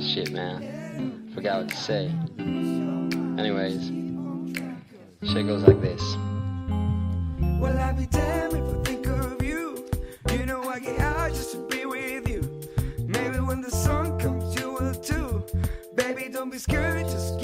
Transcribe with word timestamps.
Shit, 0.00 0.32
man. 0.32 1.30
Forgot 1.34 1.62
what 1.62 1.68
to 1.70 1.76
say. 1.76 2.10
Anyways, 3.38 3.88
shit 5.22 5.46
goes 5.46 5.62
like 5.62 5.80
this. 5.80 6.02
Well, 7.60 7.78
I'd 7.78 7.96
be 7.96 8.06
damned 8.06 8.54
if 8.54 8.62
I 8.62 8.82
think 8.82 9.06
of 9.06 9.42
you. 9.42 9.86
You 10.32 10.46
know 10.46 10.62
I 10.64 10.78
get 10.80 11.00
out 11.00 11.30
just 11.32 11.52
to 11.52 11.66
be 11.68 11.86
with 11.86 12.28
you. 12.28 12.42
Maybe 12.98 13.38
when 13.40 13.60
the 13.60 13.70
sun 13.70 14.18
comes, 14.18 14.54
you 14.60 14.72
will 14.72 14.94
too. 14.94 15.44
Baby, 15.94 16.28
don't 16.30 16.50
be 16.50 16.58
scared, 16.58 17.06
just 17.06 17.40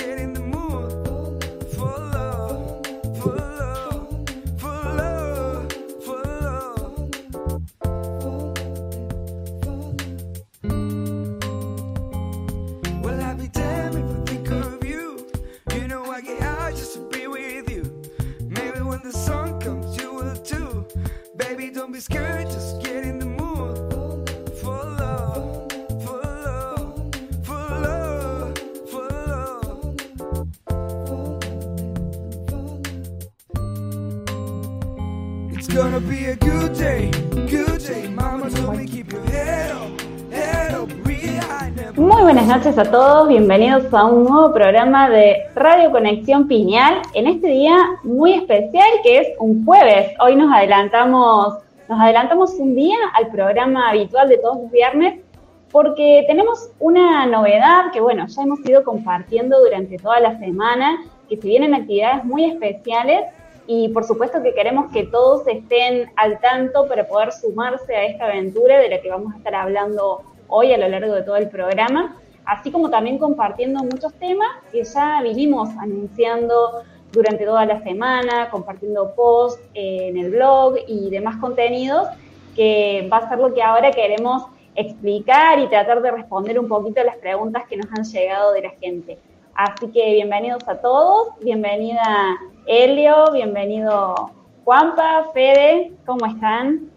Muy 41.96 42.22
buenas 42.22 42.46
noches 42.46 42.78
a 42.78 42.84
todos, 42.84 43.28
bienvenidos 43.28 43.92
a 43.92 44.04
un 44.06 44.24
nuevo 44.24 44.52
programa 44.52 45.10
de 45.10 45.36
Radio 45.54 45.90
Conexión 45.90 46.46
Piñal 46.46 47.02
en 47.14 47.26
este 47.26 47.48
día 47.48 47.76
muy 48.04 48.34
especial 48.34 48.88
que 49.02 49.18
es 49.18 49.28
un 49.38 49.64
jueves. 49.64 50.12
Hoy 50.20 50.36
nos 50.36 50.52
adelantamos, 50.52 51.58
nos 51.90 51.98
adelantamos 51.98 52.52
un 52.54 52.76
día 52.76 52.96
al 53.14 53.32
programa 53.32 53.90
habitual 53.90 54.28
de 54.28 54.38
todos 54.38 54.58
los 54.62 54.70
viernes 54.70 55.24
porque 55.72 56.22
tenemos 56.28 56.70
una 56.78 57.26
novedad 57.26 57.90
que 57.92 58.00
bueno, 58.00 58.28
ya 58.28 58.42
hemos 58.42 58.60
ido 58.60 58.84
compartiendo 58.84 59.58
durante 59.58 59.96
toda 59.98 60.20
la 60.20 60.38
semana, 60.38 61.02
que 61.28 61.36
se 61.36 61.48
vienen 61.48 61.74
actividades 61.74 62.24
muy 62.24 62.44
especiales 62.44 63.24
y 63.66 63.88
por 63.88 64.04
supuesto 64.04 64.40
que 64.40 64.54
queremos 64.54 64.92
que 64.92 65.02
todos 65.06 65.44
estén 65.48 66.12
al 66.14 66.38
tanto 66.38 66.86
para 66.86 67.08
poder 67.08 67.32
sumarse 67.32 67.92
a 67.96 68.04
esta 68.04 68.26
aventura 68.26 68.78
de 68.78 68.88
la 68.88 69.00
que 69.00 69.10
vamos 69.10 69.34
a 69.34 69.38
estar 69.38 69.56
hablando 69.56 70.22
hoy 70.46 70.72
a 70.72 70.78
lo 70.78 70.86
largo 70.86 71.14
de 71.14 71.22
todo 71.22 71.38
el 71.38 71.50
programa, 71.50 72.16
así 72.44 72.70
como 72.70 72.88
también 72.90 73.18
compartiendo 73.18 73.80
muchos 73.80 74.14
temas 74.14 74.48
que 74.70 74.84
ya 74.84 75.20
vinimos 75.22 75.68
anunciando 75.80 76.84
durante 77.12 77.44
toda 77.44 77.66
la 77.66 77.82
semana, 77.82 78.50
compartiendo 78.50 79.14
posts 79.14 79.62
eh, 79.74 80.08
en 80.08 80.18
el 80.18 80.30
blog 80.30 80.76
y 80.86 81.10
demás 81.10 81.36
contenidos, 81.36 82.06
que 82.54 83.08
va 83.12 83.18
a 83.18 83.28
ser 83.28 83.38
lo 83.38 83.52
que 83.52 83.62
ahora 83.62 83.90
queremos 83.90 84.44
explicar 84.74 85.58
y 85.58 85.68
tratar 85.68 86.02
de 86.02 86.10
responder 86.10 86.58
un 86.58 86.68
poquito 86.68 87.02
las 87.02 87.16
preguntas 87.16 87.64
que 87.68 87.76
nos 87.76 87.86
han 87.96 88.04
llegado 88.04 88.52
de 88.52 88.62
la 88.62 88.70
gente. 88.80 89.18
Así 89.54 89.88
que 89.88 90.14
bienvenidos 90.14 90.66
a 90.68 90.76
todos, 90.80 91.34
bienvenida 91.42 92.38
Helio, 92.66 93.32
bienvenido 93.32 94.30
Juanpa, 94.64 95.30
Fede, 95.34 95.92
¿cómo 96.06 96.24
están? 96.26 96.90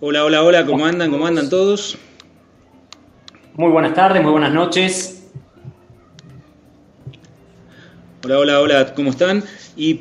Hola, 0.00 0.24
hola, 0.24 0.42
hola, 0.42 0.66
¿cómo 0.66 0.84
andan? 0.84 1.10
¿Cómo 1.10 1.26
andan 1.26 1.48
todos? 1.48 1.98
Muy 3.54 3.70
buenas 3.70 3.94
tardes, 3.94 4.22
muy 4.22 4.32
buenas 4.32 4.52
noches. 4.52 5.21
Hola, 8.24 8.38
hola, 8.38 8.60
hola, 8.60 8.94
¿cómo 8.94 9.10
están? 9.10 9.42
Y 9.76 9.94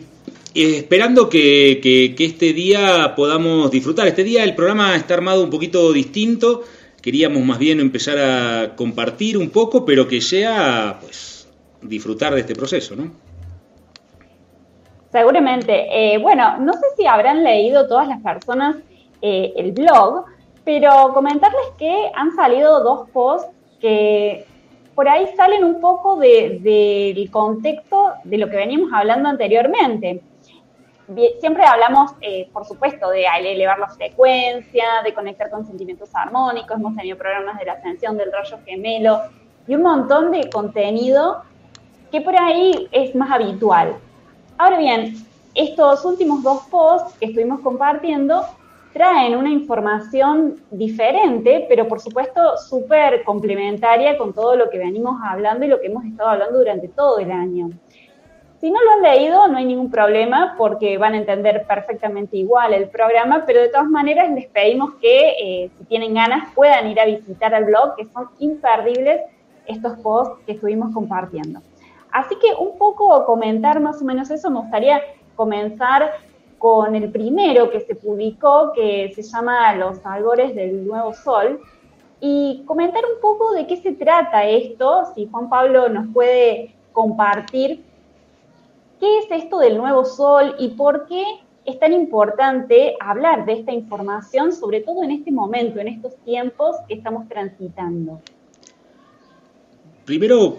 eh, 0.53 0.77
esperando 0.77 1.27
que, 1.27 2.13
este 2.19 2.53
día 2.53 3.15
podamos 3.15 3.71
disfrutar. 3.71 4.07
Este 4.07 4.23
día 4.23 4.43
el 4.43 4.53
programa 4.53 4.95
está 4.95 5.15
armado 5.15 5.43
un 5.43 5.49
poquito 5.49 5.91
distinto. 5.91 6.61
Queríamos 7.01 7.43
más 7.43 7.57
bien 7.57 7.79
empezar 7.79 8.19
a 8.19 8.75
compartir 8.75 9.39
un 9.39 9.49
poco, 9.49 9.83
pero 9.85 10.07
que 10.07 10.21
sea, 10.21 10.99
pues, 11.01 11.49
disfrutar 11.81 12.35
de 12.35 12.41
este 12.41 12.53
proceso, 12.53 12.95
¿no? 12.95 13.11
Seguramente. 15.11 15.87
Eh, 15.89 16.19
bueno, 16.19 16.59
no 16.59 16.73
sé 16.73 16.85
si 16.95 17.07
habrán 17.07 17.43
leído 17.43 17.87
todas 17.87 18.07
las 18.07 18.21
personas 18.21 18.75
eh, 19.23 19.51
el 19.55 19.71
blog, 19.71 20.25
pero 20.63 21.11
comentarles 21.15 21.69
que 21.79 22.11
han 22.13 22.35
salido 22.35 22.83
dos 22.83 23.09
posts 23.09 23.49
que 23.79 24.45
por 24.95 25.07
ahí 25.07 25.27
salen 25.35 25.63
un 25.63 25.79
poco 25.79 26.17
de- 26.17 26.59
del 26.61 27.31
contexto 27.31 28.13
de 28.23 28.37
lo 28.37 28.49
que 28.49 28.57
veníamos 28.57 28.91
hablando 28.93 29.29
anteriormente. 29.29 30.21
Siempre 31.39 31.65
hablamos, 31.65 32.11
eh, 32.21 32.49
por 32.53 32.65
supuesto, 32.65 33.09
de 33.09 33.25
elevar 33.25 33.79
la 33.79 33.89
frecuencia, 33.89 34.85
de 35.03 35.13
conectar 35.13 35.49
con 35.49 35.65
sentimientos 35.65 36.09
armónicos, 36.13 36.77
hemos 36.77 36.95
tenido 36.95 37.17
programas 37.17 37.59
de 37.59 37.65
la 37.65 37.73
ascensión 37.73 38.17
del 38.17 38.31
rayo 38.31 38.57
gemelo 38.65 39.19
y 39.67 39.75
un 39.75 39.81
montón 39.81 40.31
de 40.31 40.49
contenido 40.49 41.43
que 42.11 42.21
por 42.21 42.39
ahí 42.39 42.87
es 42.91 43.13
más 43.15 43.29
habitual. 43.31 43.95
Ahora 44.57 44.77
bien, 44.77 45.15
estos 45.53 46.05
últimos 46.05 46.43
dos 46.43 46.61
posts 46.69 47.17
que 47.17 47.25
estuvimos 47.25 47.59
compartiendo 47.59 48.45
traen 48.93 49.35
una 49.35 49.49
información 49.49 50.57
diferente, 50.69 51.65
pero 51.69 51.87
por 51.87 51.99
supuesto 51.99 52.57
súper 52.57 53.23
complementaria 53.23 54.17
con 54.17 54.33
todo 54.33 54.55
lo 54.55 54.69
que 54.69 54.77
venimos 54.77 55.19
hablando 55.23 55.65
y 55.65 55.69
lo 55.69 55.79
que 55.79 55.87
hemos 55.87 56.05
estado 56.05 56.29
hablando 56.29 56.59
durante 56.59 56.87
todo 56.87 57.19
el 57.19 57.31
año. 57.31 57.69
Si 58.59 58.69
no 58.69 58.79
lo 58.83 58.91
han 58.91 59.01
leído, 59.01 59.47
no 59.47 59.57
hay 59.57 59.65
ningún 59.65 59.89
problema 59.89 60.53
porque 60.55 60.97
van 60.99 61.15
a 61.15 61.17
entender 61.17 61.65
perfectamente 61.65 62.37
igual 62.37 62.73
el 62.73 62.89
programa, 62.89 63.43
pero 63.47 63.59
de 63.59 63.69
todas 63.69 63.87
maneras 63.87 64.29
les 64.31 64.47
pedimos 64.47 64.93
que 65.01 65.29
eh, 65.41 65.71
si 65.77 65.85
tienen 65.85 66.13
ganas 66.13 66.53
puedan 66.53 66.87
ir 66.87 66.99
a 66.99 67.05
visitar 67.05 67.55
el 67.55 67.65
blog, 67.65 67.95
que 67.95 68.05
son 68.05 68.29
imperdibles 68.37 69.21
estos 69.65 69.97
posts 69.99 70.43
que 70.45 70.51
estuvimos 70.51 70.93
compartiendo. 70.93 71.59
Así 72.11 72.35
que 72.35 72.53
un 72.53 72.77
poco 72.77 73.25
comentar 73.25 73.79
más 73.79 74.01
o 74.01 74.05
menos 74.05 74.29
eso, 74.29 74.51
me 74.51 74.59
gustaría 74.59 75.01
comenzar 75.35 76.11
con 76.61 76.95
el 76.95 77.11
primero 77.11 77.71
que 77.71 77.79
se 77.79 77.95
publicó, 77.95 78.71
que 78.75 79.11
se 79.15 79.23
llama 79.23 79.75
Los 79.75 80.05
albores 80.05 80.53
del 80.53 80.85
nuevo 80.85 81.11
sol, 81.11 81.59
y 82.19 82.61
comentar 82.67 83.03
un 83.03 83.19
poco 83.19 83.51
de 83.53 83.65
qué 83.65 83.77
se 83.77 83.93
trata 83.93 84.47
esto, 84.47 85.11
si 85.15 85.25
Juan 85.25 85.49
Pablo 85.49 85.89
nos 85.89 86.13
puede 86.13 86.75
compartir 86.91 87.83
qué 88.99 89.17
es 89.17 89.31
esto 89.31 89.57
del 89.57 89.75
nuevo 89.75 90.05
sol 90.05 90.53
y 90.59 90.67
por 90.69 91.07
qué 91.07 91.23
es 91.65 91.79
tan 91.79 91.93
importante 91.93 92.95
hablar 92.99 93.47
de 93.47 93.53
esta 93.53 93.71
información, 93.71 94.53
sobre 94.53 94.81
todo 94.81 95.01
en 95.01 95.09
este 95.09 95.31
momento, 95.31 95.79
en 95.79 95.87
estos 95.87 96.15
tiempos 96.17 96.75
que 96.87 96.93
estamos 96.93 97.27
transitando. 97.27 98.21
Primero, 100.05 100.57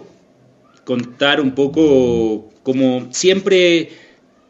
contar 0.83 1.39
un 1.39 1.55
poco, 1.55 2.49
como 2.61 3.09
siempre 3.13 4.02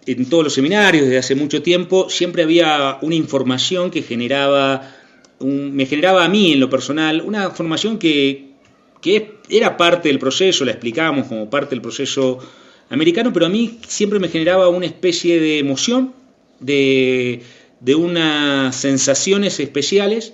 en 0.05 0.29
todos 0.29 0.44
los 0.44 0.53
seminarios 0.53 1.05
desde 1.05 1.17
hace 1.17 1.35
mucho 1.35 1.61
tiempo, 1.61 2.09
siempre 2.09 2.44
había 2.44 2.97
una 3.01 3.15
información 3.15 3.89
que 3.91 4.01
generaba, 4.01 4.91
un- 5.39 5.73
me 5.75 5.85
generaba 5.85 6.23
a 6.25 6.29
mí 6.29 6.53
en 6.53 6.59
lo 6.59 6.69
personal, 6.69 7.21
una 7.25 7.45
información 7.45 7.97
que, 8.00 8.51
que 9.01 9.35
era 9.50 9.77
parte 9.77 10.09
del 10.09 10.19
proceso, 10.19 10.65
la 10.65 10.71
explicábamos 10.71 11.27
como 11.27 11.50
parte 11.50 11.71
del 11.71 11.81
proceso 11.81 12.39
americano, 12.89 13.31
pero 13.33 13.45
a 13.45 13.50
mí 13.50 13.79
siempre 13.88 14.19
me 14.19 14.29
generaba 14.29 14.69
una 14.69 14.85
especie 14.85 15.39
de 15.39 15.59
emoción, 15.59 16.13
de, 16.59 17.41
de 17.79 17.95
unas 17.95 18.75
sensaciones 18.75 19.59
especiales. 19.59 20.33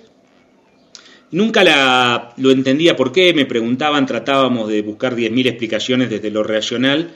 Nunca 1.32 1.62
la, 1.62 2.34
lo 2.38 2.50
entendía 2.50 2.96
por 2.96 3.12
qué, 3.12 3.32
me 3.32 3.46
preguntaban, 3.46 4.04
tratábamos 4.06 4.68
de 4.68 4.82
buscar 4.82 5.14
10.000 5.14 5.46
explicaciones 5.46 6.10
desde 6.10 6.30
lo 6.30 6.42
racional, 6.42 7.14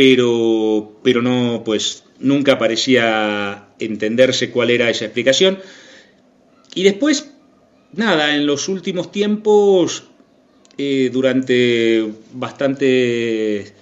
pero, 0.00 0.98
pero 1.02 1.20
no, 1.20 1.60
pues 1.62 2.04
nunca 2.20 2.58
parecía 2.58 3.66
entenderse 3.78 4.50
cuál 4.50 4.70
era 4.70 4.88
esa 4.88 5.04
explicación. 5.04 5.58
Y 6.74 6.84
después, 6.84 7.34
nada, 7.92 8.34
en 8.34 8.46
los 8.46 8.70
últimos 8.70 9.12
tiempos 9.12 10.04
eh, 10.78 11.10
durante 11.12 12.10
bastantes 12.32 13.74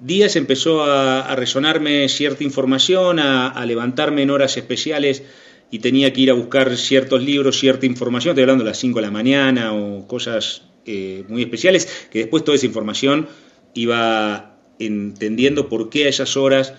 días 0.00 0.36
empezó 0.36 0.84
a, 0.84 1.34
resonarme 1.34 2.10
cierta 2.10 2.44
información, 2.44 3.18
a, 3.18 3.64
levantarme 3.64 4.20
en 4.20 4.28
horas 4.28 4.58
especiales 4.58 5.22
y 5.70 5.78
tenía 5.78 6.12
que 6.12 6.20
ir 6.20 6.30
a 6.30 6.34
buscar 6.34 6.76
ciertos 6.76 7.22
libros, 7.22 7.58
cierta 7.58 7.86
información, 7.86 8.32
estoy 8.32 8.42
hablando 8.42 8.64
de 8.64 8.70
las 8.70 8.78
5 8.80 8.98
de 8.98 9.06
la 9.06 9.10
mañana 9.10 9.72
o 9.72 10.06
cosas 10.06 10.64
eh, 10.84 11.24
muy 11.26 11.40
especiales, 11.40 12.06
que 12.10 12.18
después 12.18 12.44
toda 12.44 12.56
esa 12.56 12.66
información 12.66 13.28
iba 13.72 14.55
entendiendo 14.78 15.68
por 15.68 15.90
qué 15.90 16.06
a 16.06 16.08
esas 16.08 16.36
horas 16.36 16.74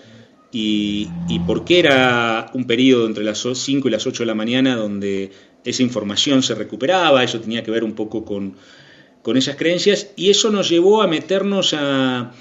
y, 0.52 1.10
por 1.46 1.66
qué 1.66 1.80
era 1.80 2.50
un 2.54 2.66
periodo 2.66 3.06
entre 3.06 3.24
las 3.24 3.46
5 3.54 3.88
y 3.88 3.92
las 3.92 4.08
8 4.08 4.24
de 4.24 4.28
la 4.28 4.36
mañana 4.36 4.76
donde 4.76 5.32
esa 5.64 5.84
información 5.84 6.42
se 6.42 6.56
recuperaba, 6.56 7.24
eso 7.24 7.40
tenía 7.40 7.64
que 7.64 7.72
ver 7.72 7.84
un 7.84 7.94
poco 7.94 8.24
con, 8.26 8.56
esas 9.36 9.58
creencias, 9.58 10.12
y 10.16 10.30
eso 10.30 10.52
nos 10.52 10.70
llevó 10.70 11.02
a 11.02 11.08
meternos 11.08 11.74
a, 11.74 12.32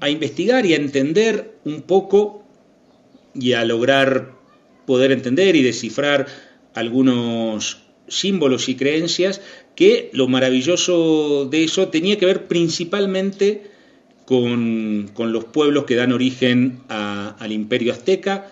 a 0.00 0.10
investigar 0.10 0.66
y 0.66 0.74
a 0.74 0.76
entender 0.76 1.56
un 1.64 1.80
poco 1.80 2.44
y 3.34 3.54
a 3.54 3.64
lograr 3.64 4.32
poder 4.86 5.12
entender 5.12 5.56
y 5.56 5.62
descifrar 5.62 6.26
algunos 6.74 7.84
símbolos 8.06 8.68
y 8.68 8.76
creencias 8.76 9.40
que 9.74 10.10
lo 10.12 10.28
maravilloso 10.28 11.46
de 11.46 11.64
eso 11.64 11.88
tenía 11.88 12.18
que 12.18 12.26
ver 12.26 12.46
principalmente 12.48 13.71
con, 14.24 15.10
los 15.16 15.44
pueblos 15.44 15.84
que 15.84 15.94
dan 15.94 16.12
origen 16.12 16.80
al 16.88 17.52
imperio 17.52 17.92
azteca, 17.92 18.50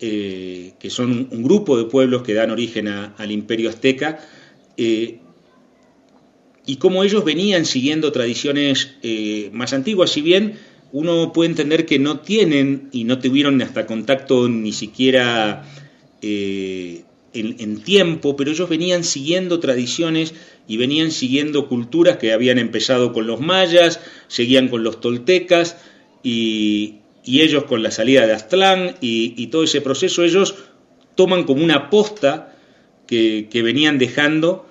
eh, 0.00 0.74
que 0.78 0.90
son 0.90 1.28
un 1.30 1.42
grupo 1.42 1.78
de 1.78 1.84
pueblos 1.84 2.22
que 2.22 2.34
dan 2.34 2.50
origen 2.50 2.88
al 2.88 3.30
imperio 3.30 3.70
azteca, 3.70 4.18
eh, 4.76 5.20
y 6.66 6.76
cómo 6.76 7.04
ellos 7.04 7.24
venían 7.24 7.64
siguiendo 7.64 8.12
tradiciones 8.12 8.96
eh, 9.02 9.50
más 9.52 9.72
antiguas, 9.72 10.10
si 10.10 10.20
bien 10.20 10.58
uno 10.92 11.32
puede 11.32 11.50
entender 11.50 11.86
que 11.86 11.98
no 11.98 12.20
tienen 12.20 12.88
y 12.92 13.04
no 13.04 13.18
tuvieron 13.18 13.60
hasta 13.62 13.86
contacto 13.86 14.48
ni 14.48 14.72
siquiera 14.72 15.64
en, 17.40 17.82
tiempo, 17.82 18.36
pero 18.36 18.50
ellos 18.50 18.68
venían 18.68 19.04
siguiendo 19.04 19.60
tradiciones 19.60 20.34
y 20.66 20.76
venían 20.76 21.10
siguiendo 21.10 21.68
culturas 21.68 22.16
que 22.16 22.32
habían 22.32 22.58
empezado 22.58 23.12
con 23.12 23.26
los 23.26 23.40
mayas, 23.40 24.00
seguían 24.28 24.68
con 24.68 24.82
los 24.82 25.00
toltecas 25.00 25.76
y, 26.22 26.96
y 27.26 27.42
ellos 27.42 27.64
con 27.64 27.82
la 27.82 27.90
salida 27.90 28.26
de 28.26 28.32
Aztlán 28.32 28.94
y, 29.00 29.48
todo 29.48 29.64
ese 29.64 29.80
proceso, 29.80 30.22
ellos 30.22 30.54
toman 31.16 31.44
como 31.44 31.62
una 31.62 31.90
posta 31.90 32.56
que, 33.06 33.48
venían 33.52 33.98
dejando 33.98 34.66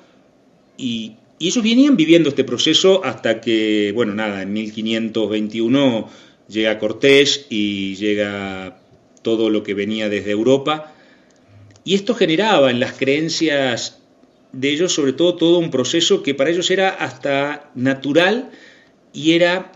y, 0.78 1.18
ellos 1.38 1.62
venían 1.62 1.98
viviendo 1.98 2.30
este 2.30 2.46
proceso 2.46 3.04
hasta 3.04 3.42
que, 3.42 3.92
bueno, 3.94 4.14
nada, 4.14 4.42
en 4.42 4.54
1521 4.54 6.10
llega 6.48 6.80
Cortés 6.80 7.48
y 7.50 7.96
llega 7.96 8.80
todo 9.22 9.50
lo 9.50 9.62
que 9.62 9.74
venía 9.74 10.08
desde 10.08 10.32
Europa 10.32 10.95
y 11.86 11.96
esto 11.96 12.16
generaba 12.16 12.70
en 12.70 12.82
las 12.82 12.94
creencias 12.94 14.02
de 14.52 14.70
ellos 14.70 14.92
sobre 14.92 15.14
todo 15.14 15.36
todo 15.36 15.60
un 15.60 15.72
proceso 15.72 16.24
que 16.24 16.34
para 16.34 16.50
ellos 16.50 16.70
era 16.72 16.90
hasta 16.90 17.72
natural 17.76 18.52
y 19.14 19.34
era 19.34 19.72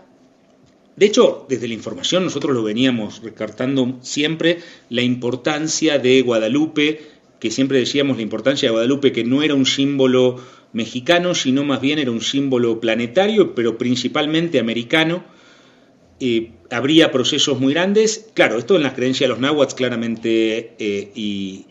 de 0.96 1.06
hecho, 1.06 1.46
desde 1.48 1.66
la 1.66 1.72
información 1.72 2.24
nosotros 2.24 2.54
lo 2.54 2.62
veníamos 2.62 3.22
recartando 3.22 3.98
siempre 4.02 4.58
la 4.90 5.00
importancia 5.00 5.98
de 5.98 6.20
Guadalupe, 6.20 7.00
que 7.38 7.50
siempre 7.50 7.78
decíamos 7.78 8.18
la 8.18 8.22
importancia 8.22 8.68
de 8.68 8.72
Guadalupe, 8.72 9.10
que 9.10 9.24
no 9.24 9.42
era 9.42 9.54
un 9.54 9.64
símbolo 9.64 10.38
mexicano, 10.74 11.34
sino 11.34 11.64
más 11.64 11.80
bien 11.80 12.00
era 12.00 12.10
un 12.10 12.20
símbolo 12.20 12.80
planetario, 12.80 13.54
pero 13.54 13.78
principalmente 13.78 14.58
americano. 14.58 15.24
Eh, 16.20 16.52
habría 16.70 17.10
procesos 17.10 17.58
muy 17.58 17.72
grandes. 17.72 18.30
Claro, 18.34 18.58
esto 18.58 18.76
en 18.76 18.82
las 18.82 18.92
creencias 18.92 19.26
de 19.26 19.32
los 19.32 19.40
náhuatl 19.40 19.74
claramente 19.74 20.74
eh, 20.78 21.12
y 21.14 21.64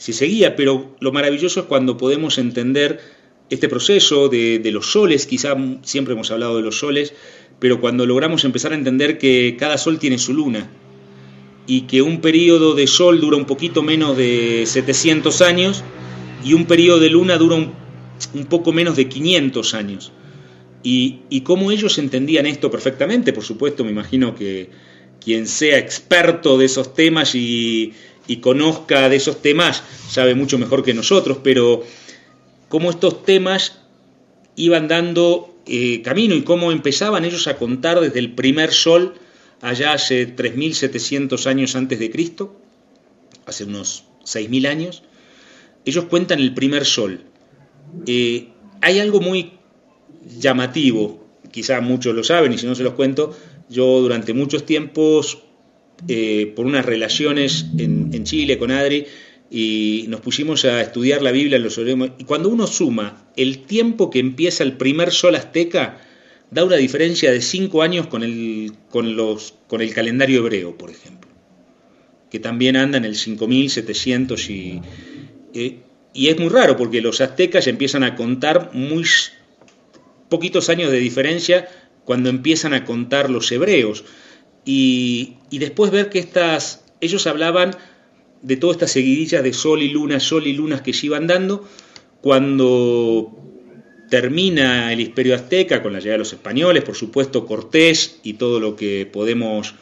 se 0.00 0.14
seguía, 0.14 0.56
pero 0.56 0.96
lo 1.00 1.12
maravilloso 1.12 1.60
es 1.60 1.66
cuando 1.66 1.98
podemos 1.98 2.38
entender 2.38 3.00
este 3.50 3.68
proceso 3.68 4.30
de, 4.30 4.62
los 4.72 4.92
soles, 4.92 5.26
quizá 5.26 5.54
siempre 5.82 6.14
hemos 6.14 6.30
hablado 6.30 6.56
de 6.56 6.62
los 6.62 6.78
soles, 6.78 7.12
pero 7.58 7.82
cuando 7.82 8.06
logramos 8.06 8.46
empezar 8.46 8.72
a 8.72 8.76
entender 8.76 9.18
que 9.18 9.56
cada 9.58 9.76
sol 9.76 9.98
tiene 9.98 10.16
su 10.16 10.32
luna 10.32 10.70
y 11.66 11.82
que 11.82 12.00
un 12.00 12.22
periodo 12.22 12.74
de 12.74 12.86
sol 12.86 13.20
dura 13.20 13.36
un 13.36 13.44
poquito 13.44 13.82
menos 13.82 14.16
de 14.16 14.62
700 14.64 15.42
años 15.42 15.84
y 16.42 16.54
un 16.54 16.64
periodo 16.64 16.98
de 16.98 17.10
luna 17.10 17.36
dura 17.36 17.56
un, 17.56 17.74
poco 18.48 18.72
menos 18.72 18.96
de 18.96 19.06
500 19.06 19.74
años. 19.74 20.12
Y, 20.82 21.18
y 21.28 21.42
cómo 21.42 21.72
ellos 21.72 21.98
entendían 21.98 22.46
esto 22.46 22.70
perfectamente, 22.70 23.34
por 23.34 23.44
supuesto, 23.44 23.84
me 23.84 23.90
imagino 23.90 24.34
que 24.34 24.70
quien 25.22 25.46
sea 25.46 25.76
experto 25.76 26.56
de 26.56 26.64
esos 26.64 26.94
temas 26.94 27.34
y, 27.34 27.92
y 28.30 28.36
conozca 28.36 29.08
de 29.08 29.16
esos 29.16 29.42
temas 29.42 29.82
sabe 30.08 30.36
mucho 30.36 30.56
mejor 30.56 30.84
que 30.84 30.94
nosotros, 30.94 31.38
pero 31.42 31.82
cómo 32.68 32.90
estos 32.90 33.24
temas 33.24 33.80
iban 34.54 34.86
dando 34.86 35.52
eh, 35.66 36.00
camino 36.02 36.36
y 36.36 36.42
cómo 36.42 36.70
empezaban 36.70 37.24
ellos 37.24 37.48
a 37.48 37.56
contar 37.56 37.98
desde 37.98 38.20
el 38.20 38.36
primer 38.36 38.70
sol 38.70 39.14
allá 39.60 39.94
hace 39.94 40.36
3.700 40.36 41.44
años 41.46 41.74
antes 41.74 41.98
de 41.98 42.08
Cristo, 42.08 42.56
hace 43.46 43.64
unos 43.64 44.04
6.000 44.22 44.68
años, 44.68 45.02
ellos 45.84 46.04
cuentan 46.04 46.38
el 46.38 46.54
primer 46.54 46.84
sol. 46.84 47.24
Eh, 48.06 48.46
hay 48.80 49.00
algo 49.00 49.20
muy 49.20 49.54
llamativo, 50.38 51.26
quizá 51.50 51.80
muchos 51.80 52.14
lo 52.14 52.22
saben 52.22 52.52
y 52.52 52.58
si 52.58 52.66
no 52.66 52.76
se 52.76 52.84
los 52.84 52.94
cuento, 52.94 53.36
yo 53.68 54.00
durante 54.00 54.34
muchos 54.34 54.64
tiempos, 54.64 55.49
eh, 56.08 56.52
por 56.56 56.66
unas 56.66 56.84
relaciones 56.84 57.66
en, 57.76 58.24
Chile 58.24 58.58
con 58.58 58.70
Adri, 58.70 59.06
y 59.50 60.04
nos 60.08 60.20
pusimos 60.20 60.64
a 60.64 60.80
estudiar 60.80 61.22
la 61.22 61.32
Biblia 61.32 61.58
los 61.58 61.78
y 61.78 62.24
cuando 62.24 62.48
uno 62.48 62.66
suma 62.66 63.26
el 63.36 63.64
tiempo 63.64 64.08
que 64.08 64.20
empieza 64.20 64.62
el 64.62 64.74
primer 64.74 65.10
sol 65.10 65.34
azteca, 65.34 66.00
da 66.50 66.64
una 66.64 66.76
diferencia 66.76 67.32
de 67.32 67.40
cinco 67.40 67.82
años 67.82 68.06
con 68.06 68.22
el, 68.22 68.72
con 68.90 69.16
los, 69.16 69.54
con 69.66 69.80
el 69.80 69.92
calendario 69.92 70.40
hebreo, 70.40 70.76
por 70.76 70.90
ejemplo, 70.90 71.30
que 72.30 72.38
también 72.38 72.76
anda 72.76 72.98
en 72.98 73.04
el 73.04 73.16
5700 73.16 74.50
y, 74.50 74.80
eh, 75.54 75.78
y 76.12 76.28
es 76.28 76.38
muy 76.38 76.48
raro 76.48 76.76
porque 76.76 77.00
los 77.00 77.20
aztecas 77.20 77.66
empiezan 77.66 78.04
a 78.04 78.16
contar 78.16 78.70
muy 78.72 79.04
poquitos 80.28 80.68
años 80.68 80.90
de 80.90 80.98
diferencia 80.98 81.68
cuando 82.04 82.30
empiezan 82.30 82.74
a 82.74 82.84
contar 82.84 83.30
los 83.30 83.50
hebreos 83.52 84.04
y, 84.72 85.58
después 85.58 85.90
ver 85.90 86.10
que 86.10 86.20
estas, 86.20 86.84
ellos 87.00 87.26
hablaban 87.26 87.76
de 88.42 88.56
todas 88.56 88.76
estas 88.76 88.92
seguidillas 88.92 89.42
de 89.42 89.52
sol 89.52 89.82
y 89.82 89.88
luna, 89.88 90.20
sol 90.20 90.46
y 90.46 90.52
lunas 90.52 90.80
que 90.80 90.92
se 90.92 91.06
iban 91.06 91.26
dando, 91.26 91.68
cuando 92.20 93.36
termina 94.08 94.92
el 94.92 95.00
imperio 95.00 95.34
azteca 95.34 95.82
con 95.82 95.92
la 95.92 95.98
llegada 95.98 96.14
de 96.14 96.18
los 96.18 96.32
españoles, 96.32 96.84
por 96.84 96.94
supuesto 96.94 97.46
Cortés 97.46 98.20
y 98.22 98.34
todo 98.34 98.60
lo 98.60 98.76
que 98.76 99.06
podemos 99.06 99.74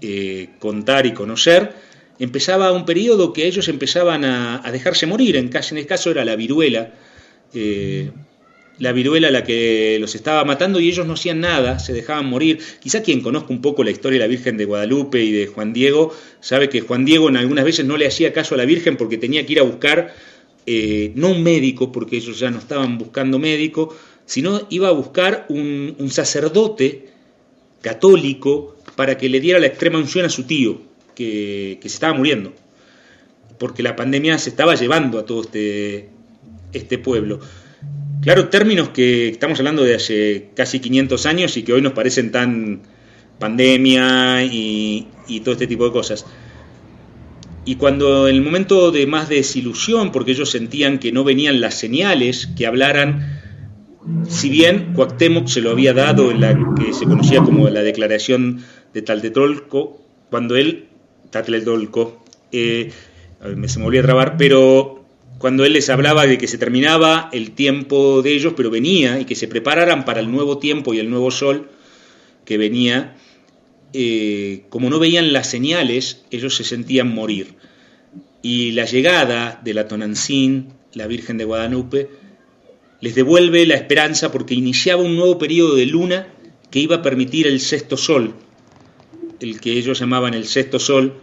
eh, 0.00 0.48
contar 0.60 1.04
y 1.04 1.12
conocer, 1.12 1.74
empezaba 2.18 2.72
un 2.72 2.86
periodo 2.86 3.34
que 3.34 3.46
ellos 3.46 3.68
empezaban 3.68 4.24
a, 4.24 4.62
dejarse 4.72 5.06
morir, 5.06 5.36
en, 5.36 5.50
en 5.54 5.76
el 5.76 5.86
caso 5.86 6.10
era 6.10 6.24
la 6.24 6.36
viruela, 6.36 6.94
eh, 7.52 8.10
la 8.78 8.92
viruela 8.92 9.30
la 9.30 9.44
que 9.44 9.96
los 10.00 10.14
estaba 10.14 10.44
matando 10.44 10.80
y 10.80 10.88
ellos 10.88 11.06
no 11.06 11.14
hacían 11.14 11.40
nada, 11.40 11.78
se 11.78 11.92
dejaban 11.92 12.26
morir. 12.26 12.58
Quizá 12.80 13.02
quien 13.02 13.20
conozca 13.20 13.52
un 13.52 13.62
poco 13.62 13.84
la 13.84 13.90
historia 13.90 14.18
de 14.18 14.24
la 14.24 14.28
Virgen 14.28 14.56
de 14.56 14.64
Guadalupe 14.64 15.22
y 15.22 15.32
de 15.32 15.46
Juan 15.46 15.72
Diego, 15.72 16.14
sabe 16.40 16.68
que 16.68 16.80
Juan 16.80 17.04
Diego 17.04 17.28
en 17.28 17.36
algunas 17.36 17.64
veces 17.64 17.86
no 17.86 17.96
le 17.96 18.06
hacía 18.06 18.32
caso 18.32 18.54
a 18.54 18.58
la 18.58 18.64
Virgen 18.64 18.96
porque 18.96 19.16
tenía 19.16 19.46
que 19.46 19.52
ir 19.52 19.60
a 19.60 19.62
buscar, 19.62 20.14
eh, 20.66 21.12
no 21.14 21.28
un 21.28 21.42
médico, 21.42 21.90
porque 21.90 22.16
ellos 22.16 22.38
ya 22.38 22.50
no 22.50 22.58
estaban 22.58 22.98
buscando 22.98 23.38
médico, 23.38 23.96
sino 24.26 24.66
iba 24.70 24.88
a 24.88 24.92
buscar 24.92 25.46
un, 25.48 25.94
sacerdote 26.10 27.08
católico 27.80 28.76
para 28.96 29.16
que 29.16 29.28
le 29.28 29.40
diera 29.40 29.58
la 29.58 29.66
extrema 29.66 29.98
unción 29.98 30.26
a 30.26 30.28
su 30.28 30.44
tío, 30.44 30.80
que, 31.14 31.78
que 31.80 31.88
se 31.88 31.94
estaba 31.94 32.12
muriendo, 32.12 32.52
porque 33.58 33.82
la 33.82 33.96
pandemia 33.96 34.36
se 34.38 34.50
estaba 34.50 34.74
llevando 34.74 35.18
a 35.18 35.24
todo 35.24 35.42
este, 35.42 36.10
este 36.72 36.98
pueblo. 36.98 37.40
Claro, 38.22 38.48
términos 38.48 38.88
que 38.90 39.28
estamos 39.28 39.58
hablando 39.58 39.84
de 39.84 39.94
hace 39.94 40.50
casi 40.54 40.80
500 40.80 41.26
años 41.26 41.56
y 41.56 41.62
que 41.62 41.72
hoy 41.72 41.82
nos 41.82 41.92
parecen 41.92 42.32
tan 42.32 42.82
pandemia 43.38 44.44
y, 44.44 45.06
todo 45.44 45.52
este 45.52 45.66
tipo 45.66 45.84
de 45.84 45.92
cosas. 45.92 46.26
Y 47.64 47.76
cuando 47.76 48.28
en 48.28 48.36
el 48.36 48.42
momento 48.42 48.90
de 48.90 49.06
más 49.06 49.28
desilusión, 49.28 50.12
porque 50.12 50.32
ellos 50.32 50.50
sentían 50.50 50.98
que 50.98 51.12
no 51.12 51.24
venían 51.24 51.60
las 51.60 51.74
señales 51.74 52.48
que 52.56 52.66
hablaran, 52.66 53.40
si 54.28 54.48
bien 54.48 54.92
Cuauhtémoc 54.94 55.48
se 55.48 55.60
lo 55.60 55.70
había 55.70 55.92
dado 55.92 56.30
en 56.30 56.40
la 56.40 56.56
que 56.76 56.92
se 56.92 57.06
conocía 57.06 57.40
como 57.40 57.68
la 57.68 57.82
declaración 57.82 58.62
de 58.94 59.02
Taltetolco, 59.02 60.00
cuando 60.30 60.56
él, 60.56 60.86
Tlatelolco, 61.30 62.24
eh, 62.52 62.92
me 63.56 63.68
se 63.68 63.78
me 63.78 63.84
volvió 63.84 64.00
a 64.00 64.04
trabar, 64.04 64.36
pero 64.36 64.95
cuando 65.38 65.64
él 65.64 65.74
les 65.74 65.90
hablaba 65.90 66.26
de 66.26 66.38
que 66.38 66.48
se 66.48 66.58
terminaba 66.58 67.28
el 67.32 67.50
tiempo 67.52 68.22
de 68.22 68.32
ellos, 68.34 68.54
pero 68.56 68.70
venía 68.70 69.20
y 69.20 69.24
que 69.26 69.34
se 69.34 69.48
prepararan 69.48 70.04
para 70.04 70.20
el 70.20 70.30
nuevo 70.30 70.58
tiempo 70.58 70.94
y 70.94 70.98
el 70.98 71.10
nuevo 71.10 71.30
sol 71.30 71.68
que 72.44 72.56
venía, 72.56 73.16
eh, 73.92 74.64
como 74.70 74.88
no 74.88 74.98
veían 74.98 75.32
las 75.32 75.50
señales, 75.50 76.24
ellos 76.30 76.56
se 76.56 76.64
sentían 76.64 77.12
morir. 77.12 77.54
Y 78.40 78.72
la 78.72 78.84
llegada 78.84 79.60
de 79.62 79.74
la 79.74 79.88
Tonancín, 79.88 80.68
la 80.94 81.06
Virgen 81.06 81.36
de 81.36 81.44
Guadalupe, 81.44 82.08
les 83.00 83.14
devuelve 83.14 83.66
la 83.66 83.74
esperanza 83.74 84.32
porque 84.32 84.54
iniciaba 84.54 85.02
un 85.02 85.16
nuevo 85.16 85.38
periodo 85.38 85.74
de 85.74 85.86
luna 85.86 86.28
que 86.70 86.78
iba 86.78 86.96
a 86.96 87.02
permitir 87.02 87.46
el 87.46 87.60
sexto 87.60 87.96
sol, 87.96 88.34
el 89.40 89.60
que 89.60 89.72
ellos 89.72 89.98
llamaban 89.98 90.34
el 90.34 90.46
sexto 90.46 90.78
sol. 90.78 91.14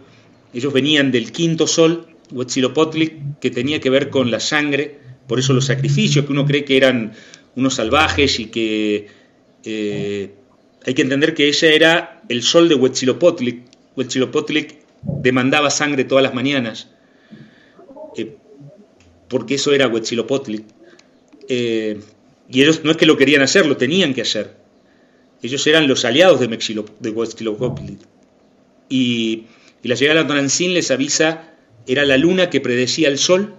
Ellos 0.52 0.72
venían 0.72 1.10
del 1.10 1.32
quinto 1.32 1.66
sol, 1.66 2.13
Huitzilopochtli, 2.30 3.20
que 3.40 3.50
tenía 3.50 3.80
que 3.80 3.90
ver 3.90 4.10
con 4.10 4.30
la 4.30 4.40
sangre, 4.40 4.98
por 5.26 5.38
eso 5.38 5.52
los 5.52 5.66
sacrificios, 5.66 6.24
que 6.24 6.32
uno 6.32 6.44
cree 6.44 6.64
que 6.64 6.76
eran 6.76 7.12
unos 7.56 7.74
salvajes 7.74 8.40
y 8.40 8.46
que 8.46 9.06
eh, 9.64 10.30
hay 10.86 10.94
que 10.94 11.02
entender 11.02 11.34
que 11.34 11.48
ese 11.48 11.74
era 11.74 12.22
el 12.28 12.42
sol 12.42 12.68
de 12.68 12.74
Huitzilopochtli. 12.74 13.62
Huitzilopochtli 13.96 14.68
demandaba 15.02 15.70
sangre 15.70 16.04
todas 16.04 16.24
las 16.24 16.34
mañanas, 16.34 16.88
eh, 18.16 18.36
porque 19.28 19.54
eso 19.54 19.72
era 19.72 19.88
Huitzilopochtli. 19.88 20.64
Eh, 21.48 22.00
y 22.48 22.62
ellos 22.62 22.82
no 22.84 22.90
es 22.90 22.96
que 22.96 23.06
lo 23.06 23.16
querían 23.16 23.42
hacer, 23.42 23.66
lo 23.66 23.76
tenían 23.76 24.14
que 24.14 24.22
hacer. 24.22 24.56
Ellos 25.42 25.66
eran 25.66 25.88
los 25.88 26.04
aliados 26.04 26.40
de, 26.40 26.48
Mexilo, 26.48 26.84
de 27.00 27.10
Y, 28.88 29.46
y, 29.82 29.88
la 29.88 29.94
llegada 29.94 30.22
de 30.22 30.28
Tonancín 30.28 30.72
les 30.72 30.90
avisa, 30.90 31.53
era 31.86 32.04
la 32.04 32.16
luna 32.16 32.50
que 32.50 32.60
predecía 32.60 33.08
el 33.08 33.18
sol. 33.18 33.54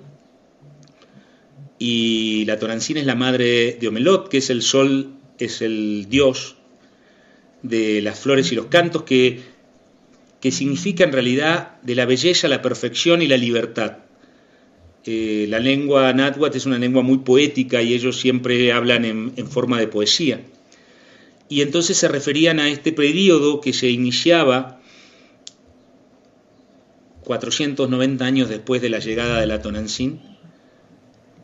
Y 1.78 2.46
la 2.46 2.58
Tonancín 2.58 2.98
es 2.98 3.06
la 3.06 3.16
madre 3.16 3.78
de 3.80 3.88
Omelot, 3.88 4.30
que 4.30 4.38
es 4.38 4.50
el 4.50 4.62
sol, 4.62 5.14
es 5.38 5.62
el 5.62 6.08
dios 6.10 6.56
de 7.62 8.02
las 8.02 8.20
flores 8.20 8.52
y 8.52 8.56
los 8.56 8.68
cantos, 8.68 9.04
que, 9.04 9.42
que 10.40 10.52
significa 10.52 11.04
en 11.04 11.12
realidad 11.12 11.82
de 11.82 11.96
la 11.96 12.06
belleza, 12.06 12.48
la 12.48 12.62
perfección 12.62 13.22
y 13.22 13.28
la 13.28 13.38
libertad. 13.38 13.98
Eh, 15.08 15.46
la 15.50 15.60
lengua 15.60 16.14
náhuatl 16.14 16.58
es 16.58 16.66
una 16.66 16.80
lengua 16.80 17.04
muy 17.04 17.20
poética 17.20 17.80
y 17.84 17.94
ellos 17.94 18.20
siempre 18.20 18.72
hablan 18.72 19.06
en, 19.06 19.48
forma 19.48 19.80
de 19.80 19.88
poesía. 19.88 20.42
Y 21.48 21.62
entonces 21.62 21.98
se 21.98 22.08
referían 22.08 22.60
a 22.60 22.70
este 22.70 22.92
periodo 22.92 23.62
que 23.62 23.72
se 23.72 23.90
iniciaba 23.90 24.82
490 27.26 28.24
años 28.24 28.50
después 28.50 28.82
de 28.82 28.90
la 28.90 29.00
llegada 29.00 29.40
de 29.40 29.48
la 29.48 29.62
Tonantzin, 29.62 30.22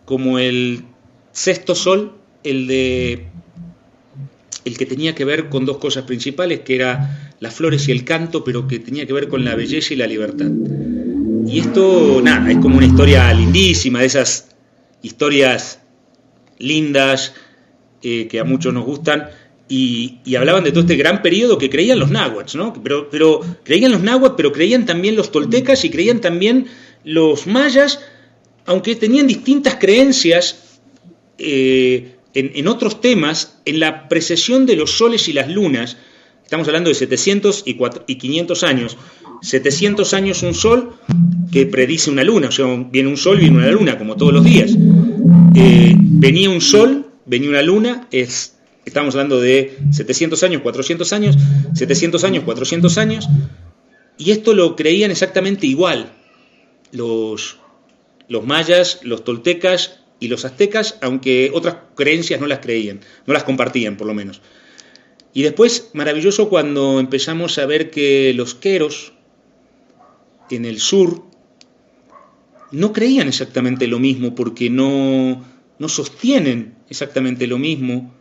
como 0.06 0.40
el 0.40 0.86
sexto 1.32 1.76
sol, 1.76 2.14
el 2.44 2.68
de 2.68 3.28
el 4.64 4.78
que 4.78 4.86
tenía 4.86 5.16
que 5.16 5.26
ver 5.26 5.50
con 5.50 5.66
dos 5.66 5.78
cosas 5.78 6.04
principales, 6.04 6.60
que 6.62 6.76
era 6.76 7.34
las 7.40 7.54
flores 7.54 7.88
y 7.88 7.92
el 7.92 8.06
canto, 8.06 8.44
pero 8.44 8.68
que 8.68 8.80
tenía 8.80 9.08
que 9.08 9.14
ver 9.14 9.28
con 9.28 9.44
la 9.44 9.56
belleza 9.56 9.94
y 9.94 9.98
la 9.98 10.08
libertad. 10.08 10.52
Y 11.48 11.60
esto, 11.60 12.22
nada, 12.24 12.52
es 12.52 12.58
como 12.60 12.78
una 12.78 12.86
historia 12.86 13.34
lindísima, 13.34 14.00
de 14.00 14.06
esas 14.06 14.50
historias 15.02 15.80
lindas 16.60 17.34
eh, 18.04 18.28
que 18.28 18.40
a 18.40 18.44
muchos 18.44 18.74
nos 18.74 18.86
gustan. 18.86 19.30
Y, 19.74 20.36
hablaban 20.36 20.66
de 20.66 20.72
todo 20.72 20.82
este 20.82 20.98
gran 20.98 21.22
periodo 21.22 21.58
que 21.58 21.70
creían 21.70 21.98
los 21.98 22.12
náhuatl, 22.12 22.58
¿no? 22.58 22.74
Pero, 22.84 23.40
creían 23.64 23.94
los 23.94 24.02
náhuatl, 24.02 24.36
pero 24.36 24.52
creían 24.52 24.86
también 24.86 25.16
los 25.16 25.32
toltecas 25.32 25.86
y 25.86 25.90
creían 25.90 26.20
también 26.20 26.66
los 27.06 27.48
mayas, 27.48 28.02
aunque 28.66 28.98
tenían 28.98 29.28
distintas 29.28 29.76
creencias 29.76 30.80
eh, 31.38 32.18
en, 32.34 32.68
otros 32.68 33.00
temas, 33.00 33.62
en 33.64 33.80
la 33.80 34.10
precesión 34.10 34.66
de 34.66 34.76
los 34.76 34.92
soles 34.92 35.30
y 35.30 35.34
las 35.34 35.50
lunas. 35.50 35.96
Estamos 36.44 36.68
hablando 36.68 36.90
de 36.90 36.96
700 36.96 37.64
y, 37.66 37.76
500 38.16 38.64
años. 38.64 38.98
700 39.42 40.14
años 40.14 40.44
un 40.44 40.54
sol 40.54 40.96
que 41.50 41.66
predice 41.66 42.12
una 42.12 42.26
luna, 42.26 42.50
o 42.50 42.52
sea, 42.52 42.66
viene 42.92 43.08
un 43.08 43.16
sol, 43.16 43.38
viene 43.38 43.56
una 43.60 43.72
luna, 43.72 43.98
como 43.98 44.18
todos 44.18 44.34
los 44.34 44.44
días. 44.44 44.76
Eh, 45.56 45.96
venía 45.98 46.50
un 46.50 46.60
sol, 46.60 47.10
venía 47.26 47.50
una 47.50 47.62
luna, 47.62 48.10
es, 48.12 48.58
estamos 48.86 49.16
hablando 49.16 49.40
de 49.40 49.78
700 49.92 50.44
años, 50.44 50.62
400 50.62 51.14
años, 51.14 51.38
700 51.74 52.24
años, 52.24 52.44
400 52.44 52.98
años, 52.98 53.30
y 54.18 54.32
esto 54.32 54.54
lo 54.54 54.76
creían 54.76 55.12
exactamente 55.12 55.68
igual 55.68 56.14
los, 56.92 57.58
los 58.28 58.46
mayas, 58.46 59.00
los 59.04 59.24
toltecas 59.24 60.00
y 60.20 60.28
los 60.28 60.46
aztecas, 60.46 60.98
aunque 61.02 61.52
otras 61.54 61.78
creencias 61.96 62.40
no 62.40 62.48
las 62.48 62.60
creían, 62.60 63.02
no 63.26 63.34
las 63.34 63.44
compartían 63.44 63.98
por 63.98 64.08
lo 64.08 64.14
menos. 64.14 64.42
Y 65.34 65.44
después, 65.44 65.90
maravilloso 65.94 66.50
cuando 66.50 67.00
empezamos 67.00 67.58
a 67.58 67.66
ver 67.66 67.90
que 67.90 68.34
los 68.36 68.54
queros 68.54 69.14
en 70.50 70.66
el 70.66 70.80
sur 70.80 71.24
no 72.72 72.94
creían 72.94 73.28
exactamente 73.28 73.88
lo 73.88 74.00
mismo 74.00 74.36
porque 74.36 74.70
no, 74.70 75.46
no 75.80 75.90
sostienen 75.90 76.76
exactamente 76.90 77.48
lo 77.48 77.58
mismo, 77.58 78.14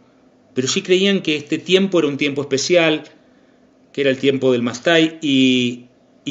pero 0.55 0.69
sí 0.69 0.83
creían 0.83 1.23
que 1.23 1.37
este 1.37 1.59
tiempo 1.59 1.99
era 1.99 2.09
un 2.09 2.17
tiempo 2.17 2.43
especial, 2.43 3.05
que 3.93 4.01
era 4.01 4.11
el 4.11 4.19
tiempo 4.19 4.53
del 4.53 4.63
Mastai, 4.63 5.19
y, 5.21 5.87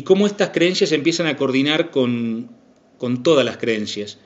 cómo 0.05 0.27
estas 0.27 0.51
creencias 0.51 0.93
empiezan 0.93 1.27
a 1.27 1.35
coordinar 1.35 1.91
con, 1.91 2.49
con 2.97 3.21
todas 3.21 3.45
las 3.45 3.57
creencias 3.57 4.17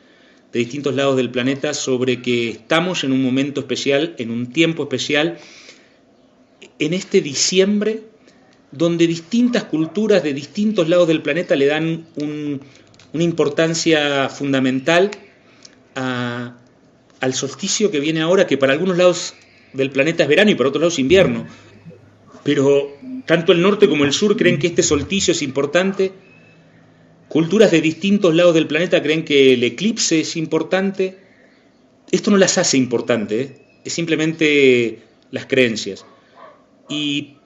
de 0.52 0.60
distintos 0.60 0.94
lados 0.94 1.18
del 1.18 1.32
planeta 1.32 1.74
sobre 1.74 2.22
que 2.22 2.50
estamos 2.50 3.04
en 3.04 3.12
un 3.12 3.24
momento 3.24 3.62
especial, 3.62 4.14
en 4.20 4.30
un 4.30 4.54
tiempo 4.54 4.84
especial, 4.84 5.40
en 6.78 6.94
este 6.94 7.22
diciembre 7.22 8.04
donde 8.72 9.08
distintas 9.08 9.64
culturas 9.66 10.24
de 10.24 10.34
distintos 10.34 10.90
lados 10.90 11.08
del 11.08 11.22
planeta 11.22 11.56
le 11.56 11.68
dan 11.68 12.06
una 12.16 13.24
importancia 13.24 14.30
fundamental 14.30 15.12
al 15.96 17.34
solsticio 17.34 17.92
que 17.92 18.00
viene 18.00 18.22
ahora, 18.22 18.48
que 18.48 18.58
para 18.58 18.74
algunos 18.74 18.98
lados 18.98 19.36
del 19.74 19.92
planeta 19.92 20.24
es 20.24 20.30
verano 20.30 20.52
y 20.52 20.56
para 20.56 20.70
otros 20.70 20.82
lados 20.82 21.00
invierno. 21.00 21.46
Pero 22.44 22.98
tanto 23.26 23.52
el 23.52 23.62
norte 23.62 23.88
como 23.88 24.06
el 24.06 24.14
sur 24.14 24.36
creen 24.36 24.60
que 24.60 24.68
este 24.68 24.84
solsticio 24.84 25.32
es 25.32 25.42
importante. 25.42 26.12
Culturas 27.30 27.72
de 27.72 27.82
distintos 27.82 28.36
lados 28.36 28.54
del 28.54 28.68
planeta 28.68 29.02
creen 29.02 29.26
que 29.26 29.54
el 29.54 29.64
eclipse 29.64 30.20
es 30.20 30.36
importante. 30.36 31.18
Esto 32.12 32.32
no 32.32 32.38
las 32.38 32.58
hace 32.58 32.78
importantes, 32.78 33.50
¿eh? 33.50 33.62
es 33.84 33.94
simplemente 33.94 35.02
las 35.32 35.48
creencias. 35.48 36.06
Y, 36.90 37.38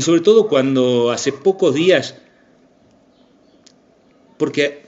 sobre 0.00 0.20
todo 0.20 0.48
cuando 0.48 1.10
hace 1.10 1.32
pocos 1.32 1.74
días, 1.74 2.16
porque 4.38 4.82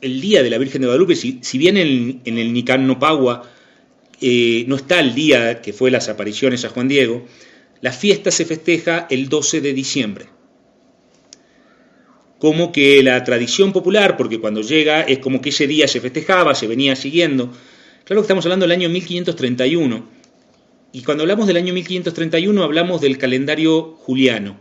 el 0.00 0.20
día 0.20 0.42
de 0.42 0.50
la 0.50 0.58
Virgen 0.58 0.82
de 0.82 0.88
Guadalupe, 0.88 1.16
si, 1.16 1.58
bien 1.58 1.76
en, 1.76 2.20
el 2.24 2.52
Nican 2.52 2.86
Nopagua 2.86 3.50
eh, 4.26 4.64
no 4.68 4.76
está 4.76 5.00
el 5.00 5.14
día 5.14 5.60
que 5.60 5.74
fue 5.74 5.90
las 5.90 6.08
apariciones 6.08 6.64
a 6.64 6.70
Juan 6.70 6.88
Diego, 6.88 7.26
la 7.82 7.92
fiesta 7.92 8.30
se 8.30 8.46
festeja 8.46 9.06
el 9.10 9.28
12 9.28 9.60
de 9.60 9.74
diciembre. 9.74 10.26
Como 12.38 12.72
que 12.72 13.02
la 13.02 13.22
tradición 13.22 13.74
popular, 13.74 14.16
porque 14.16 14.40
cuando 14.40 14.62
llega 14.62 15.02
es 15.02 15.18
como 15.18 15.42
que 15.42 15.50
ese 15.50 15.66
día 15.66 15.86
se 15.88 16.00
festejaba, 16.00 16.54
se 16.54 16.66
venía 16.66 16.96
siguiendo. 16.96 17.52
Claro 18.04 18.22
que 18.22 18.24
estamos 18.24 18.46
hablando 18.46 18.64
del 18.64 18.72
año 18.72 18.88
1531 18.88 20.08
y 20.92 21.02
cuando 21.02 21.24
hablamos 21.24 21.46
del 21.46 21.58
año 21.58 21.74
1531 21.74 22.62
hablamos 22.62 23.02
del 23.02 23.18
calendario 23.18 23.92
juliano, 23.98 24.58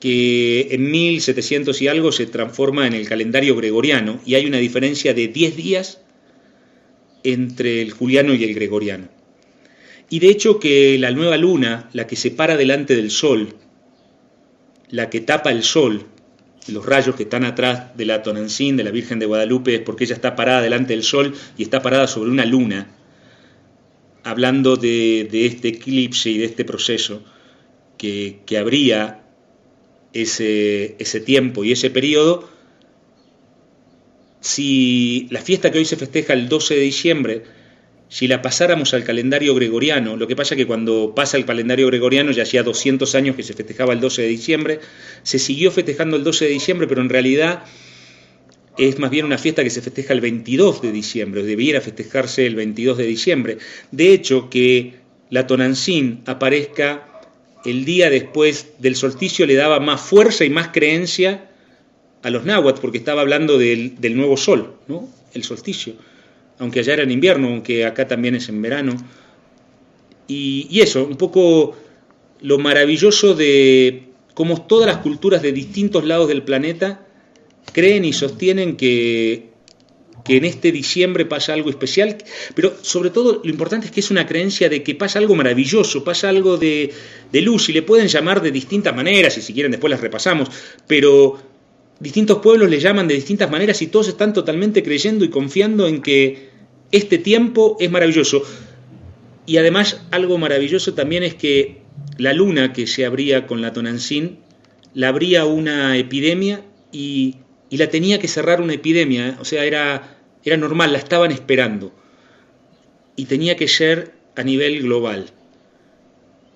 que 0.00 0.66
en 0.72 0.90
1700 0.90 1.80
y 1.80 1.86
algo 1.86 2.10
se 2.10 2.26
transforma 2.26 2.88
en 2.88 2.94
el 2.94 3.08
calendario 3.08 3.54
gregoriano 3.54 4.20
y 4.26 4.34
hay 4.34 4.46
una 4.46 4.58
diferencia 4.58 5.14
de 5.14 5.28
10 5.28 5.56
días 5.56 6.00
entre 7.24 7.82
el 7.82 7.92
juliano 7.92 8.34
y 8.34 8.44
el 8.44 8.54
gregoriano. 8.54 9.08
Y 10.10 10.18
de 10.18 10.28
hecho 10.28 10.60
que 10.60 10.98
la 10.98 11.10
nueva 11.10 11.36
luna, 11.36 11.88
la 11.92 12.06
que 12.06 12.16
se 12.16 12.30
para 12.30 12.56
delante 12.56 12.96
del 12.96 13.10
sol, 13.10 13.54
la 14.90 15.08
que 15.08 15.20
tapa 15.20 15.50
el 15.50 15.62
sol, 15.62 16.04
los 16.68 16.84
rayos 16.84 17.16
que 17.16 17.24
están 17.24 17.44
atrás 17.44 17.96
de 17.96 18.04
la 18.04 18.22
Tonancín, 18.22 18.76
de 18.76 18.84
la 18.84 18.90
Virgen 18.90 19.18
de 19.18 19.26
Guadalupe, 19.26 19.74
es 19.74 19.80
porque 19.80 20.04
ella 20.04 20.14
está 20.14 20.36
parada 20.36 20.60
delante 20.60 20.92
del 20.92 21.02
sol 21.02 21.34
y 21.56 21.62
está 21.62 21.82
parada 21.82 22.06
sobre 22.06 22.30
una 22.30 22.44
luna, 22.44 22.94
hablando 24.22 24.76
de, 24.76 25.28
este 25.32 25.68
eclipse 25.68 26.30
y 26.30 26.38
de 26.38 26.44
este 26.44 26.64
proceso 26.64 27.24
que, 27.96 28.42
habría 28.58 29.22
ese, 30.12 30.96
ese 30.98 31.20
tiempo 31.20 31.64
y 31.64 31.72
ese 31.72 31.90
periodo, 31.90 32.48
si 34.42 35.28
la 35.30 35.40
fiesta 35.40 35.70
que 35.70 35.78
hoy 35.78 35.84
se 35.84 35.96
festeja 35.96 36.34
el 36.34 36.48
12 36.48 36.74
de 36.74 36.80
diciembre, 36.80 37.42
si 38.08 38.28
la 38.28 38.42
pasáramos 38.42 38.92
al 38.92 39.04
calendario 39.04 39.54
gregoriano, 39.54 40.16
lo 40.16 40.26
que 40.26 40.36
pasa 40.36 40.54
es 40.54 40.58
que 40.58 40.66
cuando 40.66 41.14
pasa 41.14 41.38
el 41.38 41.46
calendario 41.46 41.86
gregoriano, 41.86 42.32
ya 42.32 42.42
hacía 42.42 42.62
200 42.62 43.14
años 43.14 43.36
que 43.36 43.44
se 43.44 43.54
festejaba 43.54 43.94
el 43.94 44.00
12 44.00 44.22
de 44.22 44.28
diciembre, 44.28 44.80
se 45.22 45.38
siguió 45.38 45.70
festejando 45.70 46.16
el 46.16 46.24
12 46.24 46.44
de 46.46 46.50
diciembre, 46.50 46.86
pero 46.88 47.00
en 47.00 47.08
realidad 47.08 47.64
es 48.76 48.98
más 48.98 49.10
bien 49.10 49.26
una 49.26 49.38
fiesta 49.38 49.62
que 49.62 49.70
se 49.70 49.80
festeja 49.80 50.12
el 50.12 50.20
22 50.20 50.82
de 50.82 50.92
diciembre, 50.92 51.44
debiera 51.44 51.80
festejarse 51.80 52.44
el 52.44 52.56
22 52.56 52.98
de 52.98 53.06
diciembre. 53.06 53.58
De 53.92 54.12
hecho, 54.12 54.50
que 54.50 54.94
la 55.30 55.46
Tonantzin 55.46 56.22
aparezca 56.26 57.08
el 57.64 57.84
día 57.84 58.10
después 58.10 58.72
del 58.80 58.96
solsticio 58.96 59.46
le 59.46 59.54
daba 59.54 59.78
más 59.78 60.00
fuerza 60.00 60.44
y 60.44 60.50
más 60.50 60.68
creencia 60.68 61.51
a 62.22 62.30
los 62.30 62.44
náhuatl, 62.44 62.80
porque 62.80 62.98
estaba 62.98 63.20
hablando 63.20 63.58
del, 63.58 63.96
nuevo 64.16 64.36
sol, 64.36 64.74
¿no? 64.88 65.08
el 65.34 65.44
solsticio, 65.44 65.94
aunque 66.58 66.80
allá 66.80 66.94
era 66.94 67.02
en 67.02 67.10
invierno, 67.10 67.48
aunque 67.48 67.84
acá 67.84 68.06
también 68.06 68.34
es 68.34 68.48
en 68.48 68.62
verano. 68.62 68.94
Y, 70.28 70.66
y 70.70 70.80
eso, 70.80 71.04
un 71.04 71.16
poco 71.16 71.76
lo 72.40 72.58
maravilloso 72.58 73.34
de 73.34 74.08
cómo 74.34 74.62
todas 74.62 74.86
las 74.86 74.98
culturas 74.98 75.42
de 75.42 75.52
distintos 75.52 76.04
lados 76.04 76.28
del 76.28 76.42
planeta 76.42 77.06
creen 77.72 78.04
y 78.04 78.12
sostienen 78.12 78.76
que, 78.76 79.52
que 80.24 80.36
en 80.36 80.44
este 80.44 80.72
diciembre 80.72 81.24
pasa 81.24 81.54
algo 81.54 81.70
especial, 81.70 82.16
pero 82.54 82.74
sobre 82.82 83.10
todo 83.10 83.40
lo 83.44 83.50
importante 83.50 83.86
es 83.86 83.92
que 83.92 84.00
es 84.00 84.10
una 84.10 84.26
creencia 84.26 84.68
de 84.68 84.82
que 84.82 84.94
pasa 84.94 85.18
algo 85.18 85.34
maravilloso, 85.34 86.04
pasa 86.04 86.28
algo 86.28 86.56
de, 86.56 86.92
de 87.30 87.40
luz, 87.40 87.68
y 87.68 87.72
le 87.72 87.82
pueden 87.82 88.08
llamar 88.08 88.42
de 88.42 88.50
distintas 88.50 88.94
maneras, 88.94 89.36
y 89.38 89.42
si 89.42 89.52
quieren 89.52 89.72
después 89.72 89.90
las 89.90 90.00
repasamos, 90.00 90.48
pero 90.86 91.51
distintos 92.02 92.38
pueblos 92.38 92.68
le 92.68 92.80
llaman 92.80 93.06
de 93.06 93.14
distintas 93.14 93.50
maneras 93.50 93.80
y 93.80 93.86
todos 93.86 94.08
están 94.08 94.32
totalmente 94.32 94.82
creyendo 94.82 95.24
y 95.24 95.30
confiando 95.30 95.86
en 95.86 96.02
que 96.02 96.50
este 96.90 97.18
tiempo 97.18 97.76
es 97.78 97.90
maravilloso. 97.90 98.42
Y 99.46 99.56
además 99.56 100.02
algo 100.10 100.36
maravilloso 100.36 100.94
también 100.94 101.22
es 101.22 101.34
que 101.34 101.82
la 102.18 102.32
luna 102.32 102.72
que 102.72 102.86
se 102.86 103.06
abría 103.06 103.46
con 103.46 103.62
la 103.62 103.72
Tonantzin, 103.72 104.38
la 104.94 105.08
abría 105.08 105.46
una 105.46 105.96
epidemia 105.96 106.64
y 106.90 107.36
la 107.70 107.88
tenía 107.88 108.18
que 108.18 108.28
cerrar 108.28 108.60
una 108.60 108.74
epidemia, 108.74 109.38
o 109.40 109.44
sea, 109.44 109.64
era, 109.64 110.18
era 110.44 110.56
normal, 110.56 110.92
la 110.92 110.98
estaban 110.98 111.30
esperando. 111.30 111.92
Y 113.16 113.26
tenía 113.26 113.56
que 113.56 113.68
ser 113.68 114.12
a 114.36 114.42
nivel 114.42 114.82
global. 114.82 115.30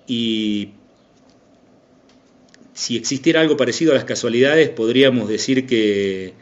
Y 0.07 0.69
si 2.77 2.95
existiera 2.95 3.41
algo 3.41 3.57
parecido 3.57 3.91
a 3.91 3.95
las 3.95 4.03
casualidades, 4.03 4.69
podríamos 4.69 5.27
decir 5.27 5.65
que, 5.65 6.35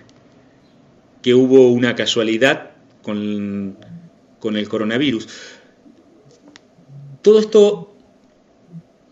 que 1.21 1.33
hubo 1.33 1.69
una 1.71 1.95
casualidad 1.95 2.71
con, 3.01 3.77
con 4.39 4.57
el 4.57 4.67
coronavirus. 4.67 5.29
Todo 7.21 7.39
esto 7.39 7.95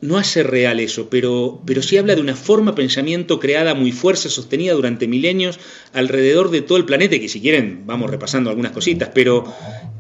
no 0.02 0.18
hace 0.18 0.44
real 0.44 0.82
eso, 0.82 1.10
pero, 1.10 1.62
pero 1.66 1.82
sí 1.82 1.96
habla 1.96 2.14
de 2.16 2.20
una 2.20 2.36
forma 2.36 2.76
pensamiento 2.76 3.40
creada 3.40 3.74
muy 3.74 3.94
fuerte, 3.94 4.28
sostenida 4.28 4.74
durante 4.74 5.08
milenios 5.08 5.62
alrededor 5.94 6.52
de 6.52 6.62
todo 6.62 6.78
el 6.78 6.84
planeta, 6.84 7.18
que 7.20 7.30
si 7.30 7.40
quieren 7.40 7.84
vamos 7.86 8.12
repasando 8.12 8.50
algunas 8.50 8.74
cositas, 8.74 9.12
pero 9.16 9.46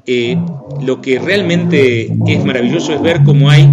eh, 0.05 0.35
lo 0.85 0.99
que 0.99 1.19
realmente 1.19 2.11
es 2.27 2.43
maravilloso 2.43 2.91
es 2.91 3.01
ver 3.01 3.23
cómo 3.23 3.49
hay 3.49 3.69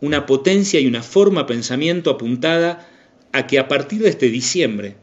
una 0.00 0.24
potencia 0.24 0.80
y 0.80 0.86
una 0.86 1.02
forma 1.02 1.46
pensamiento 1.46 2.08
apuntada 2.08 2.88
a 3.34 3.46
que 3.48 3.58
a 3.58 3.66
partir 3.66 4.00
de 4.00 4.08
este 4.08 4.26
diciembre 4.26 4.96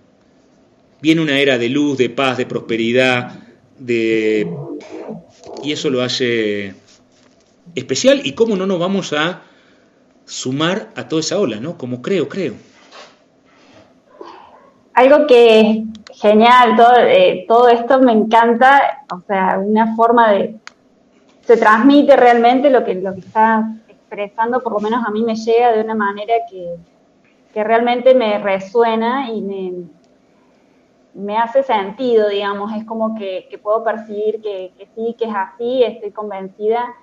viene 1.02 1.22
una 1.22 1.38
era 1.38 1.58
de 1.58 1.68
luz, 1.68 1.98
de 1.98 2.10
paz, 2.10 2.38
de 2.38 2.46
prosperidad, 2.46 3.40
de... 3.78 4.50
y 5.62 5.72
eso 5.74 5.90
lo 5.90 6.02
hace 6.02 6.74
especial, 7.76 8.22
y 8.24 8.32
cómo 8.34 8.56
no 8.56 8.66
nos 8.66 8.80
vamos 8.80 9.12
a 9.12 9.42
sumar 10.26 10.90
a 10.96 11.10
toda 11.10 11.20
esa 11.20 11.40
ola, 11.40 11.60
¿no? 11.60 11.78
Como 11.78 12.02
creo, 12.02 12.30
creo. 12.30 12.54
Algo 14.94 15.28
que 15.28 15.84
genial, 16.14 16.78
todo, 16.78 16.96
eh, 17.00 17.46
todo 17.50 17.68
esto 17.68 18.00
me 18.00 18.14
encanta, 18.14 19.04
o 19.14 19.20
sea, 19.28 19.60
una 19.60 19.94
forma 19.96 20.32
de, 20.32 20.56
se 21.42 21.58
transmite 21.58 22.16
realmente 22.16 22.70
lo 22.70 22.86
que, 22.86 22.96
lo 22.96 23.14
que 23.14 23.20
estás 23.20 23.66
expresando, 23.90 24.62
por 24.62 24.74
lo 24.74 24.80
menos 24.80 25.06
a 25.06 25.12
mí 25.12 25.22
me 25.22 25.36
llega 25.36 25.74
de 25.74 25.82
una 25.82 25.96
manera 25.96 26.34
que, 26.50 26.76
que 27.54 27.64
realmente 27.64 28.14
me 28.16 28.38
resuena 28.40 29.30
y 29.32 29.42
me, 29.42 29.74
me 31.14 31.38
hace 31.38 31.64
sentido, 31.64 32.30
digamos, 32.30 32.74
es 32.74 32.86
como 32.86 33.16
que, 33.16 33.48
que 33.50 33.58
puedo 33.58 33.84
percibir 33.84 34.42
que, 34.42 34.74
que, 34.78 34.86
sí, 34.96 35.16
que 35.18 35.26
es 35.26 35.34
así, 35.36 35.84
estoy 35.84 36.12
convencida 36.12 36.94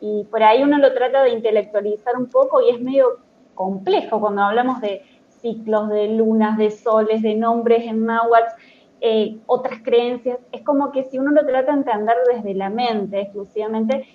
y 0.00 0.24
por 0.24 0.42
ahí 0.42 0.62
uno 0.62 0.78
lo 0.78 0.92
trata 0.92 1.22
de 1.22 1.30
intelectualizar 1.30 2.16
un 2.16 2.26
poco 2.26 2.60
y 2.60 2.70
es 2.70 2.80
medio 2.80 3.18
complejo 3.54 4.20
cuando 4.20 4.42
hablamos 4.42 4.80
de 4.80 5.02
ciclos, 5.40 5.88
de 5.88 6.08
lunas, 6.08 6.58
de 6.58 6.70
soles, 6.70 7.22
de 7.22 7.34
nombres 7.34 7.84
en 7.84 8.04
náhuatl, 8.04 8.54
eh, 9.00 9.38
otras 9.46 9.80
creencias. 9.82 10.38
Es 10.52 10.62
como 10.62 10.92
que 10.92 11.04
si 11.04 11.18
uno 11.18 11.30
lo 11.30 11.46
trata 11.46 11.72
de 11.72 11.78
entender 11.78 12.16
desde 12.32 12.54
la 12.54 12.70
mente 12.70 13.20
exclusivamente, 13.20 14.06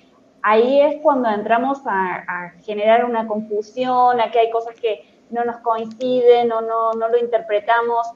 ahí 0.42 0.82
es 0.82 1.02
cuando 1.02 1.30
entramos 1.30 1.80
a, 1.86 2.54
generar 2.64 3.06
una 3.06 3.28
confusión, 3.28 4.20
a 4.20 4.32
que 4.32 4.40
hay 4.40 4.52
cosas 4.52 4.76
que 4.80 5.04
no 5.32 5.44
nos 5.44 5.58
coinciden 5.58 6.52
o 6.52 6.62
no, 6.62 6.94
no 6.94 7.08
lo 7.08 7.18
interpretamos, 7.18 8.08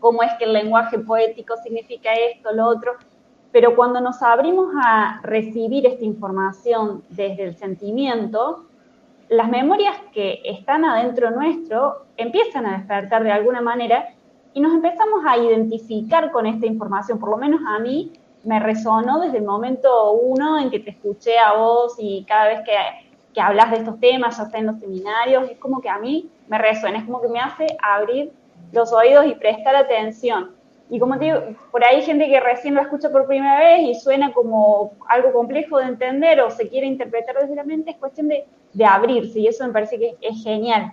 cómo 0.00 0.22
es 0.22 0.32
que 0.34 0.44
el 0.44 0.52
lenguaje 0.52 0.98
poético 0.98 1.54
significa 1.62 2.12
esto, 2.12 2.52
lo 2.52 2.66
otro. 2.66 2.92
Pero 3.52 3.74
cuando 3.74 4.00
nos 4.00 4.22
abrimos 4.22 4.72
a 4.82 5.20
recibir 5.22 5.86
esta 5.86 6.04
información 6.04 7.02
desde 7.08 7.44
el 7.44 7.56
sentimiento, 7.56 8.66
las 9.28 9.48
memorias 9.48 9.96
que 10.12 10.40
están 10.44 10.84
adentro 10.84 11.30
nuestro 11.30 12.06
empiezan 12.16 12.66
a 12.66 12.78
despertar 12.78 13.24
de 13.24 13.32
alguna 13.32 13.60
manera 13.60 14.08
y 14.54 14.60
nos 14.60 14.72
empezamos 14.72 15.22
a 15.26 15.36
identificar 15.36 16.30
con 16.30 16.46
esta 16.46 16.66
información. 16.66 17.18
Por 17.18 17.30
lo 17.30 17.36
menos 17.36 17.60
a 17.66 17.78
mí 17.78 18.12
me 18.44 18.60
resonó 18.60 19.20
desde 19.20 19.38
el 19.38 19.44
momento 19.44 20.12
uno 20.12 20.58
en 20.58 20.70
que 20.70 20.78
te 20.78 20.90
escuché 20.90 21.38
a 21.38 21.54
vos 21.54 21.96
y 21.98 22.24
cada 22.24 22.48
vez 22.48 22.60
que, 22.60 22.72
que 23.34 23.40
hablas 23.40 23.70
de 23.70 23.78
estos 23.78 23.98
temas, 23.98 24.38
ya 24.38 24.46
sea 24.46 24.60
en 24.60 24.66
los 24.66 24.78
seminarios, 24.78 25.50
es 25.50 25.58
como 25.58 25.80
que 25.80 25.88
a 25.88 25.98
mí 25.98 26.30
me 26.48 26.58
resuena, 26.58 26.98
es 26.98 27.04
como 27.04 27.20
que 27.20 27.28
me 27.28 27.40
hace 27.40 27.66
abrir 27.82 28.32
los 28.72 28.92
oídos 28.92 29.26
y 29.26 29.34
prestar 29.34 29.76
atención. 29.76 30.56
Y 30.88 31.00
como 31.00 31.18
te 31.18 31.24
digo, 31.24 31.40
por 31.72 31.84
ahí 31.84 31.96
hay 31.96 32.02
gente 32.02 32.28
que 32.28 32.38
recién 32.38 32.74
lo 32.74 32.80
escucha 32.80 33.10
por 33.10 33.26
primera 33.26 33.58
vez 33.58 33.80
y 33.80 33.94
suena 33.96 34.32
como 34.32 34.92
algo 35.08 35.32
complejo 35.32 35.78
de 35.78 35.86
entender 35.86 36.40
o 36.40 36.50
se 36.50 36.68
quiere 36.68 36.86
interpretar 36.86 37.36
desde 37.40 37.56
la 37.56 37.64
mente, 37.64 37.90
es 37.90 37.96
cuestión 37.96 38.28
de, 38.28 38.44
abrirse 38.84 39.40
y 39.40 39.46
eso 39.46 39.66
me 39.66 39.72
parece 39.72 39.98
que 39.98 40.16
es, 40.20 40.44
genial. 40.44 40.92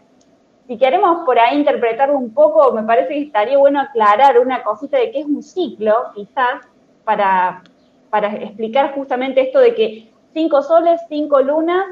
Si 0.68 0.78
queremos 0.78 1.26
por 1.26 1.38
ahí 1.38 1.58
interpretarlo 1.58 2.18
un 2.18 2.34
poco, 2.34 2.72
me 2.72 2.84
parece 2.84 3.10
que 3.10 3.22
estaría 3.24 3.58
bueno 3.58 3.82
aclarar 3.82 4.40
una 4.40 4.64
cosita 4.64 4.98
de 4.98 5.12
qué 5.12 5.20
es 5.20 5.26
un 5.26 5.44
ciclo, 5.44 5.94
quizás, 6.16 6.66
para, 7.04 7.62
para 8.10 8.34
explicar 8.36 8.96
justamente 8.96 9.42
esto 9.42 9.60
de 9.60 9.76
que 9.76 10.10
cinco 10.34 10.62
soles, 10.62 11.02
cinco 11.10 11.42
lunas, 11.42 11.86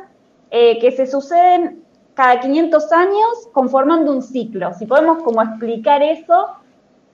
eh, 0.49 0.79
que 0.79 0.91
se 0.91 1.05
suceden 1.05 1.80
cada 2.13 2.39
500 2.39 2.91
años 2.91 3.49
conformando 3.51 4.11
un 4.11 4.21
ciclo. 4.21 4.71
Si 4.77 4.85
podemos 4.85 5.23
como 5.23 5.41
explicar 5.41 6.03
eso, 6.03 6.47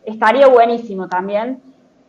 estaría 0.06 0.48
buenísimo 0.48 1.08
también 1.08 1.62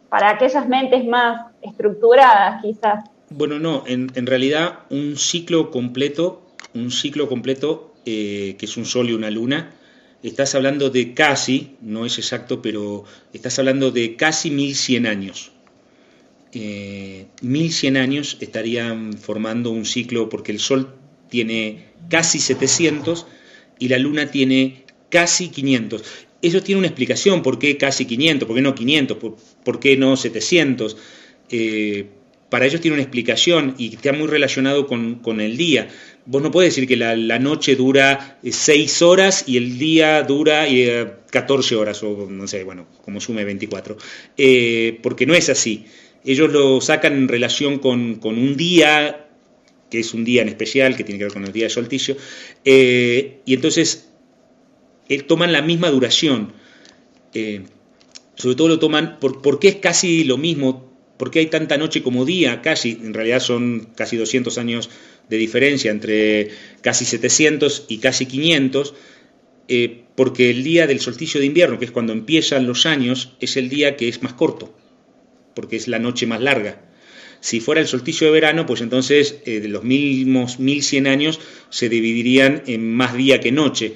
para 0.08 0.30
aquellas 0.30 0.66
mentes 0.68 1.06
más 1.06 1.46
estructuradas 1.62 2.62
quizás. 2.62 3.04
Bueno, 3.30 3.58
no, 3.58 3.84
en, 3.86 4.10
en 4.14 4.26
realidad 4.26 4.80
un 4.90 5.16
ciclo 5.16 5.70
completo, 5.70 6.42
un 6.74 6.90
ciclo 6.90 7.28
completo 7.28 7.88
eh, 8.10 8.56
que 8.58 8.64
es 8.64 8.78
un 8.78 8.86
sol 8.86 9.10
y 9.10 9.12
una 9.12 9.30
luna, 9.30 9.74
estás 10.22 10.54
hablando 10.54 10.88
de 10.88 11.12
casi, 11.12 11.76
no 11.82 12.06
es 12.06 12.16
exacto, 12.16 12.62
pero 12.62 13.04
estás 13.34 13.58
hablando 13.58 13.90
de 13.90 14.16
casi 14.16 14.50
1100 14.50 15.06
años. 15.06 15.52
Eh, 16.52 17.26
1100 17.42 17.96
años 17.98 18.38
estarían 18.40 19.12
formando 19.12 19.70
un 19.70 19.84
ciclo 19.84 20.30
porque 20.30 20.52
el 20.52 20.58
sol 20.58 20.94
tiene 21.28 21.87
casi 22.08 22.38
700 22.38 23.26
y 23.78 23.88
la 23.88 23.98
luna 23.98 24.30
tiene 24.30 24.84
casi 25.10 25.48
500 25.48 26.02
eso 26.42 26.62
tiene 26.62 26.78
una 26.78 26.88
explicación, 26.88 27.42
¿por 27.42 27.58
qué 27.58 27.76
casi 27.76 28.04
500? 28.04 28.46
¿Por 28.46 28.56
qué 28.56 28.62
no 28.62 28.74
500? 28.74 29.18
¿Por, 29.64 29.80
qué 29.80 29.96
no 29.96 30.16
700? 30.16 30.96
Eh, 31.50 32.06
para 32.48 32.66
ellos 32.66 32.80
tiene 32.80 32.94
una 32.94 33.02
explicación 33.02 33.74
y 33.76 33.94
está 33.94 34.12
muy 34.12 34.28
relacionado 34.28 34.86
con, 34.86 35.40
el 35.40 35.56
día. 35.56 35.88
Vos 36.26 36.42
no 36.42 36.50
puedes 36.50 36.74
decir 36.74 36.88
que 36.88 36.96
la, 36.96 37.38
noche 37.38 37.74
dura 37.76 38.38
6 38.42 39.02
horas 39.02 39.44
y 39.46 39.56
el 39.56 39.78
día 39.78 40.22
dura 40.22 40.66
14 41.30 41.74
eh, 41.74 41.78
horas, 41.78 42.02
o 42.02 42.28
no 42.30 42.46
sé, 42.46 42.62
bueno, 42.62 42.86
como 43.04 43.20
sume 43.20 43.44
24, 43.44 43.96
eh, 44.36 44.98
porque 45.02 45.26
no 45.26 45.34
es 45.34 45.48
así. 45.48 45.86
Ellos 46.24 46.50
lo 46.52 46.80
sacan 46.80 47.14
en 47.14 47.28
relación 47.28 47.78
con, 47.78 48.16
con, 48.16 48.38
un 48.38 48.56
día, 48.56 49.27
que 49.90 50.00
es 50.00 50.14
un 50.14 50.24
día 50.24 50.42
en 50.42 50.48
especial, 50.48 50.96
que 50.96 51.04
tiene 51.04 51.18
que 51.18 51.24
ver 51.24 51.32
con 51.32 51.44
el 51.44 51.52
día 51.52 51.64
de 51.64 51.70
solsticio, 51.70 52.16
y 52.64 53.54
entonces 53.54 54.08
eh, 55.08 55.22
toman 55.22 55.52
la 55.52 55.62
misma 55.62 55.90
duración. 55.90 56.52
Eh, 57.34 57.62
sobre 58.34 58.56
todo 58.56 58.68
lo 58.68 58.78
toman, 58.78 59.18
por, 59.18 59.58
qué 59.58 59.68
es 59.68 59.76
casi 59.76 60.24
lo 60.24 60.36
mismo? 60.36 60.92
¿Por 61.16 61.30
qué 61.30 61.40
hay 61.40 61.46
tanta 61.46 61.76
noche 61.78 62.02
como 62.02 62.24
día? 62.24 62.62
Casi, 62.62 62.90
en 63.02 63.14
realidad 63.14 63.40
son 63.40 63.88
casi 63.96 64.16
200 64.16 64.58
años 64.58 64.90
de 65.28 65.36
diferencia 65.36 65.90
entre 65.90 66.50
casi 66.80 67.04
700 67.04 67.86
y 67.88 67.98
casi 67.98 68.26
500. 68.26 68.94
eh, 69.68 70.04
porque 70.14 70.50
el 70.50 70.64
día 70.64 70.88
del 70.88 70.98
solsticio 70.98 71.38
de 71.38 71.46
invierno, 71.46 71.78
que 71.78 71.84
es 71.84 71.92
cuando 71.92 72.12
empiezan 72.12 72.66
los 72.66 72.86
años, 72.86 73.36
es 73.40 73.56
el 73.56 73.68
día 73.68 73.96
que 73.96 74.08
es 74.08 74.20
más 74.20 74.32
corto, 74.32 74.74
porque 75.54 75.76
es 75.76 75.86
la 75.86 76.00
noche 76.00 76.26
más 76.26 76.40
larga. 76.40 76.87
Si 77.40 77.60
fuera 77.60 77.80
el 77.80 77.86
solsticio 77.86 78.26
de 78.26 78.32
verano, 78.32 78.66
pues 78.66 78.80
entonces 78.80 79.36
eh, 79.44 79.64
los 79.68 79.84
mismos 79.84 80.58
1100 80.58 81.06
años 81.06 81.40
se 81.70 81.88
dividirían 81.88 82.62
en 82.66 82.92
más 82.94 83.14
día 83.14 83.40
que 83.40 83.52
noche. 83.52 83.94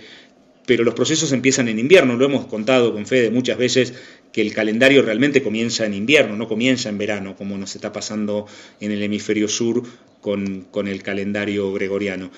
Pero 0.65 0.85
los 0.85 0.95
procesos 0.95 1.33
empiezan 1.33 1.69
en 1.69 1.79
invierno, 1.79 2.17
lo 2.17 2.25
hemos 2.25 2.47
contado 2.47 2.93
con 2.93 3.07
Fede 3.07 3.31
muchas 3.31 3.59
veces, 3.59 3.95
que 4.33 4.43
el 4.43 4.55
calendario 4.55 5.03
realmente 5.03 5.43
comienza 5.43 5.85
en 5.85 5.95
invierno, 5.95 6.37
no 6.37 6.49
comienza 6.49 6.89
en 6.89 6.99
verano, 6.99 7.37
como 7.37 7.59
nos 7.59 7.75
está 7.75 7.93
pasando 7.93 8.47
en 8.81 8.93
el 8.93 9.03
hemisferio 9.03 9.49
sur 9.49 9.83
con, 10.21 10.63
con 10.71 10.87
el 10.87 11.03
calendario 11.03 11.73
gregoriano. 11.73 12.31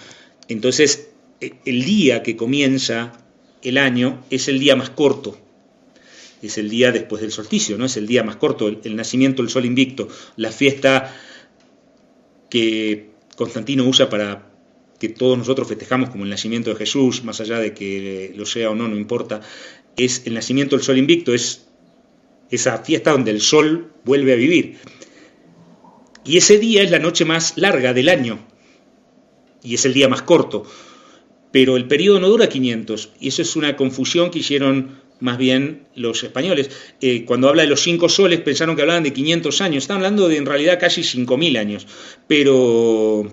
Entonces, 0.49 1.11
e, 1.41 1.53
el 1.67 1.85
día 1.85 2.23
que 2.23 2.37
comienza 2.37 3.13
el 3.63 3.79
año 3.79 4.25
es 4.31 4.49
el 4.49 4.59
día 4.59 4.75
más 4.75 4.91
corto, 4.91 5.39
es 6.47 6.59
el 6.59 6.69
día 6.69 6.93
después 6.93 7.23
del 7.23 7.33
solsticio, 7.33 7.79
¿no? 7.79 7.87
Es 7.87 7.97
el 7.97 8.07
día 8.07 8.23
más 8.23 8.37
corto, 8.37 8.69
el, 8.69 8.97
nacimiento 8.97 9.43
del 9.43 9.51
sol 9.51 9.65
invicto, 9.65 10.09
la 10.37 10.51
fiesta 10.51 11.15
que 12.51 13.11
Constantino 13.37 13.85
usa 13.85 14.09
para 14.09 14.51
que 14.99 15.09
todos 15.09 15.37
nosotros 15.37 15.69
festejamos 15.69 16.11
como 16.11 16.25
el 16.25 16.31
nacimiento 16.31 16.71
de 16.71 16.77
Jesús, 16.77 17.25
más 17.25 17.41
allá 17.41 17.59
de 17.59 17.75
que 17.75 18.33
lo 18.37 18.47
sea 18.47 18.71
o 18.71 18.75
no, 18.75 18.89
no 18.89 18.97
importa, 18.97 19.41
es 19.97 20.23
el 20.27 20.35
nacimiento 20.35 20.77
del 20.77 20.85
sol 20.85 20.99
invicto, 20.99 21.35
es 21.35 21.67
esa 22.51 22.79
fiesta 22.79 23.13
donde 23.13 23.31
el 23.31 23.41
sol 23.41 23.93
vuelve 24.05 24.33
a 24.33 24.37
vivir. 24.37 24.79
Y 26.25 26.39
ese 26.39 26.59
día 26.59 26.83
es 26.83 26.91
la 26.91 26.99
noche 26.99 27.25
más 27.25 27.57
larga 27.57 27.93
del 27.93 28.09
año, 28.09 28.47
y 29.63 29.75
es 29.75 29.85
el 29.85 29.95
día 29.95 30.09
más 30.09 30.23
corto, 30.23 30.65
pero 31.53 31.77
el 31.77 31.87
periodo 31.87 32.21
no 32.21 32.29
dura 32.29 32.49
500, 32.49 33.13
y 33.21 33.29
eso 33.29 33.43
es 33.43 33.57
una 33.57 33.77
confusión 33.77 34.31
que 34.31 34.41
hicieron 34.41 35.04
más 35.25 35.39
bien 35.39 35.87
los 35.95 36.23
españoles. 36.23 36.71
Eh, 37.01 37.25
cuando 37.25 37.49
habla 37.49 37.63
de 37.63 37.69
los 37.69 37.81
cinco 37.81 38.11
soles 38.11 38.41
pensaron 38.43 38.77
que 38.77 38.83
hablaban 38.83 39.03
de 39.03 39.15
500 39.15 39.63
años, 39.63 39.85
están 39.85 39.97
hablando 39.97 40.29
de 40.29 40.37
en 40.37 40.45
realidad 40.45 40.79
casi 40.79 41.01
5.000 41.01 41.59
años, 41.59 41.87
pero 42.29 43.25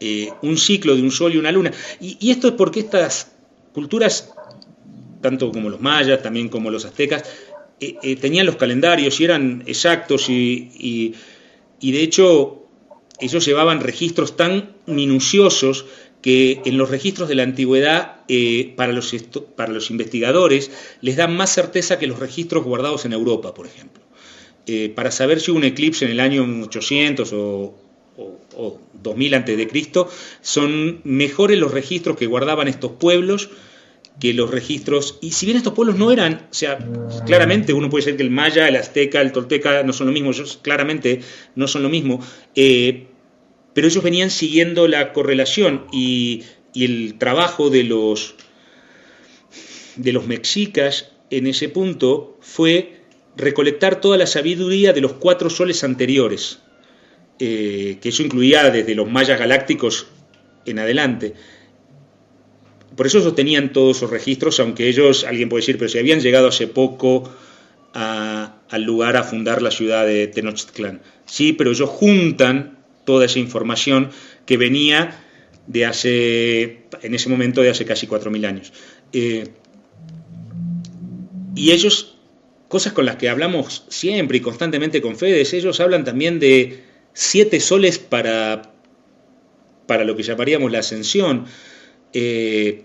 eh, 0.00 0.30
un 0.40 0.56
ciclo 0.56 0.96
de 0.96 1.02
un 1.02 1.10
sol 1.10 1.34
y 1.34 1.36
una 1.36 1.52
luna. 1.52 1.70
Y, 2.00 2.30
esto 2.30 2.48
es 2.48 2.54
porque 2.54 2.80
estas 2.80 3.32
culturas, 3.74 4.32
tanto 5.20 5.52
como 5.52 5.68
los 5.68 5.82
mayas, 5.82 6.22
también 6.22 6.48
como 6.48 6.70
los 6.70 6.86
aztecas, 6.86 7.24
eh, 7.78 8.16
tenían 8.16 8.46
los 8.46 8.56
calendarios 8.56 9.20
y 9.20 9.24
eran 9.24 9.64
exactos 9.66 10.30
y, 10.30 11.12
y 11.78 11.92
de 11.92 12.02
hecho 12.02 12.68
ellos 13.20 13.44
llevaban 13.44 13.82
registros 13.82 14.34
tan 14.34 14.76
minuciosos 14.86 15.84
que 16.24 16.62
en 16.64 16.78
los 16.78 16.88
registros 16.88 17.28
de 17.28 17.34
la 17.34 17.42
antigüedad 17.42 18.22
eh, 18.28 18.72
para, 18.78 18.94
los 18.94 19.14
para, 19.56 19.70
los 19.70 19.90
investigadores 19.90 20.70
les 21.02 21.16
dan 21.16 21.36
más 21.36 21.52
certeza 21.52 21.98
que 21.98 22.06
los 22.06 22.18
registros 22.18 22.64
guardados 22.64 23.04
en 23.04 23.12
Europa, 23.12 23.52
por 23.52 23.66
ejemplo. 23.66 24.02
Eh, 24.66 24.90
para 24.96 25.10
saber 25.10 25.38
si 25.38 25.50
hubo 25.50 25.58
un 25.58 25.64
eclipse 25.64 26.06
en 26.06 26.12
el 26.12 26.20
año 26.20 26.42
800 26.64 27.30
o, 27.34 27.74
o, 28.16 28.80
2000 29.02 29.34
a.C., 29.34 29.68
son 30.40 31.02
mejores 31.04 31.58
los 31.58 31.72
registros 31.72 32.16
que 32.16 32.24
guardaban 32.24 32.68
estos 32.68 32.92
pueblos 32.92 33.50
que 34.18 34.32
los 34.32 34.50
registros, 34.50 35.18
y 35.20 35.32
si 35.32 35.44
bien 35.44 35.58
estos 35.58 35.74
pueblos 35.74 35.98
no 35.98 36.10
eran, 36.10 36.46
o 36.50 36.54
sea, 36.54 36.78
claramente 37.26 37.74
uno 37.74 37.90
puede 37.90 38.04
decir 38.04 38.16
que 38.16 38.22
el 38.22 38.30
maya, 38.30 38.66
el 38.66 38.76
azteca, 38.76 39.20
el 39.20 39.32
tolteca 39.32 39.82
no 39.82 39.92
son 39.92 40.06
lo 40.06 40.12
mismo, 40.14 40.30
ellos 40.30 40.58
claramente 40.62 41.20
no 41.54 41.66
son 41.66 41.82
lo 41.82 41.90
mismo, 41.90 42.20
eh, 42.54 43.08
pero 43.74 43.88
ellos 43.88 44.02
venían 44.02 44.30
siguiendo 44.30 44.88
la 44.88 45.12
correlación 45.12 45.86
y, 45.92 46.44
el 46.74 47.18
trabajo 47.18 47.70
de 47.70 47.84
los, 47.84 48.34
de 49.94 50.12
los 50.12 50.26
mexicas 50.26 51.12
en 51.30 51.46
ese 51.46 51.68
punto 51.68 52.36
fue 52.40 52.96
recolectar 53.36 54.00
toda 54.00 54.16
la 54.16 54.26
sabiduría 54.26 54.92
de 54.92 55.00
los 55.00 55.12
cuatro 55.12 55.50
soles 55.50 55.84
anteriores, 55.84 56.58
eh, 57.38 57.98
que 58.02 58.08
eso 58.08 58.24
incluía 58.24 58.70
desde 58.70 58.96
los 58.96 59.08
mayas 59.08 59.38
galácticos 59.38 60.08
en 60.66 60.80
adelante. 60.80 61.34
Por 62.96 63.06
eso 63.06 63.18
ellos 63.18 63.36
tenían 63.36 63.72
todos 63.72 63.98
esos 63.98 64.10
registros, 64.10 64.58
aunque 64.58 64.88
ellos, 64.88 65.22
alguien 65.22 65.48
puede 65.48 65.60
decir, 65.60 65.78
pero 65.78 65.88
si 65.88 65.98
habían 65.98 66.20
llegado 66.20 66.48
hace 66.48 66.66
poco 66.66 67.32
al 67.92 68.82
lugar 68.82 69.16
a 69.16 69.22
fundar 69.22 69.62
la 69.62 69.70
ciudad 69.70 70.04
de 70.04 70.26
Tenochtitlán. 70.26 71.02
Sí, 71.24 71.52
pero 71.52 71.70
ellos 71.70 71.88
juntan 71.88 72.83
toda 73.04 73.26
esa 73.26 73.38
información 73.38 74.10
que 74.46 74.56
venía 74.56 75.20
de 75.66 75.86
hace, 75.86 76.62
en 77.02 77.14
ese 77.14 77.28
momento, 77.28 77.62
de 77.62 77.70
hace 77.70 77.84
casi 77.84 78.06
4.000 78.06 78.46
años. 78.46 78.72
Eh, 79.12 79.48
y 81.54 81.70
ellos, 81.72 82.16
cosas 82.68 82.92
con 82.92 83.06
las 83.06 83.16
que 83.16 83.28
hablamos 83.28 83.84
siempre 83.88 84.38
y 84.38 84.40
constantemente 84.40 85.00
con 85.00 85.16
Fedes, 85.16 85.54
ellos 85.54 85.80
hablan 85.80 86.04
también 86.04 86.38
de 86.40 86.82
siete 87.12 87.60
soles 87.60 87.98
para, 87.98 88.74
para 89.86 90.04
lo 90.04 90.16
que 90.16 90.22
llamaríamos 90.22 90.72
la 90.72 90.80
ascensión, 90.80 91.46
eh, 92.12 92.82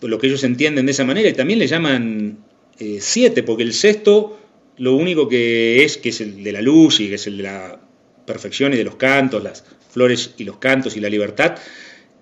lo 0.00 0.18
que 0.18 0.26
ellos 0.26 0.44
entienden 0.44 0.86
de 0.86 0.92
esa 0.92 1.04
manera, 1.04 1.28
y 1.28 1.34
también 1.34 1.58
le 1.58 1.66
llaman 1.66 2.38
eh, 2.78 2.98
siete, 3.00 3.42
porque 3.42 3.62
el 3.62 3.72
sexto 3.72 4.38
lo 4.78 4.94
único 4.94 5.28
que 5.28 5.84
es, 5.84 5.96
que 5.96 6.10
es 6.10 6.20
el 6.20 6.42
de 6.42 6.52
la 6.52 6.60
luz 6.60 7.00
y 7.00 7.08
que 7.08 7.14
es 7.14 7.26
el 7.26 7.38
de 7.38 7.42
la 7.42 7.80
perfección 8.26 8.74
y 8.74 8.76
de 8.76 8.84
los 8.84 8.96
cantos, 8.96 9.42
las 9.42 9.64
flores 9.90 10.34
y 10.36 10.44
los 10.44 10.58
cantos 10.58 10.96
y 10.96 11.00
la 11.00 11.08
libertad, 11.08 11.56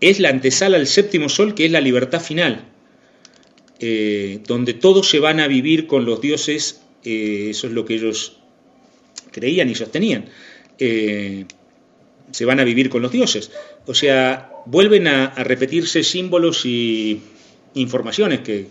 es 0.00 0.20
la 0.20 0.28
antesala 0.28 0.76
al 0.76 0.86
séptimo 0.86 1.28
sol, 1.28 1.54
que 1.54 1.66
es 1.66 1.72
la 1.72 1.80
libertad 1.80 2.20
final, 2.20 2.66
eh, 3.80 4.40
donde 4.46 4.74
todos 4.74 5.08
se 5.08 5.18
van 5.18 5.40
a 5.40 5.48
vivir 5.48 5.86
con 5.86 6.04
los 6.04 6.20
dioses, 6.20 6.82
eh, 7.04 7.48
eso 7.50 7.66
es 7.66 7.72
lo 7.72 7.84
que 7.84 7.94
ellos 7.94 8.38
creían 9.32 9.68
y 9.68 9.74
sostenían, 9.74 10.26
eh, 10.78 11.46
se 12.30 12.44
van 12.44 12.60
a 12.60 12.64
vivir 12.64 12.90
con 12.90 13.02
los 13.02 13.12
dioses. 13.12 13.50
O 13.86 13.94
sea, 13.94 14.52
vuelven 14.66 15.08
a, 15.08 15.26
a 15.26 15.44
repetirse 15.44 16.02
símbolos 16.02 16.64
y 16.66 17.20
informaciones 17.74 18.40
que, 18.40 18.68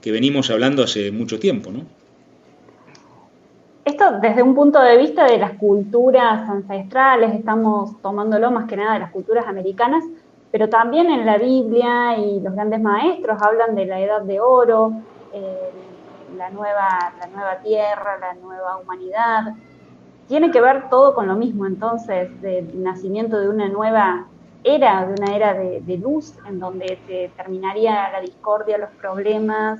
que 0.00 0.12
venimos 0.12 0.50
hablando 0.50 0.82
hace 0.82 1.10
mucho 1.10 1.38
tiempo, 1.38 1.72
¿no? 1.72 2.03
Esto 3.84 4.18
desde 4.18 4.42
un 4.42 4.54
punto 4.54 4.80
de 4.80 4.96
vista 4.96 5.26
de 5.26 5.36
las 5.36 5.58
culturas 5.58 6.48
ancestrales, 6.48 7.34
estamos 7.34 8.00
tomándolo 8.00 8.50
más 8.50 8.66
que 8.66 8.78
nada 8.78 8.94
de 8.94 9.00
las 9.00 9.10
culturas 9.10 9.46
americanas, 9.46 10.02
pero 10.50 10.70
también 10.70 11.10
en 11.10 11.26
la 11.26 11.36
Biblia 11.36 12.16
y 12.16 12.40
los 12.40 12.54
grandes 12.54 12.80
maestros 12.80 13.42
hablan 13.42 13.74
de 13.74 13.84
la 13.84 14.00
edad 14.00 14.22
de 14.22 14.40
oro, 14.40 14.92
eh, 15.34 15.70
la, 16.34 16.48
nueva, 16.48 17.12
la 17.20 17.26
nueva 17.26 17.58
tierra, 17.58 18.16
la 18.18 18.32
nueva 18.32 18.78
humanidad. 18.78 19.52
Tiene 20.28 20.50
que 20.50 20.62
ver 20.62 20.88
todo 20.88 21.14
con 21.14 21.26
lo 21.26 21.34
mismo, 21.34 21.66
entonces, 21.66 22.40
del 22.40 22.82
nacimiento 22.82 23.38
de 23.38 23.50
una 23.50 23.68
nueva 23.68 24.28
era, 24.62 25.04
de 25.04 25.12
una 25.12 25.36
era 25.36 25.52
de, 25.52 25.82
de 25.82 25.98
luz, 25.98 26.34
en 26.48 26.58
donde 26.58 26.98
se 27.06 27.30
terminaría 27.36 28.10
la 28.12 28.22
discordia, 28.22 28.78
los 28.78 28.90
problemas. 28.92 29.78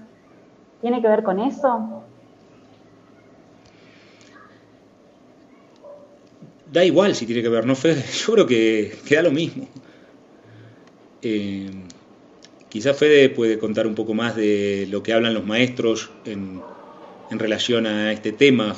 ¿Tiene 0.82 1.00
que 1.00 1.08
ver 1.08 1.22
con 1.22 1.40
eso? 1.40 2.04
Da 6.74 6.84
igual 6.84 7.14
si 7.14 7.24
tiene 7.24 7.40
que 7.40 7.48
ver, 7.48 7.64
¿no, 7.64 7.76
Fede? 7.76 8.04
Yo 8.26 8.32
creo 8.32 8.46
que, 8.46 8.92
queda 9.06 9.22
lo 9.22 9.30
mismo. 9.30 9.68
Eh, 11.22 11.70
quizás 12.68 12.98
Fede 12.98 13.30
puede 13.30 13.58
contar 13.58 13.86
un 13.86 13.94
poco 13.94 14.12
más 14.12 14.34
de 14.34 14.86
lo 14.90 15.02
que 15.02 15.12
hablan 15.12 15.34
los 15.34 15.46
maestros 15.46 16.10
en, 16.26 16.60
relación 17.30 17.84
a 17.86 18.12
este 18.12 18.30
tema 18.30 18.76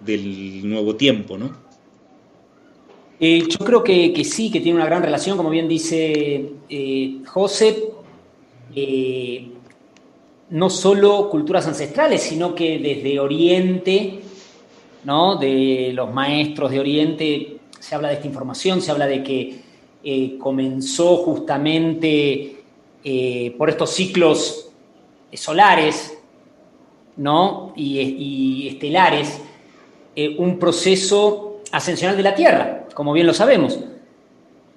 del 0.00 0.68
nuevo 0.68 0.96
tiempo, 0.96 1.38
¿no? 1.38 1.56
Eh, 3.20 3.44
yo 3.48 3.58
creo 3.58 3.84
que, 3.84 4.24
sí, 4.24 4.50
que 4.50 4.58
tiene 4.58 4.78
una 4.78 4.86
gran 4.86 5.00
relación, 5.00 5.36
como 5.36 5.48
bien 5.48 5.68
dice 5.68 6.50
eh, 6.68 7.18
José, 7.24 7.84
no 10.50 10.70
solo 10.70 11.30
culturas 11.30 11.68
ancestrales, 11.68 12.22
sino 12.22 12.52
que 12.56 12.80
desde 12.80 13.20
Oriente 13.20 14.23
¿no? 15.04 15.36
de 15.36 15.92
los 15.94 16.12
maestros 16.12 16.70
de 16.70 16.80
Oriente, 16.80 17.56
se 17.78 17.94
habla 17.94 18.08
de 18.08 18.14
esta 18.14 18.26
información, 18.26 18.80
se 18.80 18.90
habla 18.90 19.06
de 19.06 19.22
que 19.22 19.60
eh, 20.02 20.36
comenzó 20.38 21.18
justamente 21.18 22.62
eh, 23.02 23.54
por 23.56 23.70
estos 23.70 23.90
ciclos 23.90 24.70
solares 25.32 26.16
¿no? 27.16 27.72
y, 27.76 28.68
estelares, 28.68 29.40
eh, 30.16 30.36
un 30.38 30.58
proceso 30.58 31.60
ascensional 31.70 32.16
de 32.16 32.22
la 32.22 32.34
Tierra, 32.34 32.86
como 32.94 33.12
bien 33.12 33.26
lo 33.26 33.34
sabemos. 33.34 33.78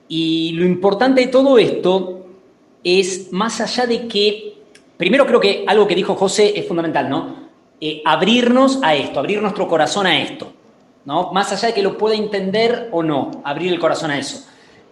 Y 0.07 0.51
lo 0.51 0.65
importante 0.65 1.21
de 1.21 1.27
todo 1.27 1.57
esto 1.57 2.25
es, 2.83 3.31
más 3.31 3.59
allá 3.61 3.85
de 3.85 4.07
que, 4.07 4.57
primero 4.97 5.25
creo 5.25 5.39
que 5.39 5.65
algo 5.67 5.87
que 5.87 5.95
dijo 5.95 6.15
José 6.15 6.57
es 6.57 6.67
fundamental, 6.67 7.09
¿no? 7.09 7.46
Eh, 7.79 8.01
abrirnos 8.05 8.79
a 8.81 8.95
esto, 8.95 9.19
abrir 9.19 9.41
nuestro 9.41 9.67
corazón 9.67 10.07
a 10.07 10.19
esto, 10.19 10.51
¿no? 11.05 11.31
Más 11.31 11.51
allá 11.51 11.67
de 11.67 11.73
que 11.75 11.83
lo 11.83 11.97
pueda 11.97 12.15
entender 12.15 12.89
o 12.91 13.03
no, 13.03 13.41
abrir 13.43 13.71
el 13.71 13.79
corazón 13.79 14.09
a 14.09 14.17
eso. 14.17 14.45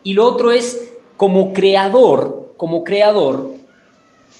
Y 0.04 0.14
lo 0.14 0.26
otro 0.26 0.52
es, 0.52 0.94
como 1.18 1.52
creador, 1.52 2.54
como 2.58 2.84
creador, 2.84 3.56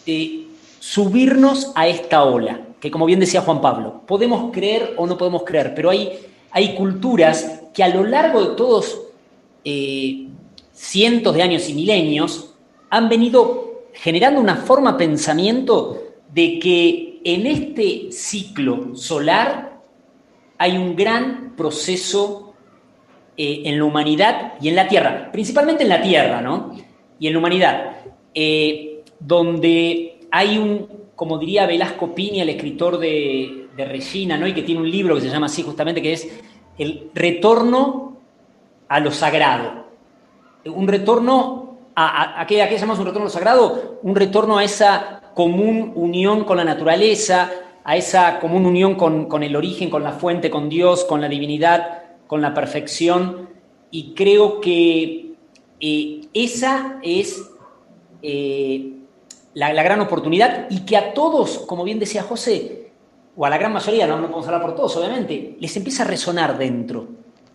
eh, 0.06 0.46
subirnos 0.80 1.72
a 1.74 1.88
esta 1.88 2.24
ola, 2.24 2.62
que 2.80 2.92
como 2.92 3.06
bien 3.06 3.20
decía 3.20 3.42
Juan 3.42 3.62
Pablo, 3.62 4.02
podemos 4.06 4.52
creer 4.52 4.94
o 4.98 5.08
no 5.08 5.18
podemos 5.18 5.44
creer, 5.44 5.74
pero 5.74 5.90
hay, 5.90 6.20
hay 6.52 6.76
culturas 6.76 7.62
que 7.74 7.84
a 7.84 7.88
lo 7.88 8.04
largo 8.04 8.44
de 8.44 8.56
todos 8.56 9.02
eh, 9.64 10.28
cientos 10.72 11.34
de 11.34 11.42
años 11.42 11.68
y 11.68 11.74
milenios 11.74 12.54
han 12.92 13.10
venido 13.10 13.86
generando 13.94 14.40
una 14.40 14.58
forma 14.58 14.92
de 14.92 15.00
pensamiento 15.00 15.98
de 16.32 16.60
que 16.60 17.15
en 17.26 17.48
este 17.48 18.12
ciclo 18.12 18.96
solar 18.96 19.82
hay 20.60 20.78
un 20.78 20.96
gran 20.96 21.56
proceso 21.58 22.54
eh, 23.36 23.64
en 23.66 23.80
la 23.80 23.84
humanidad 23.84 24.54
y 24.62 24.70
en 24.70 24.76
la 24.76 24.88
Tierra, 24.88 25.30
principalmente 25.32 25.84
en 25.84 25.90
la 25.90 26.02
Tierra, 26.02 26.42
¿no? 26.42 26.78
Y 27.20 27.28
en 27.28 27.34
la 27.34 27.40
humanidad, 27.40 27.92
eh, 28.34 29.04
donde 29.20 30.20
hay 30.30 30.58
un, 30.60 30.88
como 31.16 31.40
diría 31.40 31.66
Velasco 31.66 32.14
Piña, 32.14 32.44
el 32.44 32.50
escritor 32.50 33.00
de, 33.00 33.70
de 33.76 33.86
Regina, 33.86 34.38
¿no? 34.38 34.48
Y 34.48 34.54
que 34.54 34.62
tiene 34.62 34.82
un 34.82 34.92
libro 34.92 35.16
que 35.16 35.22
se 35.22 35.30
llama 35.30 35.48
así 35.48 35.64
justamente, 35.64 36.04
que 36.04 36.14
es 36.14 36.30
El 36.78 37.10
retorno 37.16 38.18
a 38.88 39.00
lo 39.00 39.12
sagrado. 39.12 39.86
Un 40.66 40.88
retorno 40.88 41.78
a, 41.96 42.46
qué, 42.48 42.62
a 42.62 42.70
qué 42.70 42.78
llamamos 42.78 43.00
un 43.00 43.06
retorno 43.06 43.24
a 43.24 43.30
lo 43.30 43.34
sagrado? 43.34 44.00
Un 44.04 44.16
retorno 44.16 44.58
a 44.58 44.64
esa 44.64 45.22
común 45.36 45.92
unión 45.94 46.46
con 46.46 46.58
la 46.58 46.64
naturaleza, 46.64 47.52
a 47.84 47.96
esa 47.96 48.40
común 48.40 48.66
unión 48.66 48.96
con, 48.96 49.44
el 49.44 49.56
origen, 49.56 49.92
con 49.92 50.02
la 50.02 50.14
fuente, 50.14 50.50
con 50.50 50.70
Dios, 50.70 51.06
con 51.06 51.22
la 51.22 51.30
divinidad, 51.30 52.02
con 52.26 52.42
la 52.42 52.56
perfección. 52.56 53.50
Y 53.92 54.16
creo 54.16 54.60
que 54.60 55.34
eh, 55.80 56.22
esa 56.34 57.00
es 57.04 57.48
eh, 58.24 58.94
la, 59.54 59.72
la, 59.72 59.84
gran 59.84 60.02
oportunidad 60.02 60.66
y 60.72 60.80
que 60.80 60.98
a 60.98 61.14
todos, 61.14 61.60
como 61.60 61.84
bien 61.84 62.00
decía 62.00 62.24
José, 62.24 62.92
o 63.36 63.46
a 63.46 63.50
la 63.50 63.60
gran 63.60 63.74
mayoría, 63.74 64.08
no, 64.08 64.16
no 64.16 64.28
podemos 64.28 64.48
hablar 64.48 64.62
por 64.64 64.76
todos, 64.76 64.96
obviamente, 64.98 65.58
les 65.60 65.78
empieza 65.78 66.04
a 66.04 66.08
resonar 66.08 66.58
dentro 66.58 67.08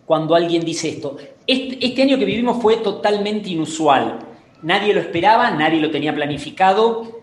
cuando 0.05 0.35
alguien 0.35 0.63
dice 0.63 0.89
esto. 0.89 1.17
Este, 1.47 1.85
este 1.85 2.03
año 2.03 2.17
que 2.17 2.25
vivimos 2.25 2.61
fue 2.61 2.77
totalmente 2.77 3.49
inusual. 3.49 4.19
Nadie 4.61 4.93
lo 4.93 5.01
esperaba, 5.01 5.51
nadie 5.51 5.81
lo 5.81 5.89
tenía 5.89 6.13
planificado. 6.13 7.20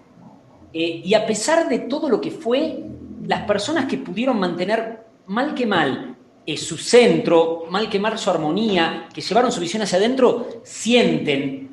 Eh, 0.72 1.02
y 1.04 1.14
a 1.14 1.26
pesar 1.26 1.68
de 1.68 1.80
todo 1.80 2.08
lo 2.08 2.20
que 2.20 2.30
fue, 2.30 2.84
las 3.26 3.42
personas 3.42 3.86
que 3.86 3.98
pudieron 3.98 4.38
mantener 4.38 5.04
mal 5.26 5.54
que 5.54 5.66
mal 5.66 6.16
eh, 6.46 6.56
su 6.56 6.78
centro, 6.78 7.64
mal 7.70 7.88
que 7.88 7.98
mal 7.98 8.18
su 8.18 8.30
armonía, 8.30 9.08
que 9.12 9.20
llevaron 9.20 9.52
su 9.52 9.60
visión 9.60 9.82
hacia 9.82 9.98
adentro, 9.98 10.62
sienten 10.64 11.70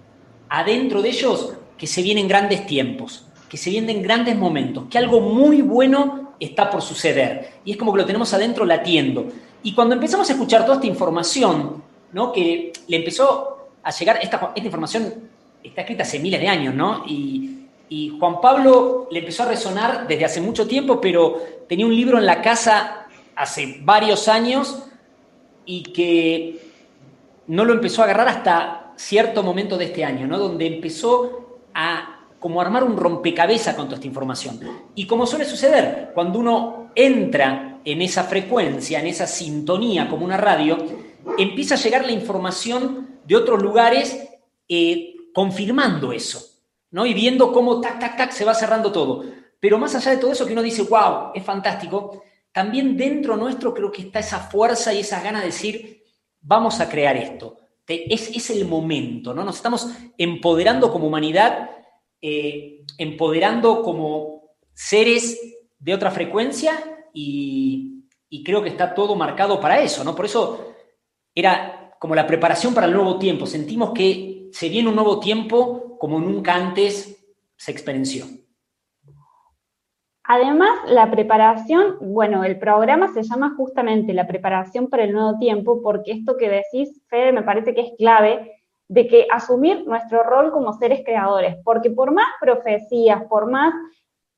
adentro 0.49 1.01
de 1.01 1.10
ellos 1.10 1.53
que 1.77 1.88
se 1.88 2.01
vienen 2.01 2.27
grandes 2.27 2.65
tiempos, 2.65 3.25
que 3.49 3.58
se 3.58 3.69
vienen 3.69 4.01
grandes 4.01 4.36
momentos, 4.36 4.86
que 4.89 4.97
algo 4.97 5.19
muy 5.21 5.62
bueno 5.62 6.34
está 6.39 6.69
por 6.69 6.81
suceder. 6.81 7.53
Y 7.63 7.71
es 7.71 7.77
como 7.77 7.93
que 7.93 7.99
lo 7.99 8.05
tenemos 8.05 8.34
adentro 8.34 8.65
latiendo. 8.65 9.27
Y 9.63 9.73
cuando 9.73 9.95
empezamos 9.95 10.29
a 10.29 10.34
escuchar 10.34 10.63
toda 10.63 10.75
esta 10.75 10.88
información, 10.88 11.81
¿no? 12.12 12.31
que 12.31 12.71
le 12.88 12.97
empezó 12.97 13.69
a 13.81 13.91
llegar, 13.91 14.19
esta, 14.21 14.51
esta 14.55 14.65
información 14.65 15.13
está 15.63 15.81
escrita 15.81 16.03
hace 16.03 16.19
miles 16.19 16.39
de 16.39 16.47
años, 16.47 16.75
¿no? 16.75 17.03
Y, 17.08 17.55
y 17.89 18.17
Juan 18.19 18.41
Pablo 18.41 19.08
le 19.12 19.19
empezó 19.19 19.43
a 19.43 19.48
resonar 19.48 20.08
desde 20.08 20.26
hace 20.26 20.41
mucho 20.41 20.67
tiempo, 20.67 21.00
pero 21.00 21.41
tenía 21.67 21.86
un 21.86 21.95
libro 21.95 22.17
en 22.17 22.26
la 22.26 22.41
casa 22.41 23.08
hace 23.36 23.80
varios 23.82 24.28
años 24.28 24.84
y 25.65 25.84
que 25.84 26.71
no 27.48 27.65
lo 27.65 27.74
empezó 27.74 28.02
a 28.02 28.06
agarrar 28.06 28.28
hasta 28.28 28.93
cierto 28.95 29.43
momento 29.43 29.78
de 29.78 29.86
este 29.86 30.04
año, 30.04 30.26
¿no? 30.28 30.39
Donde 30.39 30.65
empezó 30.67 31.60
a 31.74 32.12
como 32.39 32.62
armar 32.62 32.84
un 32.84 32.98
rompecabezas 32.98 33.76
con 33.76 33.86
toda 33.86 33.95
esta 33.95 34.08
información. 34.08 34.60
Y 34.93 35.08
como 35.08 35.26
suele 35.26 35.45
suceder, 35.45 36.12
cuando 36.13 36.39
uno 36.39 36.91
entra 36.95 37.80
en 37.84 38.02
esa 38.02 38.24
frecuencia, 38.24 39.00
en 39.00 39.08
esa 39.08 39.28
sintonía 39.28 40.08
como 40.08 40.26
una 40.26 40.38
radio, 40.38 40.78
empieza 41.38 41.76
a 41.76 41.80
llegar 41.80 42.06
la 42.06 42.12
información 42.12 43.19
de 43.26 43.36
otros 43.36 43.62
lugares 43.62 44.28
eh, 44.69 45.15
confirmando 45.34 46.12
eso. 46.12 46.55
¿No? 46.95 47.05
Y 47.05 47.13
viendo 47.13 47.51
cómo 47.51 47.81
tac, 47.81 47.99
tac, 47.99 48.15
tac 48.15 48.31
se 48.31 48.45
va 48.45 48.53
cerrando 48.53 48.89
todo. 48.89 49.25
Pero 49.60 49.77
más 49.77 49.93
allá 49.95 50.12
de 50.12 50.17
todo 50.17 50.31
eso 50.31 50.45
que 50.45 50.53
uno 50.53 50.62
dice, 50.62 50.84
wow, 50.84 51.31
es 51.34 51.43
fantástico, 51.43 52.23
también 52.53 52.95
dentro 52.95 53.36
nuestro 53.36 53.73
creo 53.73 53.91
que 53.91 54.03
está 54.03 54.19
esa 54.19 54.39
fuerza 54.39 54.93
y 54.93 54.99
esa 55.01 55.21
gana 55.21 55.41
de 55.41 55.47
decir, 55.47 56.03
vamos 56.39 56.79
a 56.79 56.88
crear 56.88 57.17
esto. 57.17 57.58
Es, 57.86 58.34
es 58.34 58.49
el 58.49 58.63
momento, 58.63 59.34
¿no? 59.34 59.43
Nos 59.43 59.58
estamos 59.58 59.89
empoderando 60.17 60.89
como 60.89 61.08
humanidad, 61.08 61.69
eh, 62.21 62.86
empoderando 62.97 63.84
como 63.84 64.55
seres 64.73 65.38
de 65.77 65.93
otra 65.93 66.12
frecuencia 66.12 66.81
y, 67.13 68.05
y 68.29 68.41
creo 68.41 68.63
que 68.63 68.69
está 68.69 68.93
todo 68.93 69.17
marcado 69.17 69.60
para 69.60 69.81
eso, 69.81 70.01
¿no? 70.05 70.15
Por 70.15 70.27
eso 70.27 70.75
era 71.36 71.93
como 71.99 72.15
la 72.15 72.25
preparación 72.25 72.73
para 72.73 72.88
el 72.88 72.93
nuevo 72.93 73.19
tiempo. 73.19 73.45
Sentimos 73.45 73.91
que 73.91 74.35
se 74.56 74.70
viene 74.70 74.88
un 74.88 74.96
nuevo 74.96 75.20
tiempo 75.20 75.98
como 76.00 76.18
nunca 76.18 76.56
antes 76.56 77.22
se 77.58 77.72
experiencia. 77.72 78.24
Además, 80.24 80.70
la 80.88 81.12
preparación, 81.12 81.98
bueno, 82.00 82.46
el 82.46 82.58
programa 82.58 83.13
se 83.13 83.24
llama 83.24 83.54
justamente 83.58 84.13
la 84.13 84.28
preparación 84.28 84.88
para 84.88 85.04
el 85.04 85.12
nuevo 85.12 85.38
tiempo, 85.39 85.82
porque 85.84 86.13
esto 86.13 86.38
que 86.38 86.48
decís, 86.48 87.02
Fede, 87.10 87.34
me 87.34 87.44
parece 87.44 87.76
que 87.76 87.82
es 87.82 87.91
clave, 87.98 88.54
de 88.88 89.08
que 89.08 89.28
asumir 89.30 89.86
nuestro 89.86 90.24
rol 90.24 90.54
como 90.54 90.72
seres 90.72 91.02
creadores, 91.04 91.58
porque 91.65 91.89
por 91.89 92.13
más 92.13 92.30
profecías, 92.39 93.26
por 93.26 93.52
más 93.52 93.74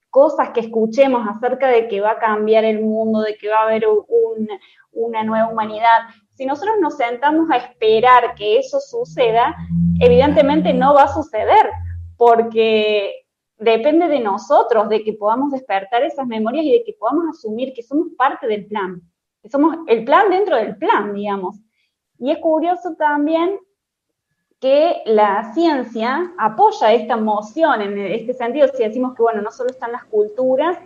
cosas 0.09 0.49
que 0.49 0.61
escuchemos 0.61 1.27
acerca 1.27 1.67
de 1.67 1.87
que 1.87 2.01
va 2.01 2.13
a 2.13 2.19
cambiar 2.19 2.65
el 2.65 2.81
mundo, 2.81 3.21
de 3.21 3.35
que 3.35 3.49
va 3.49 3.59
a 3.59 3.65
haber 3.65 3.87
un, 3.87 4.49
una 4.93 5.23
nueva 5.23 5.47
humanidad, 5.47 6.07
si 6.37 6.45
nosotros 6.45 6.75
nos 6.79 6.95
sentamos 6.97 7.49
a 7.49 7.57
esperar 7.57 8.35
que 8.35 8.59
eso 8.59 8.79
suceda, 8.79 9.55
evidentemente 9.99 10.71
no 10.71 10.93
va 10.93 11.03
a 11.03 11.13
suceder, 11.13 11.67
porque 12.15 13.25
depende 13.57 14.07
de 14.07 14.19
nosotros, 14.19 14.87
de 14.87 15.03
que 15.03 15.13
podamos 15.13 15.51
despertar 15.51 16.03
esas 16.03 16.27
memorias 16.27 16.63
y 16.63 16.73
de 16.73 16.83
que 16.83 16.93
podamos 16.93 17.25
asumir 17.29 17.73
que 17.73 17.81
somos 17.81 18.09
parte 18.15 18.45
del 18.45 18.67
plan, 18.67 19.01
que 19.41 19.49
somos 19.49 19.77
el 19.87 20.05
plan 20.05 20.29
dentro 20.29 20.57
del 20.57 20.77
plan, 20.77 21.15
digamos. 21.15 21.57
Y 22.19 22.29
es 22.29 22.37
curioso 22.37 22.93
también 22.95 23.57
que 24.59 25.01
la 25.07 25.51
ciencia 25.55 26.33
apoya 26.37 26.93
esta 26.93 27.17
moción 27.17 27.81
en 27.81 27.97
este 27.97 28.33
sentido, 28.33 28.67
si 28.67 28.83
decimos 28.83 29.15
que, 29.15 29.23
bueno, 29.23 29.41
no 29.41 29.49
solo 29.49 29.71
están 29.71 29.91
las 29.91 30.05
culturas, 30.05 30.77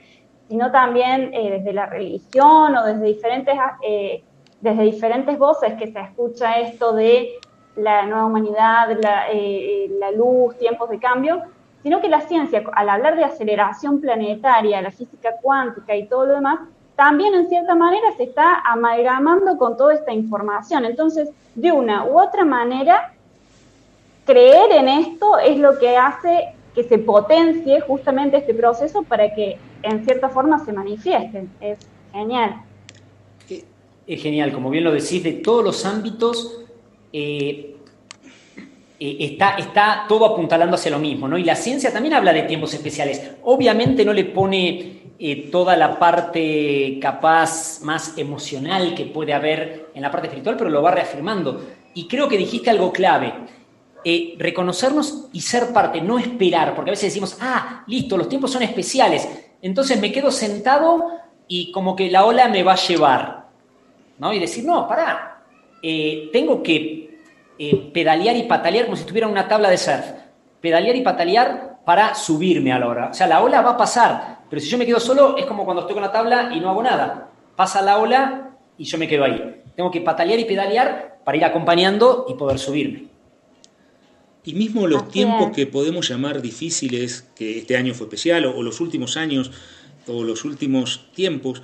sino 0.48 0.72
también 0.72 1.34
eh, 1.34 1.52
desde 1.58 1.74
la 1.74 1.88
religión 1.88 2.76
o 2.76 2.86
desde 2.86 3.04
diferentes 3.04 3.54
eh, 3.86 4.24
desde 4.62 4.84
diferentes 4.84 5.38
voces 5.38 5.74
que 5.74 5.92
se 5.92 6.00
escucha 6.00 6.60
esto 6.60 6.94
de 6.94 7.34
la 7.76 8.06
nueva 8.06 8.26
humanidad, 8.26 8.98
la, 9.02 9.32
eh, 9.32 9.90
la, 10.00 10.12
luz, 10.12 10.58
tiempos 10.58 10.90
de 10.90 11.00
cambio, 11.00 11.42
sino 11.84 12.00
que 12.00 12.10
la 12.10 12.22
ciencia, 12.22 12.64
al 12.74 12.90
hablar 12.90 13.16
de 13.16 13.24
aceleración 13.24 14.00
planetaria, 14.00 14.82
la 14.82 14.92
física 14.92 15.36
cuántica 15.42 15.96
y 15.96 16.08
todo 16.08 16.28
lo 16.28 16.34
demás, 16.36 16.60
también 16.96 17.34
en 17.34 17.50
cierta 17.50 17.74
manera 17.74 18.06
se 18.18 18.24
está 18.24 18.60
amalgamando 18.60 19.58
con 19.58 19.78
toda 19.78 19.96
esta 19.96 20.14
información. 20.14 20.86
Entonces, 20.86 21.30
de 21.56 21.72
una 21.72 22.06
u 22.06 22.20
otra 22.20 22.46
manera, 22.46 23.14
creer 24.26 24.72
en 24.74 24.88
esto 24.88 25.40
es 25.40 25.58
lo 25.58 25.80
que 25.80 25.98
hace 25.98 26.54
que 26.76 26.84
se 26.84 27.00
potencie 27.00 27.82
justamente 27.82 28.38
este 28.38 28.54
proceso 28.54 29.02
para 29.04 29.34
que 29.34 29.58
en 29.82 30.06
cierta 30.06 30.30
forma 30.30 30.60
se 30.60 30.72
manifieste. 30.72 31.48
Es 31.60 31.80
genial 32.12 32.62
es 34.08 34.22
genial, 34.22 34.52
como 34.52 34.70
bien 34.70 34.84
lo 34.84 34.92
decís, 34.92 35.24
de 35.24 35.34
todos 35.34 35.64
los 35.64 35.86
ámbitos 35.86 36.62
eh, 37.14 37.76
eh, 39.00 39.18
está, 39.20 39.56
está 39.58 40.06
todo 40.08 40.26
apuntalando 40.26 40.76
hacia 40.76 40.92
lo 40.92 41.00
mismo, 41.00 41.28
¿no? 41.28 41.38
Y 41.38 41.44
la 41.44 41.56
ciencia 41.56 41.92
también 41.92 42.14
habla 42.14 42.34
de 42.34 42.44
tiempos 42.44 42.74
especiales. 42.74 43.32
Obviamente 43.44 44.06
no 44.06 44.14
le 44.14 44.26
pone 44.26 45.02
eh, 45.20 45.50
toda 45.52 45.76
la 45.76 46.00
parte 46.00 46.98
capaz 47.02 47.82
más 47.84 48.18
emocional 48.18 48.96
que 48.96 49.06
puede 49.06 49.34
haber 49.34 49.90
en 49.94 50.02
la 50.02 50.12
parte 50.12 50.28
espiritual, 50.28 50.58
pero 50.58 50.70
lo 50.70 50.82
va 50.82 50.92
reafirmando. 50.92 51.66
Y 51.94 52.08
creo 52.08 52.28
que 52.28 52.38
dijiste 52.38 52.70
algo 52.70 52.92
clave. 52.92 53.34
reconocernos 54.38 55.28
y 55.32 55.42
ser 55.42 55.72
parte, 55.74 56.02
no 56.02 56.18
esperar, 56.18 56.74
porque 56.74 56.90
a 56.90 56.94
veces 56.94 57.12
decimos, 57.12 57.38
ah, 57.40 57.84
listo, 57.88 58.18
los 58.18 58.28
tiempos 58.28 58.52
son 58.52 58.64
especiales, 58.64 59.30
entonces 59.62 60.02
me 60.02 60.12
quedo 60.12 60.32
sentado 60.32 61.06
y 61.48 61.72
como 61.72 61.96
que 61.96 62.10
la 62.10 62.26
ola 62.26 62.48
me 62.48 62.64
va 62.64 62.74
a 62.74 62.88
llevar. 62.88 63.41
¿No? 64.20 64.34
Y 64.34 64.40
decir, 64.40 64.66
no, 64.66 64.88
pará, 64.88 65.44
eh, 65.82 66.30
tengo 66.32 66.62
que 66.62 67.20
eh, 67.58 67.92
pedalear 67.94 68.36
y 68.36 68.44
patalear 68.44 68.86
como 68.86 68.96
si 68.98 69.06
tuviera 69.06 69.28
una 69.28 69.48
tabla 69.48 69.70
de 69.70 69.78
surf. 69.78 70.06
Pedalear 70.60 70.96
y 70.96 71.02
patalear 71.02 71.80
para 71.86 72.14
subirme 72.16 72.72
a 72.72 72.80
la 72.80 72.88
ola. 72.88 73.08
O 73.12 73.14
sea, 73.14 73.28
la 73.28 73.42
ola 73.42 73.62
va 73.62 73.72
a 73.72 73.78
pasar, 73.78 74.42
pero 74.50 74.62
si 74.62 74.70
yo 74.70 74.78
me 74.78 74.86
quedo 74.86 75.00
solo 75.00 75.36
es 75.38 75.46
como 75.46 75.66
cuando 75.66 75.82
estoy 75.82 75.96
con 75.96 76.04
la 76.04 76.12
tabla 76.12 76.52
y 76.54 76.60
no 76.60 76.70
hago 76.70 76.84
nada. 76.84 77.30
Pasa 77.56 77.82
la 77.82 77.98
ola 77.98 78.52
y 78.78 78.84
yo 78.84 78.98
me 78.98 79.08
quedo 79.08 79.24
ahí. 79.24 79.62
Tengo 79.76 79.90
que 79.90 80.02
patalear 80.02 80.40
y 80.40 80.46
pedalear 80.46 81.20
para 81.24 81.38
ir 81.38 81.46
acompañando 81.46 82.26
y 82.30 82.36
poder 82.36 82.60
subirme. 82.60 83.08
Y 84.44 84.54
mismo 84.54 84.88
los 84.88 85.04
Así 85.04 85.12
tiempos 85.12 85.50
es. 85.50 85.56
que 85.56 85.68
podemos 85.68 86.10
llamar 86.10 86.42
difíciles, 86.42 87.30
que 87.36 87.60
este 87.60 87.78
año 87.78 87.94
fue 87.94 88.08
especial, 88.08 88.46
o, 88.46 88.58
o 88.58 88.64
los 88.64 88.82
últimos 88.82 89.18
años, 89.18 89.52
o 90.08 90.24
los 90.24 90.46
últimos 90.46 91.12
tiempos 91.14 91.62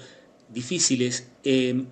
difíciles, 0.49 1.31
eh, 1.43 1.85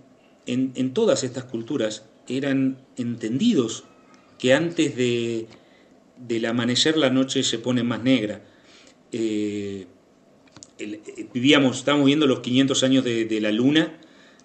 en, 0.45 0.93
todas 0.93 1.23
estas 1.23 1.45
culturas 1.45 2.05
eran 2.27 2.77
entendidos 2.97 3.83
que 4.39 4.53
antes 4.53 4.95
de, 4.95 5.47
del 6.17 6.45
amanecer 6.45 6.97
la 6.97 7.09
noche 7.09 7.43
se 7.43 7.59
pone 7.59 7.83
más 7.83 8.03
negra. 8.03 8.41
Eh, 9.11 9.87
eh, 10.77 11.27
vivíamos, 11.33 11.77
estábamos 11.77 12.05
viviendo 12.05 12.27
los 12.27 12.39
500 12.41 12.83
años 12.83 13.03
de, 13.03 13.25
de 13.25 13.41
la 13.41 13.51
luna, 13.51 13.97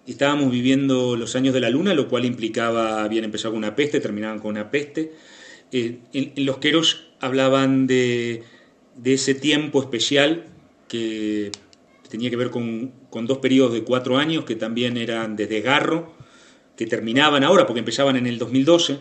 estábamos 0.06 0.50
viviendo 0.50 1.16
los 1.16 1.36
años 1.36 1.54
de 1.54 1.60
la 1.60 1.70
luna, 1.70 1.94
lo 1.94 2.08
cual 2.08 2.24
implicaba, 2.24 3.02
habían 3.02 3.24
empezado 3.24 3.52
con 3.52 3.58
una 3.58 3.76
peste, 3.76 4.00
terminaban 4.00 4.38
con 4.38 4.52
una 4.52 4.70
peste. 4.70 5.12
Eh, 5.72 5.98
en, 6.12 6.32
en 6.36 6.46
los 6.46 6.58
queros 6.58 7.08
hablaban 7.20 7.86
de, 7.86 8.42
de 8.96 9.14
ese 9.14 9.34
tiempo 9.34 9.80
especial 9.80 10.46
que 10.88 11.50
tenía 12.10 12.28
que 12.28 12.36
ver 12.36 12.50
con, 12.50 12.92
con 13.08 13.26
dos 13.26 13.38
periodos 13.38 13.72
de 13.72 13.84
cuatro 13.84 14.18
años 14.18 14.44
que 14.44 14.56
también 14.56 14.96
eran 14.96 15.36
de 15.36 15.46
desgarro, 15.46 16.12
que 16.76 16.86
terminaban 16.86 17.44
ahora 17.44 17.66
porque 17.66 17.80
empezaban 17.80 18.16
en 18.16 18.26
el 18.26 18.38
2012 18.38 18.98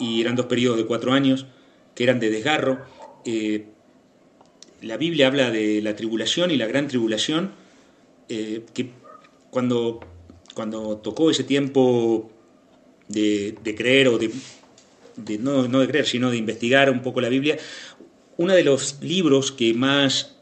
y 0.00 0.20
eran 0.20 0.34
dos 0.36 0.46
periodos 0.46 0.78
de 0.78 0.86
cuatro 0.86 1.12
años 1.12 1.46
que 1.94 2.04
eran 2.04 2.18
de 2.18 2.30
desgarro. 2.30 2.84
Eh, 3.24 3.66
la 4.82 4.96
Biblia 4.96 5.26
habla 5.26 5.50
de 5.50 5.80
la 5.82 5.96
tribulación 5.96 6.50
y 6.50 6.56
la 6.56 6.66
gran 6.66 6.88
tribulación, 6.88 7.52
eh, 8.28 8.62
que 8.74 8.90
cuando, 9.50 10.00
cuando 10.54 10.98
tocó 10.98 11.30
ese 11.30 11.44
tiempo 11.44 12.30
de, 13.08 13.56
creer 13.76 14.08
o 14.08 14.18
de, 14.18 14.30
de- 15.16 15.38
no, 15.38 15.66
no 15.68 15.80
de 15.80 15.88
creer, 15.88 16.06
sino 16.06 16.30
de 16.30 16.36
investigar 16.36 16.90
un 16.90 17.02
poco 17.02 17.20
la 17.20 17.28
Biblia, 17.28 17.56
uno 18.36 18.52
de 18.52 18.64
los 18.64 18.98
libros 19.00 19.50
que 19.50 19.72
más 19.74 20.35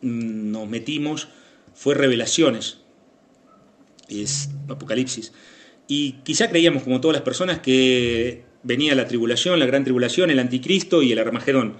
nos 0.00 0.68
metimos 0.68 1.28
fue 1.74 1.94
Revelaciones, 1.94 2.78
es 4.08 4.50
Apocalipsis. 4.68 5.32
Y 5.86 6.12
quizá 6.24 6.48
creíamos, 6.50 6.82
como 6.82 7.00
todas 7.00 7.14
las 7.14 7.22
personas, 7.22 7.60
que 7.60 8.44
venía 8.62 8.94
la 8.94 9.06
tribulación, 9.06 9.58
la 9.58 9.66
gran 9.66 9.84
tribulación, 9.84 10.30
el 10.30 10.38
anticristo 10.38 11.02
y 11.02 11.12
el 11.12 11.18
Armagedón, 11.18 11.76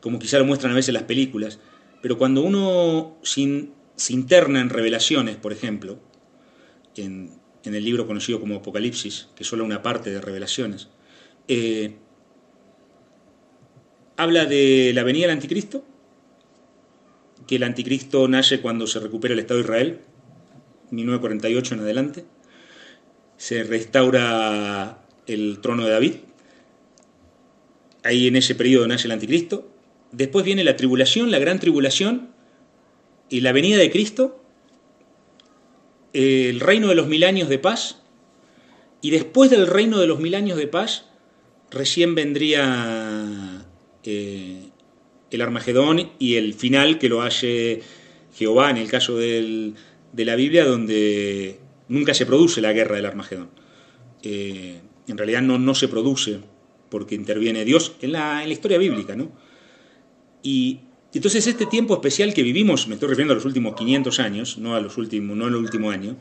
como 0.00 0.18
quizá 0.18 0.38
lo 0.38 0.44
muestran 0.44 0.72
a 0.72 0.76
veces 0.76 0.92
las 0.92 1.04
películas. 1.04 1.58
Pero 2.02 2.18
cuando 2.18 2.42
uno 2.42 3.16
se 3.22 4.12
interna 4.12 4.60
en 4.60 4.68
revelaciones, 4.68 5.36
por 5.36 5.52
ejemplo, 5.52 5.98
en, 6.96 7.30
en 7.64 7.74
el 7.74 7.84
libro 7.84 8.06
conocido 8.06 8.40
como 8.40 8.56
Apocalipsis, 8.56 9.28
que 9.34 9.42
es 9.42 9.48
solo 9.48 9.64
una 9.64 9.82
parte 9.82 10.10
de 10.10 10.20
revelaciones, 10.20 10.88
eh, 11.48 11.96
habla 14.16 14.44
de 14.46 14.92
la 14.94 15.02
venida 15.02 15.26
del 15.26 15.36
anticristo, 15.36 15.84
que 17.46 17.56
el 17.56 17.62
anticristo 17.62 18.26
nace 18.28 18.60
cuando 18.60 18.86
se 18.86 19.00
recupera 19.00 19.34
el 19.34 19.40
Estado 19.40 19.58
de 19.58 19.64
Israel, 19.64 20.00
1948 20.90 21.74
en 21.74 21.80
adelante, 21.80 22.24
se 23.36 23.62
restaura 23.64 25.04
el 25.26 25.58
trono 25.60 25.84
de 25.84 25.90
David, 25.90 26.14
ahí 28.02 28.28
en 28.28 28.36
ese 28.36 28.54
periodo 28.54 28.86
nace 28.86 29.08
el 29.08 29.12
anticristo, 29.12 29.70
después 30.12 30.44
viene 30.44 30.64
la 30.64 30.76
tribulación, 30.76 31.30
la 31.30 31.38
gran 31.38 31.58
tribulación, 31.58 32.34
y 33.28 33.40
la 33.40 33.52
venida 33.52 33.78
de 33.78 33.90
Cristo, 33.90 34.42
el 36.12 36.60
reino 36.60 36.88
de 36.88 36.94
los 36.94 37.08
mil 37.08 37.24
años 37.24 37.48
de 37.48 37.58
paz, 37.58 38.02
y 39.00 39.10
después 39.10 39.50
del 39.50 39.66
reino 39.66 39.98
de 39.98 40.06
los 40.06 40.20
mil 40.20 40.34
años 40.34 40.56
de 40.56 40.66
paz, 40.66 41.06
recién 41.70 42.14
vendría 42.14 43.66
eh, 44.04 44.68
el 45.34 45.42
Armagedón 45.42 46.10
y 46.18 46.34
el 46.36 46.54
final 46.54 46.98
que 46.98 47.08
lo 47.08 47.22
hace 47.22 47.82
Jehová 48.34 48.70
en 48.70 48.76
el 48.76 48.88
caso 48.88 49.16
de 49.16 49.74
la 50.16 50.36
Biblia, 50.36 50.64
donde 50.64 51.58
nunca 51.88 52.14
se 52.14 52.26
produce 52.26 52.60
la 52.60 52.72
guerra 52.72 52.96
del 52.96 53.06
Armagedón. 53.06 53.50
Eh, 54.22 54.80
en 55.06 55.18
realidad 55.18 55.42
no, 55.42 55.58
no 55.58 55.74
se 55.74 55.88
produce 55.88 56.40
porque 56.88 57.14
interviene 57.14 57.64
Dios 57.64 57.96
en 58.00 58.12
la, 58.12 58.42
en 58.42 58.48
la 58.48 58.54
historia 58.54 58.78
bíblica, 58.78 59.16
¿no? 59.16 59.32
Y 60.42 60.80
entonces 61.12 61.46
este 61.46 61.66
tiempo 61.66 61.94
especial 61.94 62.34
que 62.34 62.42
vivimos, 62.42 62.88
me 62.88 62.94
estoy 62.94 63.08
refiriendo 63.08 63.32
a 63.32 63.36
los 63.36 63.44
últimos 63.44 63.74
500 63.74 64.20
años, 64.20 64.58
no 64.58 64.74
a 64.74 64.80
los 64.80 64.96
últimos, 64.96 65.36
no 65.36 65.46
al 65.46 65.56
último 65.56 65.90
año, 65.90 66.16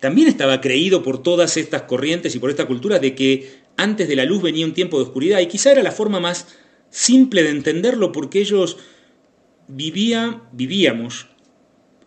también 0.00 0.28
estaba 0.28 0.60
creído 0.60 1.02
por 1.02 1.22
todas 1.22 1.56
estas 1.56 1.82
corrientes 1.82 2.34
y 2.34 2.38
por 2.38 2.50
esta 2.50 2.66
cultura 2.66 2.98
de 2.98 3.14
que 3.14 3.62
antes 3.76 4.08
de 4.08 4.16
la 4.16 4.24
luz 4.24 4.42
venía 4.42 4.66
un 4.66 4.74
tiempo 4.74 4.98
de 4.98 5.04
oscuridad 5.04 5.40
y 5.40 5.46
quizá 5.46 5.72
era 5.72 5.82
la 5.82 5.92
forma 5.92 6.20
más 6.20 6.46
simple 6.94 7.42
de 7.42 7.50
entenderlo 7.50 8.12
porque 8.12 8.38
ellos 8.38 8.76
vivía, 9.66 10.42
vivíamos 10.52 11.26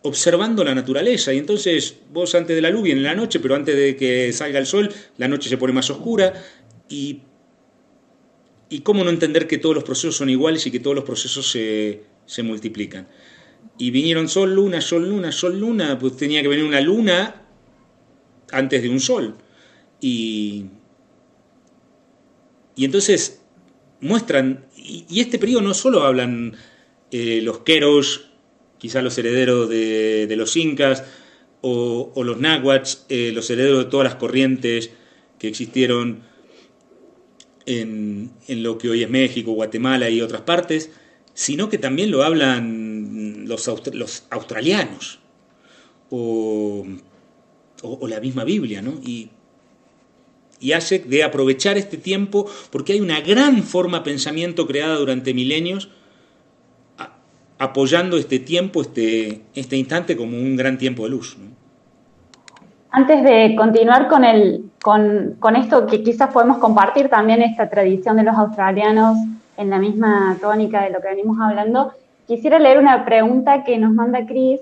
observando 0.01 0.63
la 0.63 0.73
naturaleza 0.73 1.33
y 1.33 1.39
entonces 1.39 1.97
vos 2.13 2.33
antes 2.35 2.55
de 2.55 2.61
la 2.61 2.69
luz 2.69 2.83
viene 2.83 3.01
la 3.01 3.13
noche, 3.13 3.41
pero 3.41 3.55
antes 3.55 3.75
de 3.75 3.97
que 3.97 4.31
salga 4.31 4.59
el 4.59 4.65
sol 4.65 4.89
la 5.17 5.27
noche 5.27 5.49
se 5.49 5.57
pone 5.57 5.73
más 5.73 5.89
oscura 5.89 6.33
y 6.87 7.19
y 8.69 8.79
cómo 8.79 9.03
no 9.03 9.09
entender 9.09 9.47
que 9.47 9.57
todos 9.57 9.75
los 9.75 9.83
procesos 9.83 10.15
son 10.15 10.29
iguales 10.29 10.65
y 10.65 10.71
que 10.71 10.79
todos 10.79 10.95
los 10.95 11.05
procesos 11.05 11.49
se, 11.51 12.03
se 12.25 12.43
multiplican. 12.43 13.07
Y 13.77 13.91
vinieron 13.91 14.27
sol, 14.27 14.53
luna, 14.53 14.81
sol, 14.81 15.07
luna, 15.07 15.31
sol, 15.31 15.59
luna, 15.59 15.97
pues 15.99 16.17
tenía 16.17 16.41
que 16.41 16.47
venir 16.47 16.65
una 16.65 16.81
luna 16.81 17.43
antes 18.51 18.81
de 18.81 18.89
un 18.89 18.99
sol. 18.99 19.35
Y, 20.01 20.65
y 22.75 22.85
entonces 22.85 23.41
muestran, 24.01 24.65
y, 24.87 25.19
este 25.19 25.39
periodo 25.39 25.61
no 25.61 25.73
solo 25.73 26.03
hablan 26.03 26.55
eh, 27.11 27.41
los 27.41 27.59
queros, 27.59 28.27
quizá 28.77 29.01
los 29.01 29.17
herederos 29.17 29.69
de, 29.69 30.33
los 30.37 30.55
incas, 30.55 31.03
o, 31.61 32.11
los 32.23 32.39
náhuatl, 32.39 32.89
eh, 33.09 33.31
los 33.33 33.49
herederos 33.49 33.85
de 33.85 33.89
todas 33.89 34.05
las 34.05 34.15
corrientes 34.15 34.91
que 35.39 35.47
existieron 35.47 36.21
en, 37.65 38.31
lo 38.47 38.77
que 38.77 38.89
hoy 38.89 39.03
es 39.03 39.09
México, 39.09 39.51
Guatemala 39.51 40.09
y 40.09 40.21
otras 40.21 40.41
partes, 40.41 40.91
sino 41.33 41.69
que 41.69 41.77
también 41.77 42.11
lo 42.11 42.23
hablan 42.23 43.45
los, 43.47 43.69
los 43.93 44.23
australianos 44.29 45.19
o, 46.09 46.85
o- 47.83 47.97
o 48.01 48.07
la 48.07 48.19
misma 48.19 48.43
Biblia, 48.43 48.81
¿no? 48.81 48.99
Y, 49.03 49.29
y 50.59 50.71
hace 50.71 50.99
de 50.99 51.23
aprovechar 51.23 51.77
este 51.77 51.97
tiempo 51.97 52.47
porque 52.71 52.93
hay 52.93 53.01
una 53.01 53.21
gran 53.21 53.63
forma 53.63 53.99
de 53.99 54.05
pensamiento 54.05 54.65
creada 54.67 54.95
durante 54.95 55.33
milenios 55.33 55.89
apoyando 57.59 58.17
este 58.17 58.39
tiempo, 58.39 58.81
este, 58.81 59.41
este 59.55 59.77
instante 59.77 60.15
como 60.15 60.37
un 60.37 60.55
gran 60.55 60.77
tiempo 60.77 61.03
de 61.03 61.09
luz. 61.09 61.37
Antes 62.91 63.23
de 63.23 63.55
continuar 63.55 64.07
con, 64.07 64.23
el, 64.23 64.69
con, 64.81 65.35
con 65.39 65.55
esto 65.55 65.85
que 65.87 66.03
quizás 66.03 66.31
podemos 66.31 66.57
compartir 66.59 67.09
también 67.09 67.41
esta 67.41 67.69
tradición 67.69 68.17
de 68.17 68.23
los 68.23 68.35
australianos 68.35 69.17
en 69.57 69.69
la 69.69 69.79
misma 69.79 70.37
tónica 70.39 70.83
de 70.83 70.91
lo 70.91 71.01
que 71.01 71.09
venimos 71.09 71.37
hablando, 71.41 71.91
quisiera 72.27 72.59
leer 72.59 72.77
una 72.77 73.05
pregunta 73.05 73.63
que 73.63 73.77
nos 73.77 73.91
manda 73.91 74.25
Cris 74.25 74.61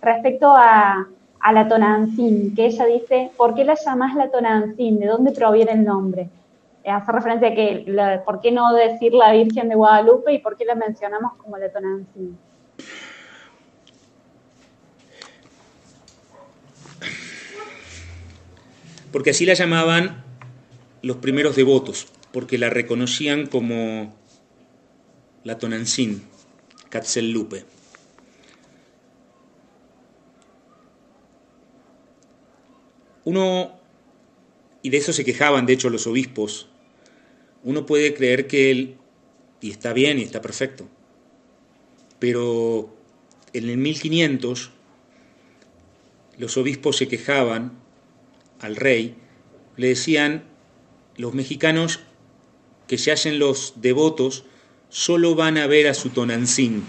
respecto 0.00 0.54
a, 0.54 1.06
a 1.46 1.52
la 1.52 1.68
Tonantzin, 1.68 2.56
que 2.56 2.66
ella 2.66 2.86
dice, 2.86 3.30
¿por 3.36 3.54
qué 3.54 3.64
la 3.64 3.76
llamás 3.76 4.16
la 4.16 4.28
Tonantzin? 4.32 4.98
¿De 4.98 5.06
dónde 5.06 5.30
proviene 5.30 5.74
el 5.74 5.84
nombre? 5.84 6.28
Eh, 6.82 6.90
Hace 6.90 7.12
referencia 7.12 7.46
a 7.46 7.54
que, 7.54 8.20
¿por 8.24 8.40
qué 8.40 8.50
no 8.50 8.74
decir 8.74 9.14
la 9.14 9.30
Virgen 9.30 9.68
de 9.68 9.76
Guadalupe 9.76 10.32
y 10.32 10.38
por 10.38 10.56
qué 10.56 10.64
la 10.64 10.74
mencionamos 10.74 11.34
como 11.34 11.56
la 11.56 11.70
Tonantzin? 11.70 12.36
porque 19.12 19.30
así 19.30 19.46
la 19.46 19.54
llamaban 19.54 20.24
los 21.02 21.18
primeros 21.18 21.54
devotos, 21.54 22.08
porque 22.32 22.58
la 22.58 22.70
reconocían 22.70 23.46
como 23.46 24.12
la 25.44 25.58
Tonantzin, 25.58 26.24
Katzellupe. 26.90 27.75
Uno, 33.26 33.72
y 34.82 34.90
de 34.90 34.98
eso 34.98 35.12
se 35.12 35.24
quejaban 35.24 35.66
de 35.66 35.72
hecho 35.72 35.90
los 35.90 36.06
obispos, 36.06 36.68
uno 37.64 37.84
puede 37.84 38.14
creer 38.14 38.46
que 38.46 38.70
él, 38.70 38.94
y 39.60 39.72
está 39.72 39.92
bien 39.92 40.20
y 40.20 40.22
está 40.22 40.40
perfecto, 40.40 40.86
pero 42.20 42.94
en 43.52 43.68
el 43.68 43.78
1500 43.78 44.70
los 46.38 46.56
obispos 46.56 46.98
se 46.98 47.08
quejaban 47.08 47.72
al 48.60 48.76
rey, 48.76 49.16
le 49.76 49.88
decían, 49.88 50.44
los 51.16 51.34
mexicanos 51.34 51.98
que 52.86 52.96
se 52.96 53.10
hacen 53.10 53.40
los 53.40 53.74
devotos 53.82 54.44
solo 54.88 55.34
van 55.34 55.58
a 55.58 55.66
ver 55.66 55.88
a 55.88 55.94
su 55.94 56.10
Tonantzin. 56.10 56.84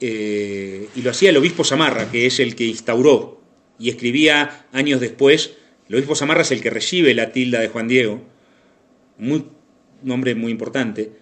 Eh, 0.00 0.88
y 0.96 1.02
lo 1.02 1.12
hacía 1.12 1.30
el 1.30 1.36
obispo 1.36 1.62
Samarra, 1.62 2.10
que 2.10 2.26
es 2.26 2.40
el 2.40 2.56
que 2.56 2.64
instauró, 2.64 3.33
y 3.78 3.88
escribía 3.90 4.66
años 4.72 5.00
después, 5.00 5.54
el 5.88 5.96
obispo 5.96 6.14
Samarra 6.14 6.42
es 6.42 6.50
el 6.50 6.62
que 6.62 6.70
recibe 6.70 7.14
la 7.14 7.32
tilda 7.32 7.60
de 7.60 7.68
Juan 7.68 7.88
Diego, 7.88 8.22
muy, 9.18 9.46
nombre 10.02 10.34
muy 10.34 10.52
importante, 10.52 11.12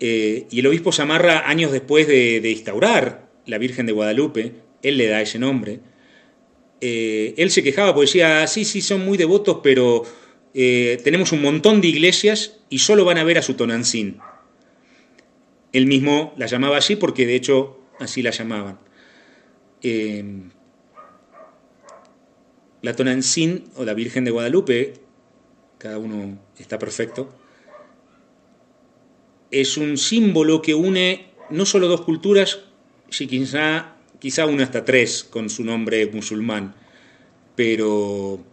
eh, 0.00 0.46
y 0.50 0.60
el 0.60 0.66
obispo 0.66 0.92
Samarra, 0.92 1.48
años 1.48 1.72
después 1.72 2.06
de, 2.06 2.50
instaurar 2.50 3.28
la 3.46 3.58
Virgen 3.58 3.86
de 3.86 3.92
Guadalupe, 3.92 4.52
él 4.82 4.98
le 4.98 5.08
da 5.08 5.20
ese 5.20 5.38
nombre, 5.38 5.80
eh, 6.80 7.34
él 7.38 7.50
se 7.50 7.62
quejaba 7.62 7.94
porque 7.94 8.06
decía, 8.06 8.46
sí, 8.46 8.64
sí, 8.64 8.82
son 8.82 9.04
muy 9.04 9.16
devotos, 9.16 9.60
pero 9.62 10.04
eh, 10.52 11.00
tenemos 11.02 11.32
un 11.32 11.40
montón 11.42 11.80
de 11.80 11.88
iglesias 11.88 12.60
y 12.68 12.78
solo 12.78 13.04
van 13.04 13.18
a 13.18 13.24
ver 13.24 13.38
a 13.38 13.42
su 13.42 13.54
Tonancín. 13.54 14.18
Él 15.72 15.86
mismo 15.86 16.34
la 16.36 16.46
llamaba 16.46 16.76
así 16.76 16.96
porque 16.96 17.26
de 17.26 17.34
hecho 17.34 17.80
así 17.98 18.22
la 18.22 18.30
llamaban. 18.30 18.78
La 22.84 22.94
Tonancín 22.94 23.64
o 23.76 23.84
la 23.86 23.94
Virgen 23.94 24.26
de 24.26 24.30
Guadalupe, 24.30 24.92
cada 25.78 25.96
uno 25.96 26.38
está 26.58 26.78
perfecto, 26.78 27.32
es 29.50 29.78
un 29.78 29.96
símbolo 29.96 30.60
que 30.60 30.74
une 30.74 31.30
no 31.48 31.64
solo 31.64 31.88
dos 31.88 32.02
culturas, 32.02 32.60
sino 33.08 33.30
quizá, 33.30 33.96
quizá 34.18 34.44
una 34.44 34.64
hasta 34.64 34.84
tres 34.84 35.24
con 35.24 35.48
su 35.48 35.64
nombre 35.64 36.04
musulmán, 36.12 36.74
pero 37.56 38.44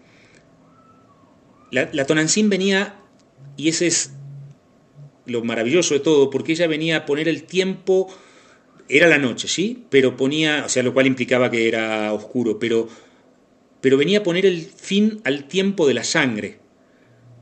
la, 1.70 1.90
la 1.92 2.06
venía, 2.46 3.02
y 3.58 3.68
ese 3.68 3.88
es 3.88 4.14
lo 5.26 5.44
maravilloso 5.44 5.94
de 5.94 6.00
todo, 6.00 6.30
porque 6.30 6.54
ella 6.54 6.68
venía 6.68 6.96
a 6.96 7.06
poner 7.06 7.28
el 7.28 7.44
tiempo, 7.44 8.08
era 8.88 9.10
la 9.10 9.18
noche, 9.18 9.50
¿sí? 9.50 9.84
Pero 9.90 10.16
ponía, 10.16 10.64
o 10.66 10.70
sea, 10.70 10.84
lo 10.84 10.94
cual 10.94 11.08
implicaba 11.08 11.52
que 11.52 11.68
era 11.68 12.14
oscuro, 12.14 12.60
pero, 12.60 12.88
pero 13.82 13.98
venía 13.98 14.20
a 14.20 14.24
poner 14.24 14.46
el 14.46 14.62
fin 14.62 15.22
al 15.24 15.48
tiempo 15.48 15.88
de 15.88 15.96
la 15.96 16.04
sangre. 16.04 16.60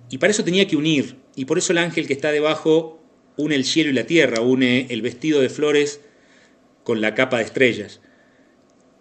Y 0.09 0.17
para 0.17 0.31
eso 0.31 0.43
tenía 0.43 0.67
que 0.67 0.77
unir, 0.77 1.17
y 1.35 1.45
por 1.45 1.57
eso 1.57 1.71
el 1.71 1.77
ángel 1.77 2.07
que 2.07 2.13
está 2.13 2.31
debajo 2.31 2.99
une 3.37 3.55
el 3.55 3.63
cielo 3.63 3.89
y 3.89 3.93
la 3.93 4.05
tierra, 4.05 4.41
une 4.41 4.87
el 4.89 5.01
vestido 5.01 5.39
de 5.39 5.49
flores 5.49 6.01
con 6.83 7.01
la 7.01 7.15
capa 7.15 7.37
de 7.37 7.45
estrellas. 7.45 8.01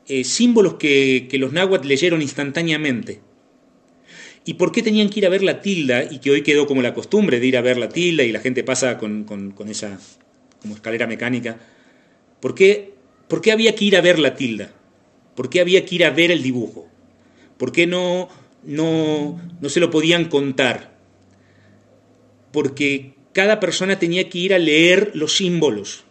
Eh, 0.06 0.24
símbolos 0.24 0.74
que, 0.74 1.28
los 1.32 1.52
náhuatl 1.52 1.88
leyeron 1.88 2.22
instantáneamente. 2.22 3.20
¿Y 4.44 4.54
por 4.54 4.72
qué 4.72 4.82
tenían 4.82 5.10
que 5.10 5.20
ir 5.20 5.26
a 5.26 5.30
ver 5.30 5.42
la 5.42 5.60
tilda 5.60 6.04
y 6.04 6.20
que 6.20 6.30
hoy 6.30 6.42
quedó 6.42 6.66
como 6.66 6.80
la 6.80 6.94
costumbre 6.94 7.40
de 7.40 7.46
ir 7.46 7.56
a 7.56 7.60
ver 7.60 7.76
la 7.76 7.88
tilda 7.88 8.22
y 8.22 8.32
la 8.32 8.40
gente 8.40 8.64
pasa 8.64 8.96
con, 8.96 9.26
esa 9.68 9.98
como 10.62 10.74
escalera 10.74 11.06
mecánica? 11.06 11.58
¿Por 12.40 12.54
qué, 12.54 12.94
¿Por 13.28 13.40
qué 13.40 13.52
había 13.52 13.74
que 13.74 13.84
ir 13.84 13.96
a 13.96 14.00
ver 14.00 14.18
la 14.18 14.34
tilda? 14.34 14.72
¿Por 15.34 15.50
qué 15.50 15.60
había 15.60 15.84
que 15.84 15.96
ir 15.96 16.04
a 16.04 16.10
ver 16.10 16.30
el 16.30 16.42
dibujo? 16.42 16.88
¿Por 17.58 17.72
qué 17.72 17.86
no, 17.86 18.28
no, 18.64 19.40
no 19.60 19.68
se 19.68 19.80
lo 19.80 19.90
podían 19.90 20.26
contar? 20.26 20.96
Porque 22.52 23.14
cada 23.32 23.60
persona 23.60 23.98
tenía 23.98 24.28
que 24.30 24.38
ir 24.38 24.54
a 24.54 24.58
leer 24.58 25.12
los 25.14 25.36
símbolos. 25.36 26.04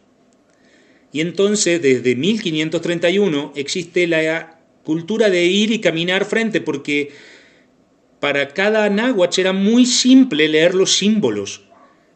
Y 1.12 1.22
entonces, 1.22 1.82
desde 1.82 2.16
1531, 2.16 3.54
existe 3.56 4.08
la 4.08 4.60
cultura 4.84 5.30
de 5.30 5.46
ir 5.46 5.72
y 5.72 5.80
caminar 5.80 6.26
frente, 6.26 6.62
porque 6.62 7.12
para 8.20 8.50
cada 8.50 8.90
náhuatl 8.90 9.42
era 9.42 9.54
muy 9.54 9.86
simple 9.86 10.48
leer 10.48 10.76
los 10.76 10.98
símbolos, 10.98 11.66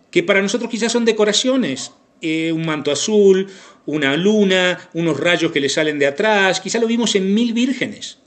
que 0.09 0.23
para 0.23 0.41
nosotros 0.41 0.71
quizás 0.71 0.91
son 0.91 1.03
decoraciones, 1.03 1.91
eh, 2.21 2.51
un 2.51 2.65
manto 2.65 2.91
azul, 2.91 3.47
una 3.85 4.15
luna, 4.15 4.89
unos 4.93 5.19
rayos 5.19 5.51
que 5.51 5.59
le 5.59 5.67
salen 5.67 5.99
de 5.99 6.07
atrás, 6.07 6.61
quizás 6.61 6.81
lo 6.81 6.87
vimos 6.87 7.15
en 7.15 7.33
mil 7.33 7.51
vírgenes. 7.51 8.20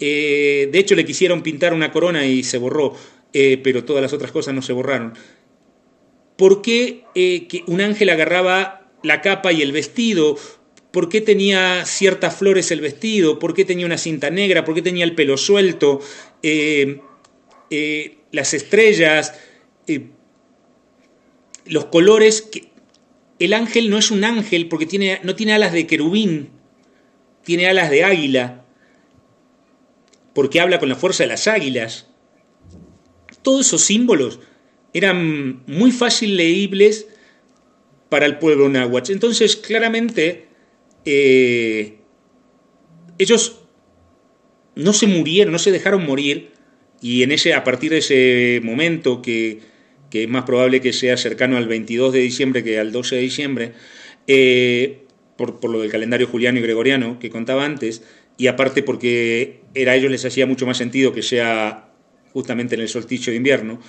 Eh, 0.00 0.70
de 0.72 0.78
hecho, 0.78 0.94
le 0.94 1.04
quisieron 1.04 1.42
pintar 1.42 1.74
una 1.74 1.92
corona 1.92 2.26
y 2.26 2.42
se 2.42 2.56
borró, 2.56 2.94
eh, 3.34 3.60
pero 3.62 3.84
todas 3.84 4.02
las 4.02 4.14
otras 4.14 4.32
cosas 4.32 4.54
no 4.54 4.62
se 4.62 4.72
borraron. 4.72 5.12
¿Por 6.36 6.62
qué 6.62 7.04
eh, 7.14 7.46
que 7.46 7.62
un 7.66 7.82
ángel 7.82 8.08
agarraba 8.08 8.88
la 9.02 9.20
capa 9.20 9.52
y 9.52 9.60
el 9.60 9.72
vestido? 9.72 10.38
¿Por 10.90 11.10
qué 11.10 11.20
tenía 11.20 11.84
ciertas 11.84 12.34
flores 12.34 12.70
el 12.70 12.80
vestido? 12.80 13.38
¿Por 13.38 13.52
qué 13.52 13.66
tenía 13.66 13.84
una 13.84 13.98
cinta 13.98 14.30
negra? 14.30 14.64
¿Por 14.64 14.74
qué 14.74 14.82
tenía 14.82 15.04
el 15.04 15.14
pelo 15.14 15.36
suelto? 15.36 16.00
Las 18.32 18.54
estrellas, 18.54 19.34
los 21.66 21.84
colores. 21.86 22.48
el 23.38 23.52
ángel 23.52 23.90
no 23.90 23.98
es 23.98 24.10
un 24.10 24.24
ángel 24.24 24.66
porque 24.68 24.86
tiene, 24.86 25.20
no 25.22 25.36
tiene 25.36 25.52
alas 25.52 25.72
de 25.72 25.86
querubín, 25.86 26.48
tiene 27.44 27.68
alas 27.68 27.90
de 27.90 28.02
águila, 28.02 28.64
porque 30.34 30.60
habla 30.60 30.78
con 30.78 30.88
la 30.88 30.96
fuerza 30.96 31.24
de 31.24 31.28
las 31.28 31.46
águilas. 31.48 32.08
Todos 33.42 33.66
esos 33.66 33.82
símbolos 33.82 34.40
eran 34.92 35.62
muy 35.66 35.92
fácil 35.92 36.36
leíbles 36.36 37.08
para 38.08 38.26
el 38.26 38.38
pueblo 38.38 38.68
náhuatl. 38.68 39.12
Entonces, 39.12 39.56
claramente, 39.56 40.48
eh, 41.04 41.98
ellos 43.18 43.60
no 44.74 44.92
se 44.92 45.06
murieron, 45.06 45.52
no 45.52 45.58
se 45.58 45.72
dejaron 45.72 46.06
morir, 46.06 46.50
y 47.00 47.22
en 47.22 47.32
ese, 47.32 47.54
a 47.54 47.64
partir 47.64 47.90
de 47.90 47.98
ese 47.98 48.60
momento, 48.62 49.22
que, 49.22 49.60
es 50.12 50.28
más 50.28 50.44
probable 50.44 50.80
que 50.80 50.92
sea 50.92 51.16
cercano 51.16 51.56
al 51.56 51.68
22 51.68 52.12
de 52.12 52.18
diciembre 52.18 52.64
que 52.64 52.78
al 52.78 52.92
12 52.92 53.16
de 53.16 53.22
diciembre, 53.22 53.72
eh, 54.26 55.04
por, 55.36 55.64
lo 55.70 55.80
del 55.80 55.90
calendario 55.90 56.26
juliano 56.26 56.58
y 56.58 56.62
gregoriano 56.62 57.18
que 57.18 57.30
contaba 57.30 57.64
antes, 57.64 58.02
y 58.40 58.46
aparte 58.46 58.82
porque 58.82 59.60
era 59.74 59.92
a 59.92 59.96
ellos 59.96 60.10
les 60.10 60.24
hacía 60.24 60.46
mucho 60.46 60.64
más 60.64 60.78
sentido 60.78 61.12
que 61.12 61.22
sea 61.22 61.92
justamente 62.32 62.74
en 62.74 62.80
el 62.80 62.88
solsticio 62.88 63.32
de 63.32 63.36
invierno, 63.36 63.82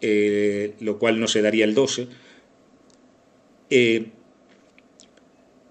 eh, 0.00 0.72
lo 0.80 0.98
cual 0.98 1.20
no 1.20 1.28
se 1.28 1.42
daría 1.42 1.66
el 1.66 1.74
12, 1.74 2.08
eh, 3.68 4.06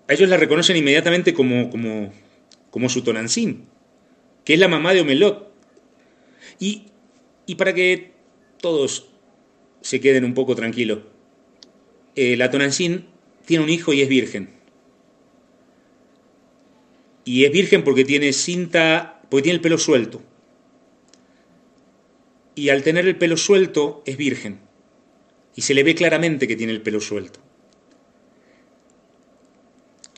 a 0.08 0.14
ellos 0.14 0.30
la 0.30 0.38
reconocen 0.38 0.78
inmediatamente 0.78 1.34
como, 1.34 1.72
como, 1.72 2.14
como 2.70 2.90
su 2.90 3.02
Tonancín, 3.02 3.66
que 4.44 4.54
es 4.54 4.60
la 4.60 4.68
mamá 4.68 4.94
de 4.94 5.02
Omelot. 5.02 5.52
Y, 6.60 6.84
y 7.48 7.56
para 7.56 7.74
que 7.74 8.12
todos 8.62 9.10
se 9.82 10.00
queden 10.00 10.26
un 10.26 10.36
poco 10.36 10.56
tranquilos, 10.56 11.00
eh, 12.16 12.38
la 12.38 12.52
Tonancín 12.52 13.08
tiene 13.48 13.64
un 13.64 13.72
hijo 13.72 13.94
y 13.94 14.02
es 14.02 14.10
virgen. 14.10 14.52
Y 17.26 17.44
es 17.44 17.52
virgen 17.52 17.84
porque 17.84 18.06
tiene 18.06 18.32
cinta, 18.32 19.22
porque 19.30 19.44
tiene 19.44 19.56
el 19.56 19.62
pelo 19.62 19.78
suelto 19.78 20.22
y 22.56 22.70
al 22.70 22.84
tener 22.84 23.06
el 23.06 23.18
pelo 23.18 23.38
suelto 23.38 24.02
es 24.06 24.16
virgen. 24.18 24.60
Y 25.56 25.62
se 25.62 25.74
le 25.74 25.84
ve 25.84 25.94
claramente 25.94 26.48
que 26.48 26.56
tiene 26.56 26.74
el 26.74 26.82
pelo 26.82 27.02
suelto. 27.02 27.40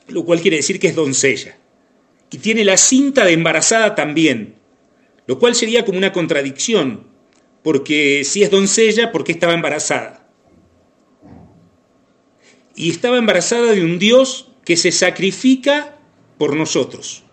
Lo 0.07 0.23
cual 0.23 0.39
quiere 0.39 0.57
decir 0.57 0.79
que 0.79 0.87
es 0.87 0.95
doncella. 0.95 1.57
Y 2.31 2.37
tiene 2.37 2.63
la 2.63 2.77
cinta 2.77 3.25
de 3.25 3.33
embarazada 3.33 3.95
también. 3.95 4.55
Lo 5.25 5.39
cual 5.39 5.55
sería 5.55 5.83
como 5.83 5.97
una 5.97 6.13
contradicción. 6.13 7.07
Porque 7.63 8.23
si 8.23 8.43
es 8.43 8.51
doncella, 8.51 9.11
¿por 9.11 9.23
qué 9.23 9.31
estaba 9.31 9.53
embarazada? 9.53 10.29
Y 12.75 12.91
estaba 12.91 13.17
embarazada 13.17 13.73
de 13.73 13.83
un 13.83 13.99
Dios 13.99 14.51
que 14.63 14.77
se 14.77 14.91
sacrifica 14.91 15.96
por 16.37 16.55
nosotros. 16.55 17.23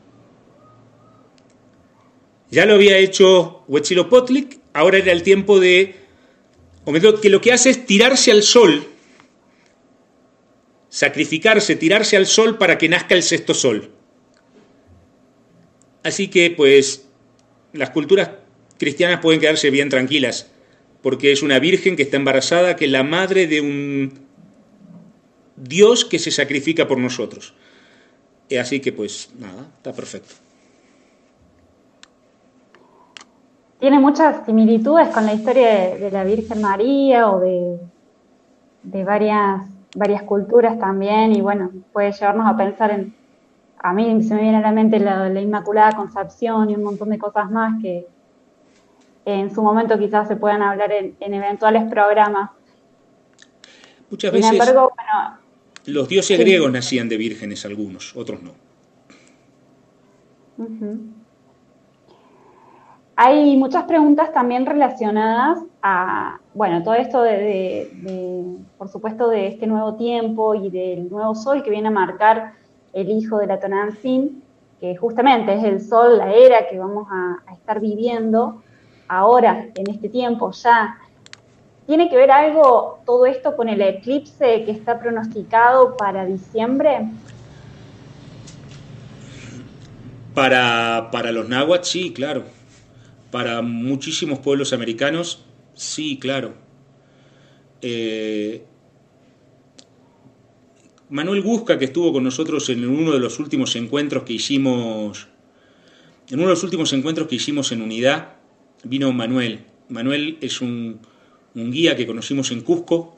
Ya 2.50 2.66
lo 2.66 2.74
había 2.74 2.98
hecho 2.98 3.64
Huitzilopochtli 3.66 4.60
ahora 4.72 4.98
era 4.98 5.12
el 5.12 5.22
tiempo 5.22 5.58
de 5.58 5.96
que 7.22 7.30
lo 7.30 7.40
que 7.40 7.52
hace 7.52 7.70
es 7.70 7.86
tirarse 7.86 8.30
al 8.30 8.42
sol, 8.42 8.86
sacrificarse, 10.88 11.76
tirarse 11.76 12.16
al 12.16 12.26
sol 12.26 12.58
para 12.58 12.76
que 12.76 12.88
nazca 12.88 13.14
el 13.14 13.22
sexto 13.22 13.54
sol. 13.54 13.90
Así 16.02 16.28
que 16.28 16.50
pues 16.50 17.06
las 17.72 17.90
culturas 17.90 18.30
cristianas 18.78 19.20
pueden 19.20 19.40
quedarse 19.40 19.70
bien 19.70 19.88
tranquilas, 19.88 20.50
porque 21.02 21.32
es 21.32 21.42
una 21.42 21.58
virgen 21.58 21.96
que 21.96 22.02
está 22.02 22.18
embarazada, 22.18 22.76
que 22.76 22.84
es 22.84 22.90
la 22.90 23.02
madre 23.02 23.46
de 23.46 23.60
un 23.62 24.12
Dios 25.56 26.04
que 26.04 26.18
se 26.18 26.30
sacrifica 26.30 26.86
por 26.86 26.98
nosotros. 26.98 27.54
Así 28.60 28.80
que 28.80 28.92
pues 28.92 29.30
nada, 29.38 29.66
está 29.78 29.92
perfecto. 29.92 30.34
tiene 33.84 34.00
muchas 34.00 34.46
similitudes 34.46 35.08
con 35.08 35.26
la 35.26 35.34
historia 35.34 35.94
de, 35.96 36.10
la 36.10 36.24
Virgen 36.24 36.62
María 36.62 37.30
o 37.30 37.38
de, 37.38 39.04
varias, 39.04 39.60
varias 39.94 40.22
culturas 40.22 40.78
también 40.78 41.36
y 41.36 41.42
bueno, 41.42 41.70
puede 41.92 42.10
llevarnos 42.10 42.46
a 42.46 42.56
pensar 42.56 42.92
en, 42.92 43.14
a 43.78 43.92
mí 43.92 44.22
se 44.22 44.34
me 44.36 44.40
viene 44.40 44.56
a 44.56 44.62
la 44.62 44.72
mente 44.72 44.98
la, 44.98 45.28
Inmaculada 45.38 45.92
Concepción 45.92 46.70
y 46.70 46.76
un 46.76 46.82
montón 46.82 47.10
de 47.10 47.18
cosas 47.18 47.50
más 47.50 47.74
que 47.82 48.06
en 49.26 49.54
su 49.54 49.62
momento 49.62 49.98
quizás 49.98 50.28
se 50.28 50.36
puedan 50.36 50.62
hablar 50.62 50.90
en, 50.90 51.14
eventuales 51.20 51.84
programas. 51.90 52.52
Muchas 54.08 54.32
veces 54.32 54.58
los 55.86 56.08
dioses 56.08 56.38
griegos 56.38 56.70
nacían 56.72 57.08
de 57.08 57.16
vírgenes 57.16 57.64
algunos, 57.64 58.16
otros 58.16 58.40
no. 58.42 58.52
hay 63.16 63.56
muchas 63.56 63.84
preguntas 63.84 64.32
también 64.32 64.66
relacionadas 64.66 65.58
a, 65.82 66.38
bueno, 66.54 66.82
todo 66.82 66.94
esto 66.94 67.22
de, 67.22 68.58
por 68.78 68.88
supuesto, 68.88 69.28
de 69.28 69.48
este 69.48 69.66
nuevo 69.66 69.94
tiempo 69.94 70.54
y 70.54 70.70
del 70.70 71.08
nuevo 71.10 71.34
sol 71.34 71.62
que 71.62 71.70
viene 71.70 71.88
a 71.88 71.92
marcar 71.92 72.54
el 72.92 73.10
hijo 73.10 73.38
de 73.38 73.46
la 73.46 73.60
Tonantzin, 73.60 74.42
que 74.80 74.96
justamente 74.96 75.54
es 75.54 75.64
el 75.64 75.80
sol, 75.80 76.18
la 76.18 76.32
era 76.32 76.66
que 76.68 76.78
vamos 76.78 77.06
a, 77.10 77.42
a 77.46 77.54
estar 77.54 77.80
viviendo 77.80 78.62
ahora, 79.08 79.68
en 79.74 79.90
este 79.90 80.08
tiempo, 80.08 80.50
ya. 80.52 80.98
¿Tiene 81.86 82.08
que 82.08 82.16
ver 82.16 82.30
algo 82.30 83.00
todo 83.04 83.26
esto 83.26 83.56
con 83.56 83.68
el 83.68 83.80
eclipse 83.82 84.64
que 84.64 84.70
está 84.70 84.98
pronosticado 84.98 85.96
para 85.96 86.24
diciembre? 86.24 87.08
Para, 90.34 91.10
para 91.12 91.30
los 91.30 91.48
náhuatl, 91.48 91.84
sí, 91.84 92.12
claro. 92.12 92.44
Para 93.30 93.60
muchísimos 93.60 94.38
pueblos 94.38 94.72
americanos, 94.72 95.44
sí, 95.74 96.18
claro. 96.18 96.54
Eh, 97.82 98.64
Manuel 101.10 101.42
Busca, 101.42 101.78
que 101.78 101.84
estuvo 101.84 102.14
con 102.14 102.24
nosotros 102.24 102.68
en 102.70 102.88
uno 102.88 103.12
de 103.12 103.20
los 103.20 103.38
últimos 103.38 103.76
encuentros 103.76 104.22
que 104.22 104.32
hicimos, 104.32 105.28
en 106.30 106.38
uno 106.38 106.48
de 106.48 106.54
los 106.54 106.64
últimos 106.64 106.94
encuentros 106.94 107.28
que 107.28 107.34
hicimos 107.34 107.70
en 107.72 107.82
Unidad, 107.82 108.36
vino 108.84 109.12
Manuel. 109.12 109.66
Manuel 109.90 110.38
es 110.40 110.62
un, 110.62 110.98
guía 111.54 111.96
que 111.96 112.06
conocimos 112.06 112.50
en 112.50 112.62
Cusco, 112.62 113.16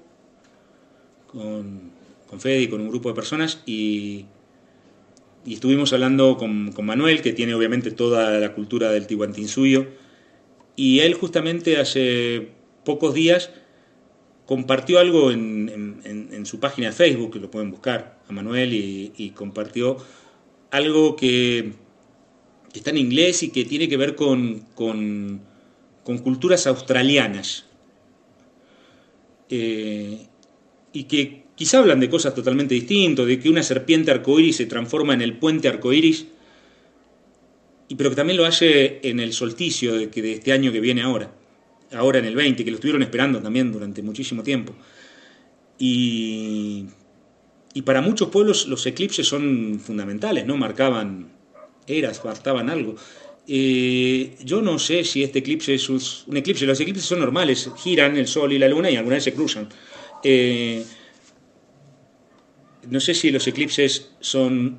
con, 1.27 1.91
con 2.29 2.41
Fede 2.41 2.63
y 2.63 2.69
con 2.69 2.81
un 2.81 2.89
grupo 2.89 3.09
de 3.09 3.15
personas, 3.15 3.63
y 3.67 4.27
y 5.47 5.55
estuvimos 5.55 5.93
hablando 5.93 6.37
con, 6.37 6.75
Manuel, 6.85 7.23
que 7.23 7.33
tiene 7.33 7.55
obviamente 7.55 7.93
toda 7.93 8.41
la 8.41 8.53
cultura 8.53 8.91
del 8.91 9.07
Tihuantinsuyo, 9.07 9.87
y 10.75 11.01
él 11.01 11.15
justamente 11.15 11.79
hace 11.79 12.49
pocos 12.85 13.15
días 13.15 13.51
compartió 14.45 14.99
algo 14.99 15.31
en, 15.31 16.43
su 16.45 16.59
página 16.59 16.89
de 16.89 16.93
Facebook, 16.93 17.35
que 17.35 17.39
lo 17.39 17.51
pueden 17.51 17.71
buscar 17.71 18.19
a 18.29 18.33
Manuel, 18.33 18.75
y, 18.75 19.31
compartió 19.37 19.99
algo 20.73 21.15
que, 21.15 21.73
está 22.75 22.91
en 22.91 22.99
inglés 22.99 23.45
y 23.45 23.51
que 23.51 23.65
tiene 23.65 23.89
que 23.89 23.97
ver 23.97 24.17
con, 24.17 24.65
con, 24.75 25.41
culturas 26.03 26.67
australianas. 26.67 27.66
Eh, 29.49 30.27
y 30.93 31.05
que 31.05 31.47
Quizá 31.57 31.79
hablan 31.79 32.01
de 32.01 32.11
cosas 32.11 32.35
totalmente 32.35 32.75
distintas, 32.75 33.27
de 33.27 33.41
que 33.41 33.49
una 33.49 33.63
serpiente 33.63 34.11
arcoíris 34.11 34.57
se 34.57 34.67
transforma 34.67 35.15
en 35.15 35.23
el 35.23 35.39
puente 35.39 35.69
arcoíris, 35.69 36.27
pero 37.97 38.11
que 38.11 38.17
también 38.17 38.37
lo 38.37 38.45
hace 38.45 39.01
en 39.03 39.21
el 39.21 39.33
solsticio 39.33 39.95
de, 39.95 40.11
que 40.11 40.21
de 40.21 40.33
este 40.35 40.53
año 40.53 40.71
que 40.71 40.81
viene 40.81 41.01
ahora, 41.01 41.33
ahora 41.93 42.19
en 42.19 42.27
el 42.27 42.37
20, 42.37 42.63
que 42.63 42.71
lo 42.71 42.77
estuvieron 42.77 43.03
esperando 43.03 43.41
también 43.41 43.73
durante 43.73 44.03
muchísimo 44.03 44.43
tiempo. 44.43 44.75
Y, 45.79 46.89
para 47.85 48.03
muchos 48.03 48.29
pueblos 48.29 48.67
los 48.67 48.85
eclipses 48.87 49.27
son 49.27 49.81
fundamentales, 49.81 50.45
¿no? 50.47 50.59
Marcaban 50.59 51.29
eras, 51.87 52.23
marcaban 52.23 52.69
algo. 52.69 52.97
Yo 53.47 54.61
no 54.61 54.79
sé 54.79 55.05
si 55.05 55.23
este 55.23 55.39
eclipse 55.39 55.75
es 55.75 55.89
un 55.89 56.37
eclipse, 56.37 56.67
los 56.67 56.81
eclipses 56.81 57.05
son 57.05 57.21
normales, 57.21 57.71
giran 57.77 58.17
el 58.17 58.27
sol 58.27 58.53
y 58.53 58.59
la 58.59 58.69
luna 58.69 58.91
y 58.91 58.97
alguna 58.97 59.17
vez 59.17 59.25
se 59.25 59.35
cruzan. 59.35 59.69
Eh, 60.25 60.85
no 62.91 63.01
sé 63.01 63.15
si 63.15 63.31
los 63.31 63.47
eclipses 63.47 64.11
son 64.21 64.79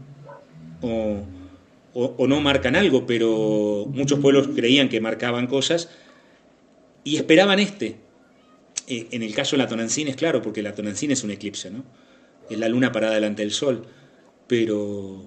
o, 0.82 1.26
no 2.28 2.42
marcan 2.42 2.76
algo, 2.76 3.06
pero 3.06 3.86
muchos 3.92 4.20
pueblos 4.20 4.50
creían 4.56 4.90
que 4.90 5.02
marcaban 5.02 5.48
cosas 5.48 5.90
y 7.04 7.16
esperaban 7.16 7.60
este. 7.60 7.96
Eh, 8.88 9.08
en 9.12 9.24
el 9.24 9.34
caso 9.34 9.56
de 9.56 9.64
la 9.64 9.68
Tonancina 9.68 10.10
es 10.10 10.16
claro, 10.16 10.42
porque 10.42 10.62
la 10.62 10.76
Tonancina 10.76 11.14
es 11.14 11.24
un 11.24 11.32
eclipse, 11.32 11.72
¿no? 11.72 11.84
Es 12.50 12.58
la 12.58 12.70
luna 12.70 12.92
parada 12.92 13.16
delante 13.16 13.42
del 13.42 13.52
sol, 13.52 13.86
pero... 14.48 15.26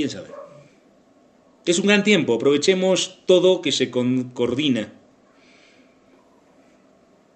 ¿Quién 0.00 0.08
sabe? 0.08 0.28
Es 1.66 1.78
un 1.78 1.86
gran 1.88 2.02
tiempo, 2.02 2.32
aprovechemos 2.32 3.22
todo 3.26 3.60
que 3.60 3.70
se 3.70 3.90
coordina 3.90 4.88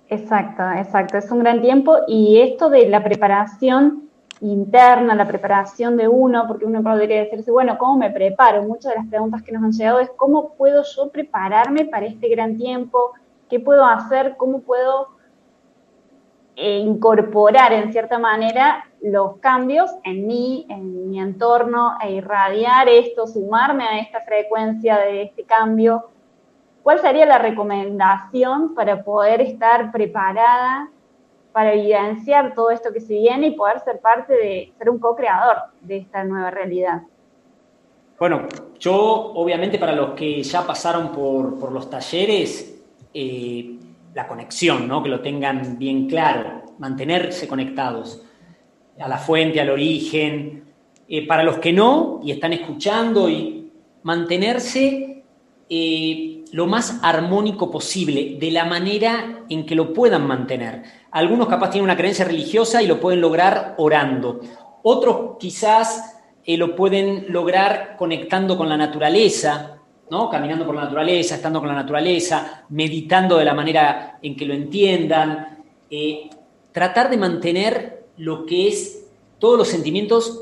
Exacto, 0.08 0.62
exacto. 0.72 1.18
Es 1.18 1.30
un 1.30 1.40
gran 1.40 1.60
tiempo 1.60 1.98
y 2.08 2.40
esto 2.40 2.70
de 2.70 2.88
la 2.88 3.04
preparación 3.04 4.08
interna, 4.40 5.14
la 5.14 5.28
preparación 5.28 5.98
de 5.98 6.08
uno, 6.08 6.46
porque 6.48 6.64
uno 6.64 6.82
podría 6.82 7.24
decirse, 7.24 7.50
bueno, 7.50 7.76
¿cómo 7.76 7.98
me 7.98 8.10
preparo? 8.10 8.62
Muchas 8.62 8.94
de 8.94 9.00
las 9.00 9.08
preguntas 9.08 9.42
que 9.42 9.52
nos 9.52 9.62
han 9.62 9.72
llegado 9.72 10.00
es 10.00 10.08
cómo 10.16 10.54
puedo 10.54 10.82
yo 10.84 11.10
prepararme 11.10 11.84
para 11.84 12.06
este 12.06 12.30
gran 12.30 12.56
tiempo, 12.56 13.12
qué 13.50 13.60
puedo 13.60 13.84
hacer, 13.84 14.36
cómo 14.38 14.60
puedo 14.60 15.08
incorporar 16.56 17.72
en 17.72 17.92
cierta 17.92 18.18
manera 18.18 18.84
los 19.02 19.38
cambios 19.38 19.90
en 20.04 20.26
mí, 20.26 20.66
en 20.68 21.10
mi 21.10 21.20
entorno, 21.20 21.96
e 22.02 22.12
irradiar 22.12 22.88
esto, 22.88 23.26
sumarme 23.26 23.84
a 23.84 23.98
esta 23.98 24.20
frecuencia 24.20 24.98
de 24.98 25.22
este 25.22 25.44
cambio 25.44 26.04
¿Cuál 26.84 27.00
sería 27.00 27.24
la 27.24 27.38
recomendación 27.38 28.74
para 28.74 29.02
poder 29.02 29.40
estar 29.40 29.90
preparada 29.90 30.90
para 31.50 31.72
evidenciar 31.72 32.54
todo 32.54 32.70
esto 32.70 32.92
que 32.92 33.00
se 33.00 33.14
viene 33.14 33.46
y 33.46 33.50
poder 33.52 33.80
ser 33.80 34.00
parte 34.00 34.34
de 34.34 34.72
ser 34.76 34.90
un 34.90 34.98
co-creador 34.98 35.56
de 35.80 35.96
esta 35.96 36.22
nueva 36.24 36.50
realidad? 36.50 37.00
Bueno, 38.18 38.42
yo 38.78 38.94
obviamente 38.94 39.78
para 39.78 39.92
los 39.92 40.10
que 40.10 40.42
ya 40.42 40.66
pasaron 40.66 41.08
por, 41.08 41.72
los 41.72 41.88
talleres, 41.88 42.84
eh, 43.14 43.78
la 44.14 44.26
conexión, 44.28 44.86
¿no? 44.86 45.02
que 45.02 45.08
lo 45.08 45.20
tengan 45.20 45.78
bien 45.78 46.06
claro, 46.06 46.62
mantenerse 46.78 47.48
conectados 47.48 48.22
a 48.98 49.08
la 49.08 49.18
fuente, 49.18 49.60
al 49.60 49.70
origen. 49.70 50.64
Eh, 51.06 51.26
para 51.26 51.42
los 51.42 51.58
que 51.58 51.72
no 51.72 52.20
y 52.24 52.30
están 52.30 52.54
escuchando 52.54 53.28
y 53.28 53.70
mantenerse 54.04 55.22
eh, 55.68 56.44
lo 56.52 56.66
más 56.66 57.00
armónico 57.02 57.70
posible, 57.70 58.36
de 58.40 58.50
la 58.50 58.64
manera 58.64 59.44
en 59.50 59.66
que 59.66 59.74
lo 59.74 59.92
puedan 59.92 60.26
mantener. 60.26 60.82
Algunos 61.10 61.48
capaz 61.48 61.70
tienen 61.70 61.84
una 61.84 61.96
creencia 61.96 62.24
religiosa 62.24 62.82
y 62.82 62.86
lo 62.86 63.00
pueden 63.00 63.20
lograr 63.20 63.74
orando. 63.76 64.40
Otros 64.82 65.36
quizás 65.38 66.22
eh, 66.44 66.56
lo 66.56 66.74
pueden 66.74 67.26
lograr 67.28 67.96
conectando 67.98 68.56
con 68.56 68.68
la 68.68 68.76
naturaleza, 68.76 69.78
¿no? 70.10 70.28
caminando 70.30 70.66
por 70.66 70.74
la 70.74 70.84
naturaleza, 70.84 71.36
estando 71.36 71.60
con 71.60 71.68
la 71.68 71.74
naturaleza, 71.74 72.64
meditando 72.68 73.38
de 73.38 73.44
la 73.44 73.54
manera 73.54 74.18
en 74.22 74.36
que 74.36 74.46
lo 74.46 74.54
entiendan. 74.54 75.64
Eh, 75.90 76.28
tratar 76.72 77.10
de 77.10 77.16
mantener 77.16 78.04
lo 78.16 78.46
que 78.46 78.68
es 78.68 79.06
todos 79.38 79.58
los 79.58 79.68
sentimientos 79.68 80.40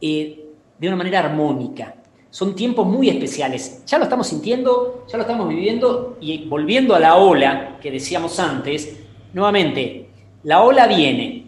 eh, 0.00 0.46
de 0.78 0.88
una 0.88 0.96
manera 0.96 1.20
armónica. 1.20 1.96
Son 2.30 2.54
tiempos 2.54 2.86
muy 2.86 3.10
especiales. 3.10 3.84
Ya 3.86 3.98
lo 3.98 4.04
estamos 4.04 4.26
sintiendo, 4.26 5.04
ya 5.06 5.18
lo 5.18 5.22
estamos 5.22 5.48
viviendo 5.48 6.16
y 6.20 6.46
volviendo 6.46 6.94
a 6.94 7.00
la 7.00 7.16
ola 7.16 7.78
que 7.80 7.90
decíamos 7.90 8.38
antes, 8.38 9.00
nuevamente, 9.34 10.08
la 10.44 10.62
ola 10.62 10.86
viene. 10.86 11.44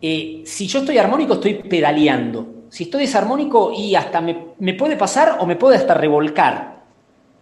Eh, 0.00 0.42
si 0.44 0.66
yo 0.66 0.80
estoy 0.80 0.98
armónico, 0.98 1.34
estoy 1.34 1.54
pedaleando. 1.54 2.46
Si 2.68 2.84
estoy 2.84 3.02
desarmónico, 3.02 3.72
y 3.72 3.94
hasta 3.94 4.20
me, 4.20 4.74
puede 4.74 4.96
pasar 4.96 5.38
o 5.40 5.46
me 5.46 5.56
puede 5.56 5.76
hasta 5.76 5.94
revolcar. 5.94 6.73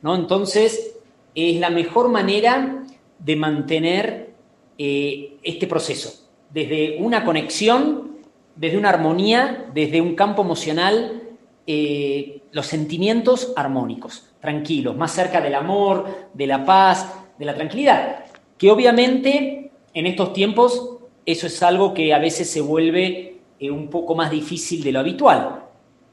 ¿No? 0.03 0.15
Entonces, 0.15 0.97
es 1.35 1.59
la 1.59 1.71
mejor 1.71 2.09
manera 2.09 2.85
de 3.19 3.37
mantener 3.37 4.35
eh, 4.79 5.39
este 5.43 5.67
proceso. 5.67 6.29
Desde 6.51 6.99
una 6.99 7.25
conexión, 7.25 8.19
desde 8.57 8.77
una 8.77 8.91
armonía, 8.91 9.71
desde 9.73 10.01
un 10.01 10.15
campo 10.15 10.43
emocional 10.43 11.23
eh, 11.67 12.43
los 12.51 12.67
sentimientos 12.67 13.53
armónicos, 13.57 14.31
tranquilos, 14.41 14.97
más 14.97 15.13
cerca 15.13 15.41
del 15.41 15.55
amor, 15.55 16.29
de 16.35 16.47
la 16.47 16.65
paz, 16.65 17.15
de 17.39 17.45
la 17.45 17.55
tranquilidad. 17.55 18.25
Que 18.59 18.71
obviamente 18.71 19.71
en 19.95 20.07
estos 20.07 20.33
tiempos 20.33 20.99
eso 21.25 21.47
es 21.47 21.63
algo 21.63 21.95
que 21.95 22.13
a 22.13 22.19
veces 22.19 22.51
se 22.51 22.61
vuelve 22.61 23.39
eh, 23.59 23.71
un 23.71 23.89
poco 23.89 24.15
más 24.15 24.31
difícil 24.31 24.83
de 24.83 24.93
lo 24.93 25.01
habitual, 25.01 25.63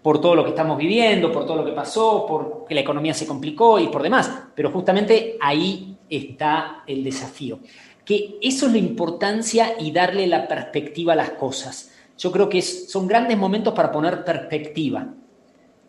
por 0.01 0.21
todo 0.21 0.35
lo 0.35 0.43
que 0.43 0.51
estamos 0.51 0.77
viviendo, 0.77 1.31
por 1.31 1.45
todo 1.45 1.57
lo 1.57 1.65
que 1.65 1.71
pasó, 1.71 2.25
por 2.25 2.65
que 2.67 2.75
la 2.75 2.81
economía 2.81 3.13
se 3.13 3.27
complicó 3.27 3.79
y 3.79 3.87
por 3.87 4.01
demás. 4.01 4.31
Pero 4.55 4.71
justamente 4.71 5.37
ahí 5.41 5.97
está 6.09 6.83
el 6.87 7.03
desafío. 7.03 7.59
Que 8.05 8.37
eso 8.41 8.65
es 8.65 8.71
la 8.71 8.77
importancia 8.77 9.75
y 9.79 9.91
darle 9.91 10.25
la 10.27 10.47
perspectiva 10.47 11.13
a 11.13 11.17
las 11.17 11.31
cosas. 11.31 11.91
Yo 12.17 12.31
creo 12.31 12.49
que 12.49 12.61
son 12.61 13.07
grandes 13.07 13.37
momentos 13.37 13.73
para 13.73 13.91
poner 13.91 14.23
perspectiva. 14.23 15.07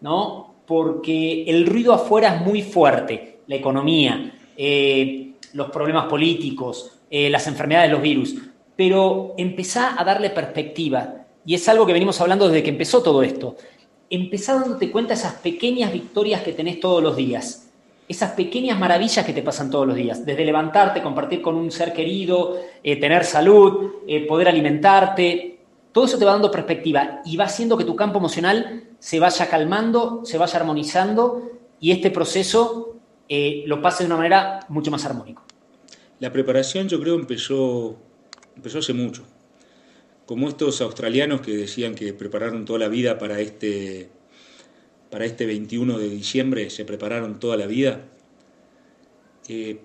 ¿no? 0.01 0.55
Porque 0.67 1.45
el 1.45 1.67
ruido 1.67 1.93
afuera 1.93 2.37
es 2.37 2.41
muy 2.43 2.63
fuerte, 2.63 3.41
la 3.47 3.57
economía, 3.57 4.33
eh, 4.57 5.33
los 5.55 5.71
problemas 5.71 6.07
políticos, 6.07 7.01
eh, 7.11 7.29
las 7.29 7.47
enfermedades, 7.47 7.91
los 7.91 8.03
virus, 8.03 8.37
pero 8.77 9.35
empezá 9.37 10.01
a 10.01 10.05
darle 10.05 10.31
perspectiva, 10.31 11.27
y 11.45 11.55
es 11.55 11.69
algo 11.69 11.87
que 11.87 11.93
venimos 11.93 12.21
hablando 12.21 12.49
desde 12.49 12.63
que 12.63 12.71
empezó 12.71 13.03
todo 13.03 13.23
esto. 13.23 13.57
Empezá 14.11 14.55
dándote 14.55 14.91
cuenta 14.91 15.15
esas 15.15 15.35
pequeñas 15.35 15.93
victorias 15.93 16.43
que 16.43 16.53
tenés 16.53 16.81
todos 16.81 17.03
los 17.03 17.17
días 17.17 17.71
esas 18.11 18.33
pequeñas 18.33 18.77
maravillas 18.77 19.25
que 19.25 19.33
te 19.33 19.41
pasan 19.41 19.71
todos 19.71 19.87
los 19.87 19.95
días, 19.95 20.27
desde 20.27 20.45
levantarte, 20.45 21.01
compartir 21.01 21.41
con 21.41 21.55
un 21.55 21.71
ser 21.71 21.93
querido, 21.93 22.59
eh, 22.83 22.99
tener 22.99 23.25
salud, 23.25 24.03
eh, 24.09 24.27
poder 24.27 24.49
alimentarte, 24.49 25.61
todo 25.93 26.07
eso 26.07 26.19
te 26.19 26.25
va 26.25 26.33
dando 26.33 26.51
perspectiva 26.51 27.21
y 27.25 27.37
va 27.37 27.45
haciendo 27.45 27.77
que 27.77 27.85
tu 27.85 27.95
campo 27.95 28.19
emocional 28.19 28.83
se 28.99 29.21
vaya 29.21 29.49
calmando, 29.49 30.23
se 30.25 30.39
vaya 30.39 30.59
armonizando 30.59 31.53
y 31.79 31.93
este 31.93 32.11
proceso 32.11 32.97
eh, 33.29 33.63
lo 33.67 33.81
pase 33.81 34.03
de 34.03 34.09
una 34.09 34.17
manera 34.17 34.67
mucho 34.69 34.91
más 34.91 35.05
armónico. 35.05 35.45
La 36.19 36.33
preparación 36.33 36.89
yo 36.89 37.01
creo 37.01 37.15
empezó, 37.15 37.97
empezó 38.57 38.81
hace 38.81 38.93
mucho. 38.93 39.23
Como 40.31 40.49
estos 40.49 40.81
australianos 40.81 41.41
que 41.41 41.57
decían 41.57 41.97
que 41.97 42.15
prepararon 42.15 42.65
toda 42.65 42.79
la 42.79 42.87
vida 42.87 43.19
para 43.19 43.41
este 43.41 44.11
para 45.11 45.25
este 45.25 45.45
21 45.45 45.99
de 45.99 46.09
diciembre 46.09 46.71
se 46.71 46.85
prepararon 46.85 47.41
toda 47.41 47.57
la 47.57 47.67
vida. 47.67 48.05
Eh, 49.49 49.81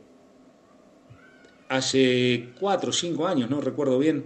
hace 1.67 2.49
cuatro 2.59 2.91
o 2.91 2.93
cinco 2.93 3.25
años, 3.25 3.49
no 3.49 3.59
recuerdo 3.59 3.97
bien, 3.97 4.25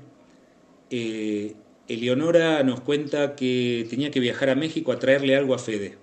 eh, 0.90 1.56
Eleonora 1.88 2.64
nos 2.64 2.82
cuenta 2.82 3.38
que 3.38 3.88
tenía 3.90 4.12
que 4.12 4.20
viajar 4.20 4.50
a 4.50 4.56
México 4.56 4.92
a 4.92 5.00
traerle 5.00 5.38
algo 5.38 5.54
a 5.56 5.58
Fede. 5.58 6.00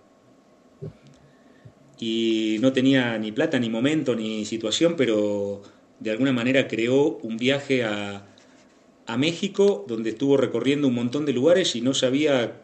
Y 2.00 2.56
no 2.62 2.72
tenía 2.72 3.18
ni 3.18 3.32
plata, 3.32 3.58
ni 3.58 3.68
momento, 3.68 4.16
ni 4.16 4.46
situación, 4.46 4.96
pero 4.96 5.60
de 6.00 6.10
alguna 6.10 6.32
manera 6.32 6.68
creó 6.68 7.18
un 7.18 7.36
viaje 7.36 7.84
a, 7.84 8.32
a 9.06 9.16
México 9.16 9.84
donde 9.88 10.10
estuvo 10.10 10.36
recorriendo 10.36 10.88
un 10.88 10.94
montón 10.94 11.26
de 11.26 11.32
lugares 11.32 11.76
y 11.76 11.80
no 11.80 11.94
sabía 11.94 12.60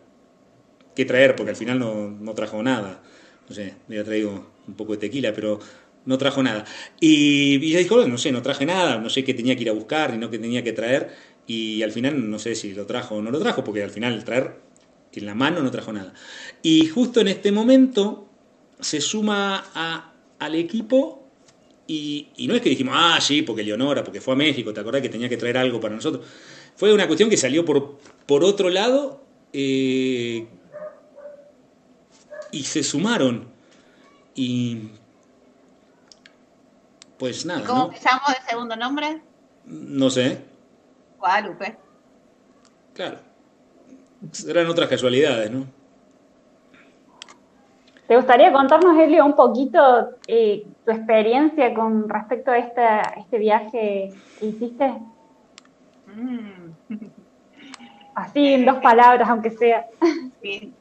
qué 0.95 1.05
traer, 1.05 1.37
porque 1.37 1.51
al 1.51 1.57
final 1.57 1.79
no, 1.79 2.35
trajo 2.35 2.63
nada. 2.63 3.03
No 3.49 3.55
sé, 3.55 3.75
me 3.89 3.97
había 3.97 4.05
traído 4.05 4.47
un 4.67 4.75
poco 4.75 4.93
de 4.93 4.99
tequila, 4.99 5.33
pero 5.33 5.61
no 6.05 6.19
trajo 6.19 6.43
nada. 6.43 6.65
Y, 7.01 7.65
ella 7.67 7.79
dijo, 7.79 8.07
no 8.07 8.19
sé, 8.19 8.33
no 8.33 8.43
traje 8.43 8.67
nada, 8.67 8.99
no 8.99 9.11
sé 9.11 9.25
qué 9.25 9.35
tenía 9.35 9.57
que 9.57 9.63
ir 9.63 9.71
a 9.71 9.73
buscar, 9.73 10.13
ni 10.13 10.19
no 10.19 10.31
qué 10.31 10.39
tenía 10.39 10.63
que 10.63 10.73
traer. 10.73 11.11
Y 11.47 11.83
al 11.83 11.93
final 11.93 12.31
no 12.31 12.39
sé 12.39 12.55
si 12.55 12.73
lo 12.73 12.87
trajo 12.87 13.17
o 13.17 13.23
no 13.23 13.31
lo 13.31 13.39
trajo, 13.39 13.65
porque 13.65 13.83
al 13.83 13.91
final 13.91 14.25
traer 14.25 14.57
en 15.13 15.27
la 15.27 15.35
mano 15.35 15.63
no 15.63 15.71
trajo 15.71 15.93
nada. 15.93 16.15
Y 16.63 16.87
justo 16.87 17.21
en 17.21 17.29
este 17.29 17.53
momento 17.53 18.29
se 18.81 19.01
suma 19.01 19.65
al 20.39 20.55
equipo 20.55 21.22
y, 21.95 22.47
no 22.47 22.55
es 22.55 22.63
que 22.63 22.71
dijimos, 22.71 22.95
ah, 22.97 23.19
sí, 23.21 23.43
porque 23.43 23.63
Leonora, 23.63 24.03
porque 24.05 24.21
fue 24.21 24.35
a 24.35 24.37
México, 24.37 24.73
¿te 24.73 24.81
acordás 24.81 25.03
que 25.03 25.09
tenía 25.09 25.29
que 25.29 25.37
traer 25.37 25.59
algo 25.59 25.81
para 25.81 25.95
nosotros? 25.95 26.27
Fue 26.77 26.93
una 26.93 27.07
cuestión 27.07 27.29
que 27.29 27.37
salió 27.37 27.65
por, 27.65 27.99
por 28.27 28.45
otro 28.45 28.71
lado, 28.71 29.23
eh, 29.53 30.47
y 32.51 32.63
se 32.65 32.83
sumaron. 32.83 33.49
Y 34.35 34.91
pues 37.19 37.45
nada. 37.45 37.65
¿Cómo 37.67 37.87
¿no? 37.87 37.93
llamo 37.93 38.23
de 38.29 38.49
segundo 38.49 38.77
nombre? 38.77 39.21
No 39.67 40.11
sé. 40.11 40.39
Guadalupe. 41.19 41.77
Claro. 42.95 43.19
Serán 44.31 44.69
otras 44.69 44.89
casualidades, 44.89 45.51
¿no? 45.51 45.67
¿Te 48.13 48.17
gustaría 48.17 48.53
contarnos, 48.53 48.99
Elio, 48.99 49.25
un 49.25 49.35
poquito 49.35 50.11
eh, 50.27 50.67
tu 50.85 50.93
experiencia 50.93 51.73
con 51.73 52.11
respecto 52.11 52.51
a 52.51 52.59
este 52.59 53.39
viaje 53.39 54.13
que 54.39 54.47
hiciste? 54.47 54.93
Mm. 56.15 56.73
Así, 58.15 58.53
en 58.53 58.67
dos 58.67 58.77
palabras, 58.83 59.27
aunque 59.31 59.49
sea. 59.53 59.87
Sí, 60.43 60.75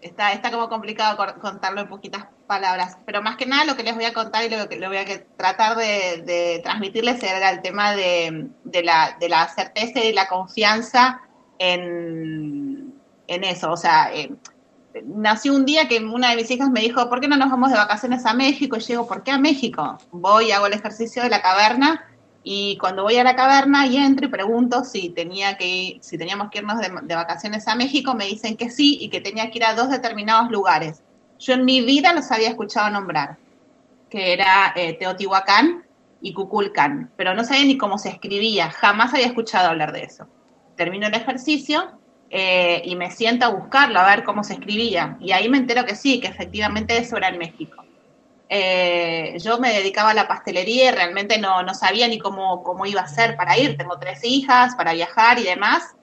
está, 0.00 0.32
está 0.32 0.50
como 0.50 0.70
complicado 0.70 1.22
contarlo 1.42 1.82
en 1.82 1.88
poquitas 1.88 2.24
palabras, 2.46 2.96
pero 3.04 3.20
más 3.20 3.36
que 3.36 3.44
nada 3.44 3.66
lo 3.66 3.76
que 3.76 3.82
les 3.82 3.94
voy 3.94 4.06
a 4.06 4.14
contar 4.14 4.42
y 4.42 4.48
lo 4.48 4.66
que, 4.66 4.78
lo 4.78 4.88
voy 4.88 4.96
a 4.96 5.04
tratar 5.36 5.76
de, 5.76 6.60
transmitirles 6.62 7.22
era 7.22 7.50
el 7.50 7.60
tema 7.60 7.92
de, 7.94 8.48
la, 8.82 9.14
de 9.20 9.28
la 9.28 9.46
certeza 9.48 10.02
y 10.02 10.14
la 10.14 10.26
confianza 10.26 11.20
en, 11.58 12.94
eso. 13.26 13.72
O 13.72 13.76
sea, 13.76 14.10
eh, 14.14 14.30
nació 15.04 15.54
un 15.54 15.64
día 15.64 15.88
que 15.88 15.98
una 15.98 16.30
de 16.30 16.36
mis 16.36 16.50
hijas 16.50 16.70
me 16.70 16.80
dijo, 16.80 17.08
¿por 17.08 17.20
qué 17.20 17.28
no 17.28 17.36
nos 17.36 17.50
vamos 17.50 17.70
de 17.70 17.76
vacaciones 17.76 18.26
a 18.26 18.34
México? 18.34 18.76
Y 18.76 18.80
yo 18.80 18.86
digo, 18.86 19.06
¿por 19.06 19.22
qué 19.22 19.30
a 19.30 19.38
México? 19.38 19.98
Voy, 20.10 20.50
hago 20.52 20.66
el 20.66 20.74
ejercicio 20.74 21.22
de 21.22 21.30
la 21.30 21.42
caverna 21.42 22.06
y 22.44 22.76
cuando 22.78 23.04
voy 23.04 23.16
a 23.16 23.24
la 23.24 23.36
caverna 23.36 23.86
y 23.86 23.96
entro 23.96 24.26
y 24.26 24.30
pregunto 24.30 24.84
si 24.84 25.10
tenía 25.10 25.56
que 25.56 25.98
si 26.00 26.18
teníamos 26.18 26.50
que 26.50 26.58
irnos 26.58 26.80
de, 26.80 27.14
vacaciones 27.14 27.68
a 27.68 27.76
México, 27.76 28.14
me 28.14 28.26
dicen 28.26 28.56
que 28.56 28.70
sí 28.70 28.98
y 29.00 29.10
que 29.10 29.20
tenía 29.20 29.50
que 29.50 29.58
ir 29.58 29.64
a 29.64 29.74
dos 29.74 29.90
determinados 29.90 30.50
lugares. 30.50 31.02
Yo 31.38 31.54
en 31.54 31.64
mi 31.64 31.80
vida 31.80 32.12
los 32.12 32.30
había 32.30 32.48
escuchado 32.48 32.90
nombrar, 32.90 33.36
que 34.10 34.32
era 34.32 34.72
eh, 34.76 34.94
Teotihuacán 34.94 35.84
y 36.20 36.32
Cuculcán, 36.32 37.10
pero 37.16 37.34
no 37.34 37.44
sabía 37.44 37.64
ni 37.64 37.78
cómo 37.78 37.98
se 37.98 38.10
escribía, 38.10 38.70
jamás 38.70 39.14
había 39.14 39.26
escuchado 39.26 39.68
hablar 39.68 39.92
de 39.92 40.04
eso. 40.04 40.26
Termino 40.76 41.06
el 41.06 41.14
ejercicio 41.14 41.98
eh, 42.34 42.80
y 42.86 42.96
me 42.96 43.10
siento 43.10 43.44
a 43.44 43.50
buscarlo, 43.50 44.00
a 44.00 44.06
ver 44.06 44.24
cómo 44.24 44.42
se 44.42 44.54
escribía, 44.54 45.18
y 45.20 45.32
ahí 45.32 45.50
me 45.50 45.58
entero 45.58 45.84
que 45.84 45.94
sí, 45.94 46.18
que 46.18 46.28
efectivamente 46.28 46.96
eso 46.96 47.18
era 47.18 47.28
en 47.28 47.36
México. 47.36 47.84
Eh, 48.48 49.36
yo 49.38 49.58
me 49.58 49.70
dedicaba 49.74 50.10
a 50.10 50.14
la 50.14 50.26
pastelería 50.26 50.88
y 50.88 50.94
realmente 50.94 51.38
no, 51.38 51.62
no 51.62 51.74
sabía 51.74 52.08
ni 52.08 52.18
cómo, 52.18 52.62
cómo, 52.62 52.86
iba 52.86 53.02
a 53.02 53.06
ser 53.08 53.36
para 53.36 53.58
ir. 53.58 53.76
Tengo 53.76 53.98
tres 53.98 54.24
hijas, 54.24 54.74
para 54.76 54.94
viajar 54.94 55.38
y 55.38 55.44
demás. 55.44 55.94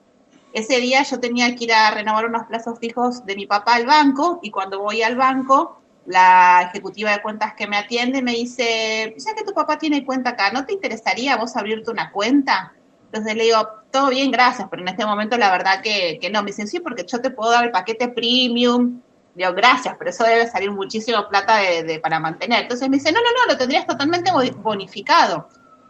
Ese 0.52 0.78
día 0.78 1.02
yo 1.02 1.18
tenía 1.18 1.54
que 1.56 1.64
ir 1.64 1.72
a 1.72 1.90
renovar 1.90 2.26
unos 2.26 2.46
plazos 2.46 2.78
fijos 2.78 3.26
de 3.26 3.34
mi 3.34 3.46
papá 3.46 3.74
al 3.74 3.86
banco 3.86 4.38
y 4.42 4.52
cuando 4.52 4.80
voy 4.80 5.02
al 5.02 5.16
banco, 5.16 5.80
la 6.06 6.68
ejecutiva 6.68 7.10
de 7.10 7.22
cuentas 7.22 7.54
que 7.54 7.66
me 7.66 7.76
atiende 7.76 8.22
me 8.22 8.32
dice, 8.32 9.14
ya 9.16 9.34
que 9.34 9.44
tu 9.44 9.52
papá 9.52 9.78
tiene 9.78 10.04
cuenta 10.04 10.30
acá, 10.30 10.52
¿no 10.52 10.64
te 10.64 10.72
interesaría 10.72 11.36
vos 11.36 11.56
abrirte 11.56 11.90
una 11.90 12.10
cuenta? 12.12 12.72
Entonces 13.12 13.34
le 13.34 13.42
digo, 13.42 13.68
todo 13.90 14.10
bien, 14.10 14.30
gracias, 14.30 14.68
pero 14.70 14.82
en 14.82 14.88
este 14.88 15.04
momento 15.04 15.36
la 15.36 15.50
verdad 15.50 15.82
que, 15.82 16.20
no. 16.32 16.42
Me 16.42 16.50
dicen, 16.50 16.68
sí, 16.68 16.78
porque 16.78 17.04
yo 17.04 17.20
te 17.20 17.30
puedo 17.30 17.50
dar 17.50 17.64
el 17.64 17.72
paquete 17.72 18.08
premium, 18.08 19.00
Digo, 19.34 19.52
gracias, 19.52 19.94
pero 19.96 20.10
eso 20.10 20.24
debe 20.24 20.48
salir 20.48 20.72
muchísimo 20.72 21.28
plata 21.28 21.56
de, 21.58 22.00
para 22.00 22.18
mantener. 22.18 22.62
Entonces 22.62 22.88
me 22.88 22.96
dice, 22.96 23.12
no, 23.12 23.20
no, 23.20 23.30
no, 23.30 23.52
lo 23.52 23.58
tendrías 23.58 23.86
totalmente 23.86 24.30
bonificado. 24.56 25.48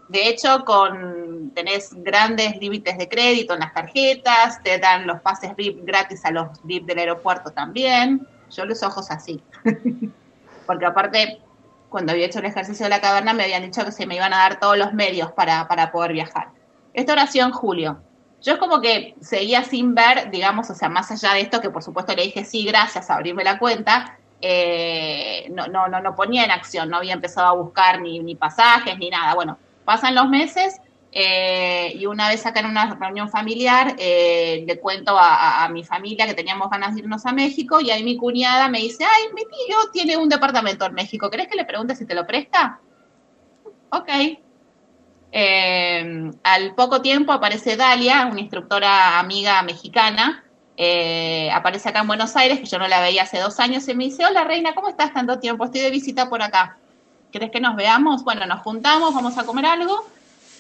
De 0.08 0.28
hecho, 0.28 0.64
con 0.64 1.50
tenés 1.54 1.90
grandes 1.94 2.56
límites 2.58 2.98
de 2.98 3.08
crédito 3.08 3.54
en 3.54 3.60
las 3.60 3.72
tarjetas, 3.72 4.62
te 4.62 4.78
dan 4.78 5.06
los 5.06 5.20
pases 5.20 5.56
VIP 5.56 5.84
gratis 5.84 6.24
a 6.24 6.30
los 6.30 6.48
VIP 6.64 6.86
del 6.86 6.98
aeropuerto 6.98 7.50
también. 7.50 8.26
Yo 8.50 8.64
los 8.66 8.82
ojos 8.82 9.10
así. 9.10 9.42
Porque 10.66 10.86
aparte, 10.86 11.40
cuando 11.88 12.12
había 12.12 12.26
hecho 12.26 12.40
el 12.40 12.46
ejercicio 12.46 12.84
de 12.84 12.90
la 12.90 13.00
caverna, 13.00 13.32
me 13.32 13.44
habían 13.44 13.62
dicho 13.62 13.84
que 13.84 13.92
se 13.92 14.06
me 14.06 14.16
iban 14.16 14.34
a 14.34 14.38
dar 14.38 14.60
todos 14.60 14.76
los 14.76 14.92
medios 14.92 15.32
para, 15.32 15.66
para 15.66 15.90
poder 15.92 16.12
viajar. 16.12 16.59
Esto 16.92 17.12
era 17.12 17.28
en 17.32 17.50
julio. 17.50 18.00
Yo 18.42 18.54
es 18.54 18.58
como 18.58 18.80
que 18.80 19.14
seguía 19.20 19.62
sin 19.64 19.94
ver, 19.94 20.30
digamos, 20.30 20.70
o 20.70 20.74
sea, 20.74 20.88
más 20.88 21.10
allá 21.10 21.34
de 21.34 21.42
esto, 21.42 21.60
que 21.60 21.70
por 21.70 21.82
supuesto 21.82 22.14
le 22.14 22.22
dije 22.22 22.44
sí, 22.44 22.64
gracias, 22.64 23.10
a 23.10 23.14
abrirme 23.14 23.44
la 23.44 23.58
cuenta, 23.58 24.18
eh, 24.40 25.46
no, 25.50 25.66
no, 25.66 25.88
no, 25.88 26.00
no 26.00 26.14
ponía 26.14 26.44
en 26.44 26.50
acción, 26.50 26.88
no 26.88 26.96
había 26.96 27.12
empezado 27.12 27.48
a 27.48 27.54
buscar 27.54 28.00
ni, 28.00 28.18
ni 28.20 28.34
pasajes 28.34 28.96
ni 28.98 29.10
nada. 29.10 29.34
Bueno, 29.34 29.58
pasan 29.84 30.14
los 30.14 30.28
meses 30.28 30.80
eh, 31.12 31.92
y 31.96 32.06
una 32.06 32.28
vez 32.28 32.46
acá 32.46 32.60
en 32.60 32.66
una 32.66 32.94
reunión 32.94 33.28
familiar 33.28 33.96
eh, 33.98 34.64
le 34.66 34.78
cuento 34.78 35.16
a, 35.18 35.68
mi 35.68 35.82
familia 35.84 36.26
que 36.26 36.34
teníamos 36.34 36.70
ganas 36.70 36.94
de 36.94 37.00
irnos 37.00 37.26
a 37.26 37.32
México 37.32 37.80
y 37.80 37.90
ahí 37.90 38.04
mi 38.04 38.16
cuñada 38.16 38.68
me 38.68 38.78
dice, 38.78 39.04
ay, 39.04 39.32
mi 39.34 39.42
tío 39.42 39.76
tiene 39.92 40.16
un 40.16 40.28
departamento 40.28 40.86
en 40.86 40.94
México, 40.94 41.28
¿querés 41.28 41.48
que 41.48 41.56
le 41.56 41.64
pregunte 41.64 41.96
si 41.96 42.06
te 42.06 42.14
lo 42.14 42.26
presta? 42.26 42.80
Ok, 43.90 44.08
eh, 45.32 46.30
al 46.42 46.74
poco 46.74 47.02
tiempo 47.02 47.32
aparece 47.32 47.76
Dalia, 47.76 48.26
una 48.30 48.40
instructora 48.40 49.18
amiga 49.18 49.62
mexicana, 49.62 50.44
eh, 50.76 51.50
aparece 51.52 51.88
acá 51.90 52.00
en 52.00 52.06
Buenos 52.06 52.36
Aires, 52.36 52.58
que 52.58 52.66
yo 52.66 52.78
no 52.78 52.88
la 52.88 53.00
veía 53.00 53.22
hace 53.22 53.38
dos 53.38 53.60
años, 53.60 53.86
y 53.88 53.94
me 53.94 54.04
dice, 54.04 54.24
hola 54.24 54.44
Reina, 54.44 54.74
¿cómo 54.74 54.88
estás 54.88 55.12
tanto 55.12 55.38
tiempo? 55.38 55.64
Estoy 55.64 55.82
de 55.82 55.90
visita 55.90 56.28
por 56.28 56.42
acá. 56.42 56.78
¿Crees 57.32 57.50
que 57.50 57.60
nos 57.60 57.76
veamos? 57.76 58.24
Bueno, 58.24 58.46
nos 58.46 58.62
juntamos, 58.62 59.14
vamos 59.14 59.38
a 59.38 59.44
comer 59.44 59.66
algo. 59.66 60.04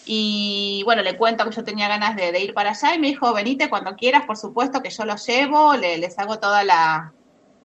Y 0.06 0.82
bueno, 0.84 1.02
le 1.02 1.16
cuento 1.16 1.44
que 1.44 1.54
yo 1.54 1.64
tenía 1.64 1.88
ganas 1.88 2.16
de, 2.16 2.38
ir 2.40 2.54
para 2.54 2.70
allá 2.70 2.94
y 2.94 2.98
me 2.98 3.08
dijo, 3.08 3.32
venite 3.32 3.68
cuando 3.68 3.96
quieras, 3.96 4.24
por 4.24 4.36
supuesto 4.36 4.82
que 4.82 4.90
yo 4.90 5.04
lo 5.04 5.16
llevo, 5.16 5.74
le, 5.76 5.98
les 5.98 6.18
hago 6.18 6.38
toda 6.38 6.64
la... 6.64 7.12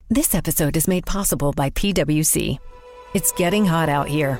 This 0.10 0.36
episode 0.36 0.78
is 0.78 0.88
made 0.88 1.06
possible 1.06 1.52
by 1.56 1.70
PwC. 1.72 2.60
It's 3.14 3.32
getting 3.32 3.66
hot 3.66 3.90
out 3.90 4.08
here. 4.08 4.40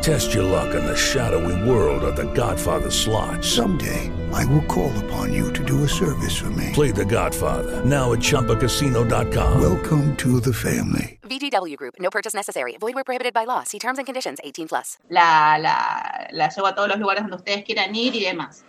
Test 0.00 0.32
your 0.32 0.44
luck 0.44 0.74
in 0.74 0.84
the 0.84 0.96
shadowy 0.96 1.68
world 1.68 2.04
of 2.04 2.14
The 2.14 2.32
Godfather 2.32 2.90
slot. 2.90 3.44
Someday, 3.44 4.10
I 4.32 4.44
will 4.46 4.64
call 4.66 4.92
upon 5.04 5.32
you 5.32 5.52
to 5.52 5.64
do 5.64 5.82
a 5.84 5.88
service 5.88 6.36
for 6.38 6.50
me. 6.50 6.70
Play 6.72 6.92
The 6.92 7.04
Godfather 7.04 7.84
now 7.84 8.12
at 8.12 8.20
ChumbaCasino.com. 8.20 9.60
Welcome 9.60 10.16
to 10.16 10.40
the 10.40 10.52
family. 10.52 11.18
VGW 11.22 11.76
Group. 11.76 11.94
No 11.98 12.10
purchase 12.10 12.32
necessary. 12.32 12.76
Void 12.80 12.94
where 12.94 13.04
prohibited 13.04 13.34
by 13.34 13.44
law. 13.44 13.64
See 13.64 13.78
terms 13.78 13.98
and 13.98 14.06
conditions. 14.06 14.38
18 14.44 14.68
plus. 14.68 14.98
La, 15.10 15.58
la, 15.58 16.28
la 16.30 16.48
llevo 16.48 16.68
a 16.68 16.74
todos 16.74 16.88
los 16.88 16.98
lugares 16.98 17.22
donde 17.22 17.36
ustedes 17.36 17.64
quieran 17.64 17.94
ir 17.94 18.14
y 18.14 18.24
demás. 18.24 18.62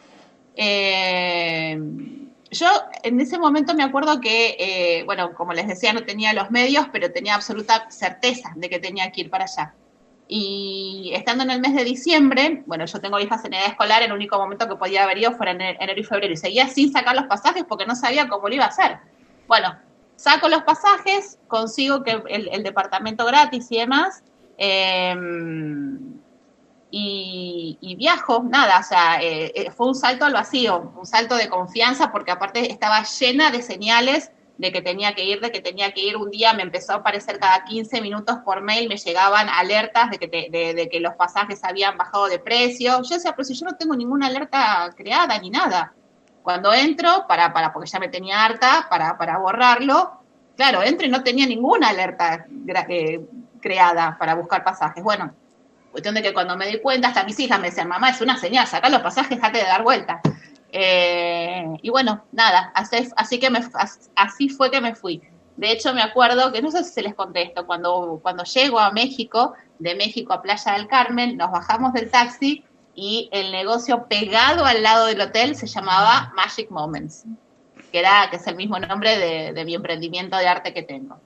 Eh, 0.55 1.79
yo 2.51 2.67
en 3.03 3.19
ese 3.21 3.37
momento 3.37 3.75
me 3.75 3.83
acuerdo 3.83 4.19
que, 4.19 4.57
eh, 4.59 5.03
bueno, 5.05 5.33
como 5.35 5.53
les 5.53 5.67
decía, 5.67 5.93
no 5.93 6.03
tenía 6.03 6.33
los 6.33 6.49
medios, 6.49 6.87
pero 6.91 7.11
tenía 7.11 7.35
absoluta 7.35 7.89
certeza 7.91 8.51
de 8.55 8.67
que 8.67 8.79
tenía 8.79 9.11
que 9.11 9.21
ir 9.21 9.29
para 9.29 9.43
allá. 9.45 9.75
Y 10.31 11.09
estando 11.15 11.43
en 11.43 11.49
el 11.49 11.59
mes 11.59 11.73
de 11.73 11.83
diciembre, 11.83 12.61
bueno, 12.67 12.85
yo 12.85 13.01
tengo 13.01 13.19
hijas 13.19 13.43
en 13.45 13.55
edad 13.55 13.65
escolar, 13.65 14.03
el 14.03 14.13
único 14.13 14.37
momento 14.37 14.69
que 14.69 14.75
podía 14.75 15.03
haber 15.03 15.17
ido 15.17 15.31
fue 15.31 15.49
en 15.49 15.59
enero 15.59 15.99
y 15.99 16.03
febrero, 16.03 16.31
y 16.31 16.37
seguía 16.37 16.67
sin 16.67 16.91
sacar 16.91 17.15
los 17.15 17.25
pasajes 17.25 17.63
porque 17.67 17.87
no 17.87 17.95
sabía 17.95 18.27
cómo 18.27 18.47
lo 18.47 18.53
iba 18.53 18.65
a 18.65 18.67
hacer. 18.67 18.99
Bueno, 19.47 19.75
saco 20.15 20.47
los 20.47 20.61
pasajes, 20.61 21.39
consigo 21.47 22.03
que 22.03 22.21
el, 22.29 22.61
departamento 22.61 23.25
gratis 23.25 23.71
y 23.71 23.79
demás, 23.79 24.23
em, 24.59 26.19
y, 26.91 27.95
viajo, 27.97 28.43
nada, 28.47 28.81
o 28.81 28.83
sea, 28.83 29.19
eh, 29.23 29.51
eh, 29.55 29.71
fue 29.71 29.87
un 29.87 29.95
salto 29.95 30.25
al 30.25 30.33
vacío, 30.33 30.93
un 30.95 31.07
salto 31.07 31.37
de 31.37 31.49
confianza, 31.49 32.11
porque 32.11 32.29
aparte 32.29 32.71
estaba 32.71 33.01
llena 33.01 33.49
de 33.49 33.63
señales 33.63 34.31
de 34.59 34.73
que 34.73 34.81
tenía 34.81 35.15
que 35.15 35.23
ir, 35.23 35.39
de 35.39 35.51
que 35.51 35.61
tenía 35.61 35.93
que 35.93 36.01
ir. 36.01 36.17
Un 36.17 36.29
día 36.29 36.53
me 36.53 36.63
empezó 36.63 36.91
a 36.91 36.95
aparecer 36.97 37.39
cada 37.39 37.63
15 37.63 38.01
minutos 38.01 38.39
por 38.43 38.61
mail, 38.61 38.89
me 38.89 38.97
llegaban 38.97 39.47
alertas 39.47 40.11
de 40.11 40.19
que, 40.19 40.27
de, 40.27 40.89
que 40.89 40.99
los 40.99 41.13
pasajes 41.15 41.63
habían 41.63 41.97
bajado 41.97 42.27
de 42.27 42.39
precio. 42.39 43.01
Yo 43.01 43.15
decía, 43.15 43.31
pero 43.31 43.45
si 43.45 43.53
yo 43.53 43.65
no 43.65 43.77
tengo 43.77 43.95
ninguna 43.95 44.27
alerta 44.27 44.93
creada 44.97 45.39
ni 45.39 45.49
nada. 45.49 45.93
Cuando 46.43 46.73
entro, 46.73 47.25
para, 47.25 47.53
para, 47.53 47.71
porque 47.71 47.89
ya 47.89 47.99
me 47.99 48.09
tenía 48.09 48.43
harta, 48.43 48.87
para, 48.89 49.17
para 49.17 49.37
borrarlo, 49.37 50.23
claro, 50.57 50.83
entro 50.83 51.07
y 51.07 51.09
no 51.09 51.23
tenía 51.23 51.45
ninguna 51.45 51.89
alerta 51.89 52.45
eh, 52.89 53.21
creada 53.61 54.17
para 54.19 54.35
buscar 54.35 54.65
pasajes. 54.65 55.01
Bueno, 55.01 55.33
cuestión 55.89 56.15
de 56.15 56.21
que 56.21 56.33
cuando 56.33 56.57
me 56.57 56.67
di 56.67 56.81
cuenta, 56.81 57.07
hasta 57.07 57.23
mis 57.23 57.39
hijas 57.39 57.61
me 57.61 57.69
decían, 57.69 57.87
mamá, 57.87 58.09
es 58.09 58.19
una 58.19 58.37
señal, 58.37 58.67
saca 58.67 58.89
los 58.89 59.01
pasajes, 59.01 59.37
déjate 59.37 59.59
de 59.59 59.63
dar 59.63 59.83
vuelta. 59.83 60.19
Eh, 60.71 61.65
y 61.81 61.89
bueno, 61.89 62.23
nada, 62.31 62.71
así, 62.75 63.09
así, 63.15 63.39
que 63.39 63.49
me, 63.49 63.59
así 64.15 64.49
fue 64.49 64.69
que 64.69 64.81
me 64.81 64.95
fui. 64.95 65.21
De 65.57 65.71
hecho, 65.71 65.93
me 65.93 66.01
acuerdo 66.01 66.51
que 66.51 66.61
no 66.61 66.71
sé 66.71 66.83
si 66.83 66.91
se 66.91 67.01
les 67.01 67.15
contesto, 67.15 67.65
cuando, 67.65 68.19
cuando 68.21 68.43
llego 68.43 68.79
a 68.79 68.91
México, 68.91 69.53
de 69.79 69.95
México 69.95 70.33
a 70.33 70.41
Playa 70.41 70.73
del 70.73 70.87
Carmen, 70.87 71.37
nos 71.37 71.51
bajamos 71.51 71.93
del 71.93 72.09
taxi 72.09 72.63
y 72.95 73.29
el 73.31 73.51
negocio 73.51 74.05
pegado 74.07 74.65
al 74.65 74.83
lado 74.83 75.07
del 75.07 75.21
hotel 75.21 75.55
se 75.55 75.67
llamaba 75.67 76.31
Magic 76.35 76.69
Moments, 76.69 77.25
que, 77.91 77.99
era, 77.99 78.29
que 78.29 78.37
es 78.37 78.47
el 78.47 78.55
mismo 78.55 78.79
nombre 78.79 79.17
de, 79.17 79.53
de 79.53 79.65
mi 79.65 79.75
emprendimiento 79.75 80.37
de 80.37 80.47
arte 80.47 80.73
que 80.73 80.83
tengo. 80.83 81.19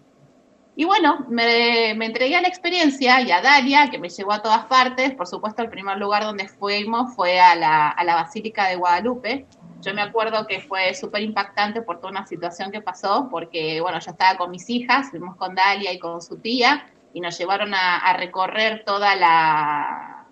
Y 0.75 0.85
bueno, 0.85 1.25
me, 1.29 1.91
entregué 1.91 2.35
a 2.35 2.41
la 2.41 2.47
experiencia 2.47 3.21
y 3.21 3.31
a 3.31 3.41
Dalia, 3.41 3.91
que 3.91 3.99
me 3.99 4.09
llevó 4.09 4.33
a 4.33 4.41
todas 4.41 4.65
partes. 4.65 5.13
Por 5.13 5.27
supuesto, 5.27 5.61
el 5.61 5.69
primer 5.69 5.97
lugar 5.99 6.23
donde 6.23 6.47
fuimos 6.47 7.15
fue 7.15 7.39
a 7.39 7.55
la, 7.55 7.89
a 7.89 8.03
la 8.03 8.15
Basílica 8.15 8.67
de 8.67 8.77
Guadalupe. 8.77 9.45
Yo 9.81 9.93
me 9.93 10.01
acuerdo 10.01 10.47
que 10.47 10.61
fue 10.61 10.93
súper 10.95 11.21
impactante 11.21 11.83
por 11.83 11.97
toda 11.97 12.09
una 12.09 12.25
situación 12.25 12.71
que 12.71 12.81
pasó, 12.81 13.27
porque, 13.29 13.81
bueno, 13.81 13.99
yo 13.99 14.11
estaba 14.11 14.37
con 14.37 14.49
mis 14.49 14.67
hijas, 14.69 15.11
fuimos 15.11 15.35
con 15.35 15.53
Dalia 15.53 15.93
y 15.93 15.99
con 15.99 16.21
su 16.21 16.37
tía, 16.37 16.87
y 17.13 17.19
nos 17.19 17.37
llevaron 17.37 17.73
a, 17.75 18.11
recorrer 18.13 18.83
toda 18.83 19.15
la, 19.15 20.25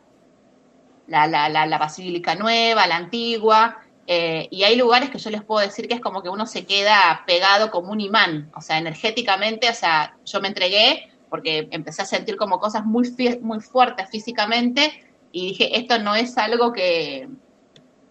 la, 1.08 1.28
la, 1.28 1.66
la 1.68 1.78
Basílica 1.78 2.34
Nueva, 2.34 2.88
la 2.88 2.96
antigua, 2.96 3.78
eh, 4.08 4.48
y 4.52 4.64
hay 4.64 4.76
lugares 4.76 5.10
que 5.10 5.20
yo 5.20 5.30
les 5.30 5.44
puedo 5.44 5.66
decir 5.66 5.88
que 5.88 5.94
es 5.94 6.02
como 6.02 6.24
que 6.24 6.30
uno 6.30 6.46
se 6.46 6.66
queda 6.66 7.24
pegado 7.26 7.72
como 7.72 7.92
un 7.92 8.02
imán, 8.02 8.52
o 8.56 8.62
sea, 8.62 8.78
energéticamente, 8.78 9.70
o 9.70 9.74
sea, 9.74 10.18
yo 10.26 10.42
me 10.42 10.48
entregué 10.48 11.12
porque 11.30 11.70
empecé 11.72 12.02
a 12.02 12.06
sentir 12.06 12.36
como 12.36 12.60
cosas 12.60 12.86
muy, 12.86 13.10
muy 13.42 13.62
fuertes 13.62 14.10
físicamente 14.10 15.06
y 15.32 15.48
dije, 15.50 15.78
esto 15.78 15.98
no 16.00 16.14
es 16.14 16.38
algo 16.38 16.74
que, 16.74 17.30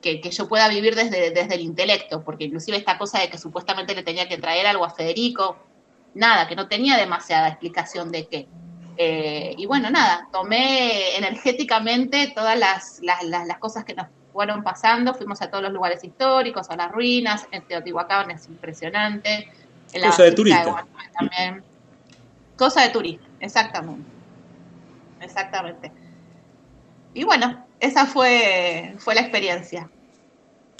que, 0.00 0.22
yo 0.22 0.48
pueda 0.48 0.68
vivir 0.68 0.94
desde, 0.94 1.30
desde 1.30 1.54
el 1.54 1.60
intelecto, 1.60 2.24
porque 2.24 2.44
inclusive 2.44 2.78
esta 2.78 2.96
cosa 2.96 3.20
de 3.20 3.28
que 3.28 3.36
supuestamente 3.36 3.94
le 3.94 4.02
tenía 4.02 4.26
que 4.26 4.38
traer 4.38 4.66
algo 4.66 4.86
a 4.86 4.90
Federico, 4.90 5.58
nada, 6.14 6.48
que 6.48 6.56
no 6.56 6.68
tenía 6.68 6.96
demasiada 6.96 7.48
explicación 7.48 8.10
de 8.10 8.26
qué. 8.26 8.48
Eh, 8.96 9.54
y 9.56 9.66
bueno, 9.66 9.90
nada, 9.90 10.28
tomé 10.32 11.16
energéticamente 11.16 12.32
todas 12.34 12.58
las, 12.58 13.00
las, 13.02 13.22
las 13.46 13.58
cosas 13.58 13.84
que 13.84 13.94
nos 13.94 14.06
fueron 14.32 14.62
pasando, 14.62 15.14
fuimos 15.14 15.40
a 15.42 15.50
todos 15.50 15.62
los 15.64 15.72
lugares 15.72 16.02
históricos, 16.04 16.70
a 16.70 16.76
las 16.76 16.90
ruinas, 16.90 17.46
en 17.50 17.62
Teotihuacán 17.62 18.30
es 18.30 18.46
impresionante. 18.46 19.50
En 19.92 20.02
Cosa 20.02 20.24
de 20.24 20.32
turista. 20.32 20.86
también. 21.18 21.62
Cosa 22.56 22.82
de 22.82 22.90
turista, 22.90 23.26
exactamente. 23.40 24.08
Exactamente. 25.20 25.92
Y 27.14 27.24
bueno, 27.24 27.66
esa 27.80 28.06
fue, 28.06 28.94
fue 28.98 29.14
la 29.14 29.22
experiencia. 29.22 29.90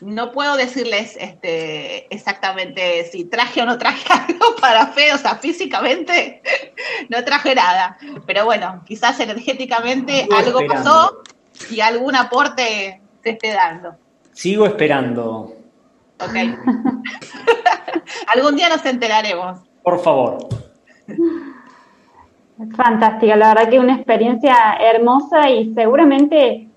No 0.03 0.33
puedo 0.33 0.57
decirles 0.57 1.17
este, 1.21 2.13
exactamente 2.15 3.05
si 3.11 3.25
traje 3.25 3.61
o 3.61 3.67
no 3.67 3.77
traje 3.77 4.07
algo 4.13 4.57
para 4.61 4.87
fe, 4.89 5.13
o 5.13 5.19
sea, 5.19 5.37
físicamente 5.37 6.43
no 7.09 7.23
traje 7.25 7.55
nada. 7.55 7.99
Pero 8.27 8.45
bueno, 8.45 8.83
quizás 8.87 9.21
energéticamente 9.21 10.27
algo 10.35 10.67
pasó 10.67 11.23
y 11.71 11.81
algún 11.81 12.17
aporte 12.17 13.01
te 13.23 13.31
esté 13.31 13.53
dando. 13.53 13.95
Sigo 14.33 14.67
esperando. 14.67 15.55
Ok. 16.21 16.35
Algún 18.35 18.57
día 18.57 18.69
nos 18.69 18.85
enteraremos. 18.85 19.59
Por 19.83 19.99
favor. 20.01 20.39
Fantástica, 22.77 23.37
la 23.37 23.55
verdad 23.55 23.71
que 23.71 23.79
una 23.79 23.97
experiencia 23.97 24.77
hermosa 24.79 25.49
y 25.49 25.73
seguramente 25.75 26.69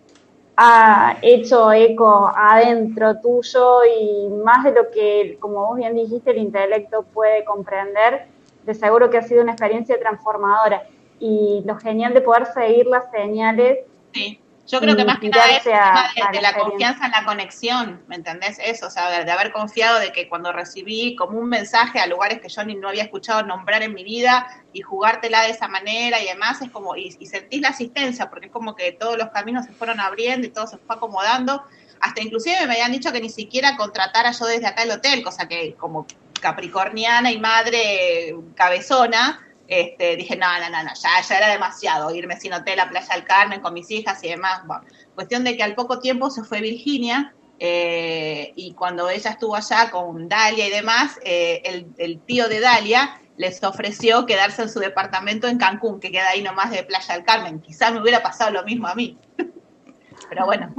ha 0.55 1.17
hecho 1.21 1.73
eco 1.73 2.31
adentro 2.33 3.19
tuyo 3.19 3.79
y 3.83 4.29
más 4.43 4.63
de 4.63 4.71
lo 4.71 4.89
que, 4.91 5.37
como 5.39 5.67
vos 5.67 5.77
bien 5.77 5.95
dijiste, 5.95 6.31
el 6.31 6.37
intelecto 6.37 7.03
puede 7.03 7.43
comprender, 7.43 8.27
de 8.65 8.73
seguro 8.73 9.09
que 9.09 9.17
ha 9.17 9.23
sido 9.23 9.41
una 9.41 9.51
experiencia 9.51 9.99
transformadora. 9.99 10.83
Y 11.19 11.63
lo 11.65 11.77
genial 11.77 12.13
de 12.13 12.21
poder 12.21 12.45
seguir 12.47 12.85
las 12.85 13.09
señales 13.11 13.79
sí. 14.13 14.39
Yo 14.65 14.79
creo 14.79 14.95
que 14.95 15.03
más 15.03 15.19
que 15.19 15.27
nada 15.27 15.57
es 15.57 15.63
de, 15.65 16.41
la 16.41 16.53
confianza 16.53 17.05
en 17.05 17.11
la 17.11 17.25
conexión, 17.25 18.01
¿me 18.07 18.15
entendés? 18.15 18.59
Eso, 18.63 18.87
o 18.87 18.89
sea, 18.89 19.23
de, 19.23 19.29
haber 19.29 19.51
confiado 19.51 19.99
de 19.99 20.13
que 20.13 20.29
cuando 20.29 20.53
recibí 20.53 21.15
como 21.17 21.37
un 21.37 21.49
mensaje 21.49 21.99
a 21.99 22.07
lugares 22.07 22.39
que 22.39 22.47
yo 22.47 22.63
ni 22.63 22.75
no 22.75 22.87
había 22.87 23.03
escuchado 23.03 23.43
nombrar 23.43 23.83
en 23.83 23.93
mi 23.93 24.05
vida 24.05 24.47
y 24.71 24.81
jugártela 24.81 25.41
de 25.41 25.49
esa 25.49 25.67
manera 25.67 26.21
y 26.21 26.27
demás, 26.27 26.61
es 26.61 26.71
como, 26.71 26.95
y, 26.95 27.11
sentís 27.11 27.61
la 27.61 27.69
asistencia, 27.69 28.29
porque 28.29 28.45
es 28.45 28.51
como 28.53 28.73
que 28.75 28.93
todos 28.93 29.17
los 29.17 29.29
caminos 29.31 29.65
se 29.65 29.73
fueron 29.73 29.99
abriendo 29.99 30.47
y 30.47 30.49
todo 30.49 30.65
se 30.65 30.77
fue 30.77 30.95
acomodando. 30.95 31.63
Hasta 31.99 32.21
inclusive 32.21 32.65
me 32.65 32.73
habían 32.73 32.91
dicho 32.93 33.11
que 33.11 33.19
ni 33.19 33.29
siquiera 33.29 33.75
contratara 33.75 34.31
yo 34.31 34.45
desde 34.45 34.67
acá 34.67 34.83
el 34.83 34.91
hotel, 34.91 35.23
cosa 35.23 35.47
que 35.47 35.75
como 35.75 36.07
capricorniana 36.39 37.31
y 37.31 37.39
madre 37.39 38.33
cabezona, 38.55 39.45
este, 39.67 40.15
dije, 40.17 40.35
no, 40.35 40.47
no, 40.59 40.83
no, 40.83 40.89
ya, 40.93 41.21
ya 41.27 41.37
era 41.37 41.49
demasiado 41.49 42.13
irme 42.13 42.39
sin 42.39 42.53
hotel 42.53 42.79
a 42.79 42.89
Playa 42.89 43.15
del 43.15 43.23
Carmen 43.23 43.61
con 43.61 43.73
mis 43.73 43.89
hijas 43.91 44.23
y 44.23 44.29
demás. 44.29 44.61
Bueno, 44.65 44.83
cuestión 45.15 45.43
de 45.43 45.55
que 45.55 45.63
al 45.63 45.75
poco 45.75 45.99
tiempo 45.99 46.29
se 46.29 46.43
fue 46.43 46.61
Virginia 46.61 47.33
eh, 47.59 48.51
y 48.55 48.73
cuando 48.73 49.09
ella 49.09 49.31
estuvo 49.31 49.55
allá 49.55 49.89
con 49.89 50.27
Dalia 50.27 50.67
y 50.67 50.71
demás, 50.71 51.19
eh, 51.23 51.85
el, 51.97 52.19
tío 52.19 52.49
de 52.49 52.59
Dalia 52.59 53.21
les 53.37 53.63
ofreció 53.63 54.25
quedarse 54.25 54.63
en 54.63 54.69
su 54.69 54.79
departamento 54.79 55.47
en 55.47 55.57
Cancún, 55.57 55.99
que 55.99 56.11
queda 56.11 56.29
ahí 56.29 56.43
nomás 56.43 56.71
de 56.71 56.83
Playa 56.83 57.13
del 57.13 57.23
Carmen. 57.23 57.61
Quizá 57.61 57.89
me 57.91 58.01
hubiera 58.01 58.21
pasado 58.21 58.51
lo 58.51 58.63
mismo 58.63 58.87
a 58.87 58.95
mí. 58.95 59.17
Pero 60.29 60.45
bueno. 60.45 60.73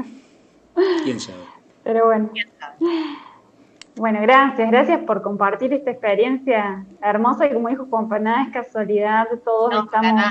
¿Quién 1.04 1.20
sabe? 1.20 1.38
Pero 1.84 2.06
bueno. 2.06 2.30
¿Quién 2.32 2.50
sabe? 2.58 2.76
Bueno, 3.96 4.20
gracias, 4.22 4.70
gracias 4.70 5.00
por 5.04 5.22
compartir 5.22 5.72
esta 5.72 5.92
experiencia 5.92 6.84
hermosa 7.00 7.46
y 7.46 7.52
como 7.52 7.68
dijo 7.68 7.86
Juan, 7.88 8.08
nada 8.24 8.42
es 8.42 8.52
casualidad, 8.52 9.26
todos 9.44 9.84
estamos 9.84 10.22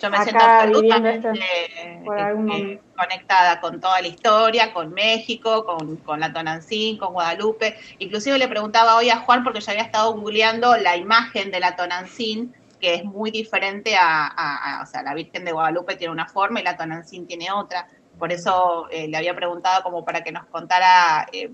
Yo 0.00 0.10
me 0.10 0.16
Acá 0.16 0.24
siento 0.24 0.80
viviendo 0.80 1.08
absolutamente 1.08 1.28
esto 1.28 2.04
por 2.04 2.18
algún 2.20 2.50
eh, 2.50 2.80
conectada 2.96 3.60
con 3.60 3.80
toda 3.80 4.00
la 4.00 4.08
historia, 4.08 4.72
con 4.72 4.92
México, 4.92 5.64
con, 5.64 5.96
con 5.98 6.20
la 6.20 6.32
Tonancín, 6.32 6.98
con 6.98 7.12
Guadalupe. 7.14 7.76
Inclusive 7.98 8.38
le 8.38 8.48
preguntaba 8.48 8.96
hoy 8.96 9.10
a 9.10 9.18
Juan, 9.18 9.42
porque 9.44 9.60
yo 9.60 9.70
había 9.72 9.82
estado 9.82 10.12
googleando 10.14 10.76
la 10.76 10.96
imagen 10.96 11.50
de 11.50 11.60
la 11.60 11.74
Tonancín, 11.76 12.54
que 12.80 12.94
es 12.94 13.04
muy 13.04 13.30
diferente 13.30 13.96
a, 13.96 14.26
a- 14.26 14.78
a- 14.78 14.82
o 14.82 14.86
sea, 14.86 15.02
la 15.02 15.14
Virgen 15.14 15.44
de 15.44 15.52
Guadalupe 15.52 15.96
tiene 15.96 16.12
una 16.12 16.26
forma 16.26 16.60
y 16.60 16.64
la 16.64 16.76
Tonancín 16.76 17.26
tiene 17.26 17.50
otra. 17.50 17.88
Por 18.18 18.30
eso 18.32 18.86
eh, 18.90 19.08
le 19.08 19.16
había 19.16 19.34
preguntado 19.34 19.82
como 19.82 20.04
para 20.04 20.22
que 20.22 20.30
nos 20.32 20.44
contara 20.46 21.26
eh, 21.32 21.50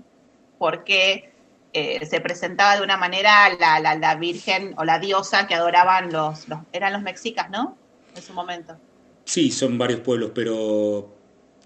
por 0.57 0.83
qué 0.83 1.30
eh, 1.73 2.05
se 2.05 2.19
presentaba 2.19 2.75
de 2.75 2.83
una 2.83 2.97
manera 2.97 3.49
la, 3.59 3.79
la, 3.79 3.95
la 3.95 4.15
Virgen 4.15 4.73
o 4.77 4.83
la 4.83 4.99
diosa 4.99 5.47
que 5.47 5.55
adoraban 5.55 6.11
los, 6.11 6.47
los, 6.49 6.59
eran 6.73 6.93
los 6.93 7.01
mexicas, 7.01 7.49
¿no? 7.49 7.77
En 8.15 8.21
su 8.21 8.33
momento. 8.33 8.77
Sí, 9.25 9.51
son 9.51 9.77
varios 9.77 10.01
pueblos, 10.01 10.31
pero 10.35 11.15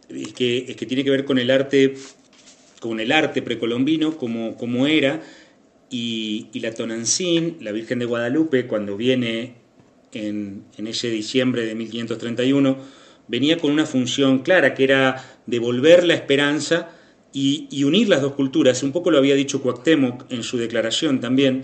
es 0.10 0.34
que, 0.34 0.66
es 0.70 0.76
que 0.76 0.86
tiene 0.86 1.04
que 1.04 1.10
ver 1.10 1.26
con 1.26 1.40
el 1.40 1.50
arte, 1.50 1.96
con 2.80 3.00
el 3.00 3.12
arte 3.12 3.42
precolombino, 3.42 4.18
como, 4.18 4.56
como 4.58 4.86
era, 4.86 5.22
y, 5.90 6.50
la 6.60 6.74
Tonancín, 6.74 7.58
la 7.62 7.72
Virgen 7.72 8.00
de 8.00 8.06
Guadalupe, 8.06 8.68
cuando 8.68 8.98
viene 8.98 9.56
en, 10.14 10.66
en 10.78 10.88
ese 10.88 11.10
diciembre 11.10 11.66
de 11.66 11.74
1531, 11.76 12.78
venía 13.28 13.58
con 13.58 13.72
una 13.72 13.86
función 13.86 14.40
clara, 14.40 14.74
que 14.74 14.84
era 14.84 15.24
devolver 15.46 16.04
la 16.04 16.14
esperanza 16.14 16.95
y, 17.38 17.84
unir 17.84 18.08
las 18.08 18.22
dos 18.22 18.32
culturas. 18.32 18.82
Un 18.82 18.94
poco 18.94 19.12
lo 19.12 19.18
había 19.18 19.36
dicho 19.36 19.62
Cuauhtémoc 19.62 20.32
en 20.32 20.42
su 20.42 20.58
declaración 20.58 21.20
también, 21.20 21.64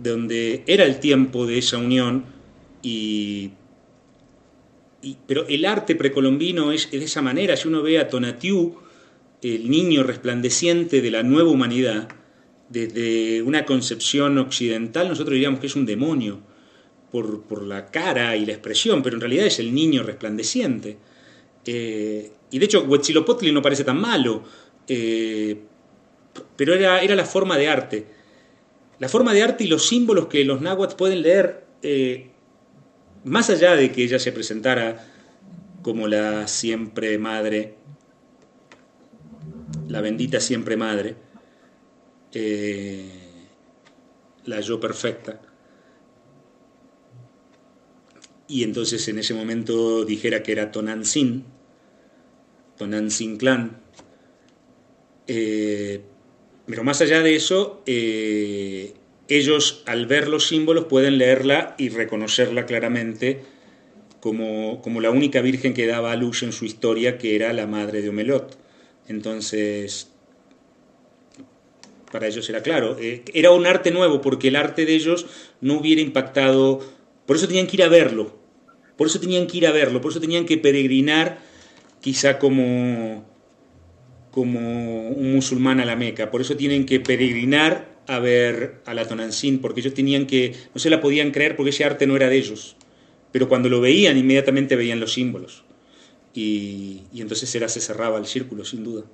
donde 0.00 0.64
era 0.66 0.84
el 0.84 0.98
tiempo 0.98 1.46
de 1.46 1.58
esa 1.58 1.78
unión 1.78 2.24
y 2.82 3.52
pero 5.28 5.46
el 5.46 5.64
arte 5.64 5.94
precolombino 5.94 6.72
es, 6.72 6.86
es 6.86 6.98
de 6.98 7.04
esa 7.04 7.22
manera. 7.22 7.56
Si 7.56 7.68
uno 7.68 7.80
ve 7.80 8.00
a 8.00 8.08
Tonatiuh, 8.08 8.74
el 9.40 9.70
niño 9.70 10.02
resplandeciente 10.02 11.00
de 11.00 11.10
la 11.12 11.22
nueva 11.22 11.50
humanidad, 11.50 12.08
desde 12.68 13.42
una 13.42 13.64
concepción 13.64 14.36
occidental, 14.38 15.08
nosotros 15.08 15.34
diríamos 15.34 15.60
que 15.60 15.68
es 15.68 15.76
un 15.76 15.86
demonio 15.86 16.40
por, 17.12 17.42
por 17.42 17.62
la 17.62 17.86
cara 17.92 18.36
y 18.36 18.44
la 18.44 18.54
expresión, 18.54 19.04
pero 19.04 19.14
en 19.14 19.20
realidad 19.20 19.46
es 19.46 19.60
el 19.60 19.72
niño 19.72 20.02
resplandeciente. 20.02 20.98
Eh, 21.64 22.32
y 22.50 22.58
de 22.58 22.64
hecho, 22.64 22.84
Huitzilopochtli 22.84 23.52
no 23.52 23.62
parece 23.62 23.84
tan 23.84 24.00
malo, 24.00 24.42
eh, 24.88 25.58
pero 26.56 26.74
era, 26.74 27.00
era 27.02 27.14
la 27.14 27.24
forma 27.24 27.56
de 27.56 27.68
arte. 27.68 28.06
La 28.98 29.08
forma 29.08 29.34
de 29.34 29.42
arte 29.42 29.64
y 29.64 29.66
los 29.66 29.86
símbolos 29.86 30.26
que 30.26 30.44
los 30.44 30.60
náhuatl 30.60 30.96
pueden 30.96 31.22
leer 31.22 31.66
eh, 31.82 32.30
más 33.24 33.50
allá 33.50 33.74
de 33.74 33.92
que 33.92 34.04
ella 34.04 34.18
se 34.18 34.32
presentara 34.32 35.04
como 35.82 36.08
la 36.08 36.48
siempre 36.48 37.18
madre, 37.18 37.74
la 39.88 40.00
bendita 40.00 40.40
siempre 40.40 40.76
madre, 40.76 41.16
eh, 42.32 43.08
la 44.44 44.60
yo 44.60 44.80
perfecta, 44.80 45.40
y 48.48 48.62
entonces 48.62 49.06
en 49.08 49.18
ese 49.18 49.34
momento 49.34 50.04
dijera 50.04 50.42
que 50.42 50.52
era 50.52 50.70
Tonantzin, 50.70 51.44
Tonantzin 52.76 53.36
Clan, 53.38 53.80
eh, 55.28 56.00
pero 56.66 56.84
más 56.84 57.00
allá 57.00 57.22
de 57.22 57.36
eso, 57.36 57.82
eh, 57.86 58.94
ellos 59.28 59.82
al 59.86 60.06
ver 60.06 60.28
los 60.28 60.48
símbolos 60.48 60.86
pueden 60.86 61.18
leerla 61.18 61.74
y 61.78 61.88
reconocerla 61.88 62.66
claramente 62.66 63.42
como, 64.20 64.82
como 64.82 65.00
la 65.00 65.10
única 65.10 65.40
virgen 65.40 65.74
que 65.74 65.86
daba 65.86 66.12
a 66.12 66.16
luz 66.16 66.42
en 66.42 66.52
su 66.52 66.64
historia, 66.64 67.18
que 67.18 67.36
era 67.36 67.52
la 67.52 67.66
madre 67.66 68.02
de 68.02 68.08
Omelot. 68.08 68.58
Entonces, 69.08 70.10
para 72.10 72.26
ellos 72.26 72.48
era 72.48 72.62
claro, 72.62 72.96
eh, 73.00 73.22
era 73.34 73.50
un 73.52 73.66
arte 73.66 73.90
nuevo 73.90 74.20
porque 74.20 74.48
el 74.48 74.56
arte 74.56 74.86
de 74.86 74.94
ellos 74.94 75.26
no 75.60 75.74
hubiera 75.78 76.00
impactado, 76.00 76.80
por 77.26 77.36
eso 77.36 77.46
tenían 77.46 77.66
que 77.66 77.76
ir 77.76 77.82
a 77.82 77.88
verlo, 77.88 78.36
por 78.96 79.06
eso 79.06 79.20
tenían 79.20 79.46
que 79.46 79.58
ir 79.58 79.66
a 79.66 79.72
verlo, 79.72 80.00
por 80.00 80.10
eso 80.10 80.20
tenían 80.20 80.46
que 80.46 80.58
peregrinar 80.58 81.38
quizá 82.00 82.38
como, 82.38 83.24
como 84.36 85.08
un 85.08 85.32
musulmán 85.32 85.80
a 85.80 85.86
la 85.86 85.96
Meca, 85.96 86.30
por 86.30 86.42
eso 86.42 86.58
tienen 86.58 86.84
que 86.84 87.00
peregrinar 87.00 87.86
a 88.06 88.18
ver 88.18 88.82
a 88.84 88.92
la 88.92 89.08
Tonantzin, 89.08 89.62
porque 89.62 89.80
ellos 89.80 89.94
tenían 89.94 90.26
que, 90.26 90.54
no 90.74 90.78
se 90.78 90.90
la 90.90 91.00
podían 91.00 91.30
creer 91.30 91.56
porque 91.56 91.70
ese 91.70 91.86
arte 91.86 92.06
no 92.06 92.16
era 92.16 92.28
de 92.28 92.36
ellos, 92.36 92.76
pero 93.32 93.48
cuando 93.48 93.70
lo 93.70 93.80
veían 93.80 94.18
inmediatamente 94.18 94.76
veían 94.76 95.00
los 95.00 95.14
símbolos. 95.14 95.64
Y, 96.34 97.04
y 97.14 97.22
entonces 97.22 97.54
era, 97.54 97.66
se 97.66 97.80
cerraba 97.80 98.18
el 98.18 98.26
círculo, 98.26 98.66
sin 98.66 98.84
duda. 98.84 99.04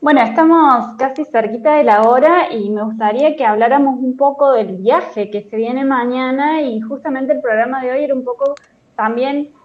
Bueno, 0.00 0.22
estamos 0.22 0.94
casi 0.96 1.24
cerquita 1.24 1.74
de 1.74 1.82
la 1.82 2.02
hora 2.02 2.52
y 2.52 2.70
me 2.70 2.84
gustaría 2.84 3.34
que 3.34 3.44
habláramos 3.44 3.98
un 3.98 4.16
poco 4.16 4.52
del 4.52 4.76
viaje 4.76 5.28
que 5.28 5.42
se 5.42 5.56
viene 5.56 5.84
mañana 5.84 6.62
y 6.62 6.80
justamente 6.80 7.32
el 7.32 7.40
programa 7.40 7.82
de 7.82 7.90
hoy 7.90 8.04
era 8.04 8.14
un 8.14 8.22
poco 8.22 8.54
también 8.94 9.57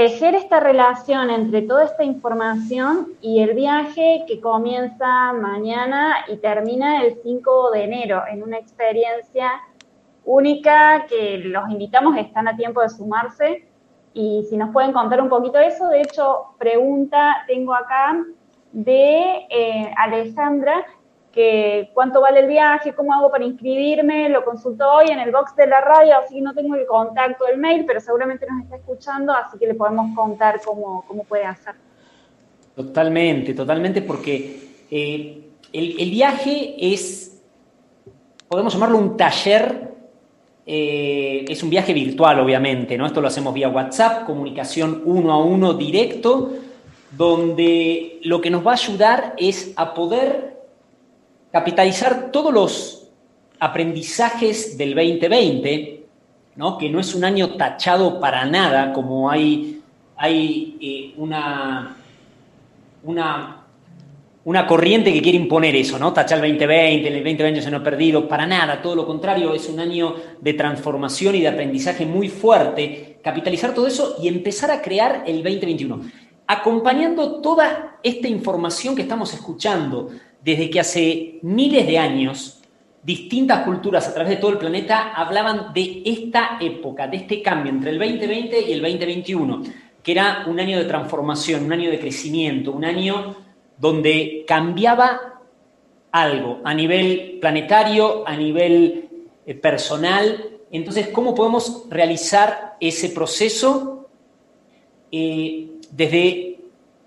tejer 0.00 0.34
esta 0.34 0.60
relación 0.60 1.28
entre 1.28 1.60
toda 1.60 1.84
esta 1.84 2.02
información 2.04 3.08
y 3.20 3.42
el 3.42 3.52
viaje 3.52 4.24
que 4.26 4.40
comienza 4.40 5.34
mañana 5.34 6.24
y 6.26 6.38
termina 6.38 7.04
el 7.04 7.20
5 7.22 7.70
de 7.72 7.84
enero 7.84 8.22
en 8.32 8.42
una 8.42 8.56
experiencia 8.56 9.50
única 10.24 11.04
que 11.06 11.36
los 11.44 11.68
invitamos, 11.68 12.16
están 12.16 12.48
a 12.48 12.56
tiempo 12.56 12.80
de 12.80 12.88
sumarse. 12.88 13.68
Y 14.14 14.46
si 14.48 14.56
nos 14.56 14.70
pueden 14.70 14.92
contar 14.92 15.20
un 15.20 15.28
poquito 15.28 15.58
eso, 15.58 15.88
de 15.88 16.00
hecho, 16.00 16.54
pregunta 16.58 17.44
tengo 17.46 17.74
acá 17.74 18.24
de 18.72 19.46
eh, 19.50 19.94
Alejandra, 19.98 20.82
que 21.32 21.90
cuánto 21.94 22.20
vale 22.20 22.40
el 22.40 22.48
viaje, 22.48 22.92
cómo 22.92 23.12
hago 23.14 23.30
para 23.30 23.44
inscribirme, 23.44 24.28
lo 24.28 24.44
consultó 24.44 24.90
hoy 24.94 25.10
en 25.10 25.20
el 25.20 25.30
box 25.30 25.54
de 25.54 25.66
la 25.66 25.80
radio, 25.80 26.18
así 26.18 26.34
que 26.34 26.40
no 26.40 26.54
tengo 26.54 26.74
el 26.74 26.86
contacto 26.86 27.44
del 27.44 27.58
mail, 27.58 27.84
pero 27.86 28.00
seguramente 28.00 28.46
nos 28.48 28.64
está 28.64 28.76
escuchando, 28.76 29.32
así 29.32 29.58
que 29.58 29.66
le 29.66 29.74
podemos 29.74 30.14
contar 30.16 30.60
cómo, 30.64 31.04
cómo 31.06 31.24
puede 31.24 31.44
hacer. 31.44 31.74
Totalmente, 32.74 33.54
totalmente, 33.54 34.02
porque 34.02 34.86
eh, 34.90 35.50
el, 35.72 36.00
el, 36.00 36.10
viaje 36.10 36.74
es, 36.78 37.40
podemos 38.48 38.72
llamarlo 38.72 38.98
un 38.98 39.16
taller, 39.16 39.90
eh, 40.66 41.44
es 41.48 41.62
un 41.62 41.70
viaje 41.70 41.92
virtual, 41.92 42.40
obviamente, 42.40 42.98
¿no? 42.98 43.06
Esto 43.06 43.20
lo 43.20 43.28
hacemos 43.28 43.54
vía 43.54 43.68
WhatsApp, 43.68 44.24
comunicación 44.24 45.02
uno 45.04 45.32
a 45.32 45.44
uno 45.44 45.74
directo, 45.74 46.52
donde 47.16 48.18
lo 48.22 48.40
que 48.40 48.50
nos 48.50 48.66
va 48.66 48.72
a 48.72 48.74
ayudar 48.74 49.34
es 49.36 49.72
a 49.76 49.94
poder 49.94 50.49
capitalizar 51.52 52.30
todos 52.30 52.52
los 52.52 53.08
aprendizajes 53.58 54.78
del 54.78 54.94
2020, 54.94 56.04
¿no? 56.56 56.78
que 56.78 56.88
no 56.88 57.00
es 57.00 57.14
un 57.14 57.24
año 57.24 57.56
tachado 57.56 58.20
para 58.20 58.44
nada, 58.46 58.92
como 58.92 59.30
hay, 59.30 59.82
eh, 60.22 61.14
una, 61.16 61.96
una, 63.02 64.66
corriente 64.66 65.12
que 65.12 65.22
quiere 65.22 65.38
imponer 65.38 65.74
eso, 65.76 65.98
¿no? 65.98 66.12
Tachar 66.12 66.44
el 66.44 66.52
2020, 66.52 67.08
el 67.08 67.14
2020 67.14 67.62
se 67.62 67.70
nos 67.70 67.80
ha 67.80 67.84
perdido, 67.84 68.28
para 68.28 68.46
nada, 68.46 68.82
todo 68.82 68.94
lo 68.94 69.06
contrario, 69.06 69.54
es 69.54 69.68
un 69.68 69.80
año 69.80 70.14
de 70.40 70.54
transformación 70.54 71.34
y 71.34 71.40
de 71.40 71.48
aprendizaje 71.48 72.04
muy 72.04 72.28
fuerte, 72.28 73.18
capitalizar 73.22 73.74
todo 73.74 73.86
eso 73.86 74.16
y 74.22 74.28
empezar 74.28 74.70
a 74.70 74.82
crear 74.82 75.24
el 75.26 75.42
2021 75.42 76.00
acompañando 76.50 77.40
toda 77.40 78.00
esta 78.02 78.26
información 78.26 78.96
que 78.96 79.02
estamos 79.02 79.32
escuchando 79.32 80.10
desde 80.42 80.70
que 80.70 80.80
hace 80.80 81.38
miles 81.42 81.86
de 81.86 81.98
años 81.98 82.60
distintas 83.02 83.64
culturas 83.64 84.06
a 84.08 84.14
través 84.14 84.30
de 84.30 84.36
todo 84.36 84.52
el 84.52 84.58
planeta 84.58 85.12
hablaban 85.14 85.72
de 85.72 86.02
esta 86.04 86.58
época, 86.60 87.08
de 87.08 87.18
este 87.18 87.42
cambio 87.42 87.72
entre 87.72 87.90
el 87.90 87.98
2020 87.98 88.60
y 88.60 88.72
el 88.72 88.82
2021, 88.82 89.62
que 90.02 90.12
era 90.12 90.44
un 90.46 90.60
año 90.60 90.78
de 90.78 90.84
transformación, 90.84 91.64
un 91.64 91.72
año 91.72 91.90
de 91.90 91.98
crecimiento, 91.98 92.72
un 92.72 92.84
año 92.84 93.36
donde 93.78 94.44
cambiaba 94.46 95.40
algo 96.12 96.60
a 96.64 96.74
nivel 96.74 97.38
planetario, 97.40 98.26
a 98.26 98.36
nivel 98.36 99.08
eh, 99.46 99.54
personal. 99.54 100.58
Entonces, 100.70 101.08
¿cómo 101.08 101.34
podemos 101.34 101.86
realizar 101.88 102.76
ese 102.80 103.10
proceso? 103.10 104.08
Eh, 105.10 105.68
desde 105.90 106.49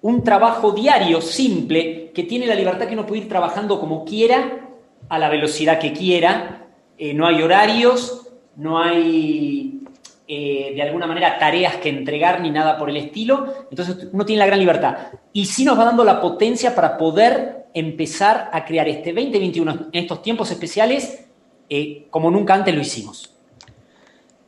un 0.03 0.23
trabajo 0.23 0.71
diario 0.71 1.21
simple 1.21 2.11
que 2.13 2.23
tiene 2.23 2.45
la 2.45 2.55
libertad 2.55 2.87
que 2.87 2.93
uno 2.93 3.05
puede 3.05 3.21
ir 3.21 3.29
trabajando 3.29 3.79
como 3.79 4.03
quiera, 4.03 4.69
a 5.09 5.17
la 5.17 5.29
velocidad 5.29 5.79
que 5.79 5.93
quiera, 5.93 6.67
eh, 6.97 7.13
no 7.13 7.25
hay 7.25 7.41
horarios, 7.41 8.27
no 8.57 8.79
hay 8.79 9.81
eh, 10.27 10.73
de 10.75 10.81
alguna 10.81 11.07
manera 11.07 11.39
tareas 11.39 11.77
que 11.77 11.89
entregar 11.89 12.41
ni 12.41 12.51
nada 12.51 12.77
por 12.77 12.89
el 12.89 12.97
estilo, 12.97 13.65
entonces 13.69 14.09
uno 14.11 14.25
tiene 14.25 14.39
la 14.39 14.45
gran 14.45 14.59
libertad. 14.59 14.97
Y 15.31 15.45
sí 15.45 15.63
nos 15.63 15.79
va 15.79 15.85
dando 15.85 16.03
la 16.03 16.21
potencia 16.21 16.75
para 16.75 16.97
poder 16.97 17.67
empezar 17.73 18.49
a 18.51 18.65
crear 18.65 18.89
este 18.89 19.13
2021 19.13 19.71
en 19.91 20.03
estos 20.03 20.21
tiempos 20.21 20.51
especiales 20.51 21.25
eh, 21.69 22.07
como 22.09 22.29
nunca 22.29 22.53
antes 22.53 22.75
lo 22.75 22.81
hicimos. 22.81 23.29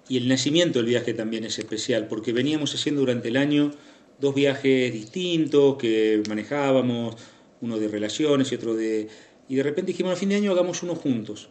y 0.08 0.18
el 0.18 0.28
nacimiento 0.28 0.80
del 0.80 0.88
viaje 0.88 1.14
también 1.14 1.46
es 1.46 1.58
especial, 1.58 2.08
porque 2.08 2.34
veníamos 2.34 2.76
haciendo 2.76 3.02
durante 3.02 3.30
el 3.30 3.38
año 3.38 3.72
dos 4.20 4.36
viajes 4.36 4.94
distintos 4.94 5.78
que 5.78 6.22
manejábamos, 6.28 7.16
uno 7.62 7.78
de 7.78 7.88
relaciones 7.88 8.52
y 8.52 8.56
otro 8.56 8.76
de... 8.76 9.08
Y 9.48 9.56
de 9.56 9.64
repente 9.64 9.92
dijimos, 9.92 10.14
a 10.14 10.16
fin 10.16 10.30
de 10.30 10.36
año 10.36 10.52
hagamos 10.52 10.82
uno 10.84 10.96
juntos. 10.96 11.50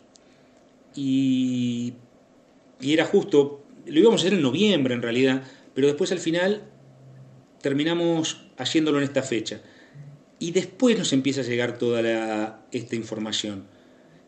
Y, 0.96 1.94
y 2.80 2.92
era 2.92 3.04
justo, 3.04 3.64
lo 3.86 4.00
íbamos 4.00 4.20
a 4.20 4.26
hacer 4.26 4.34
en 4.34 4.42
noviembre 4.42 4.94
en 4.94 5.02
realidad, 5.02 5.42
pero 5.74 5.86
después 5.86 6.10
al 6.12 6.18
final 6.18 6.64
terminamos 7.60 8.46
haciéndolo 8.56 8.98
en 8.98 9.04
esta 9.04 9.22
fecha. 9.22 9.60
Y 10.38 10.50
después 10.50 10.98
nos 10.98 11.12
empieza 11.12 11.40
a 11.42 11.44
llegar 11.44 11.78
toda 11.78 12.02
la, 12.02 12.66
esta 12.72 12.96
información. 12.96 13.66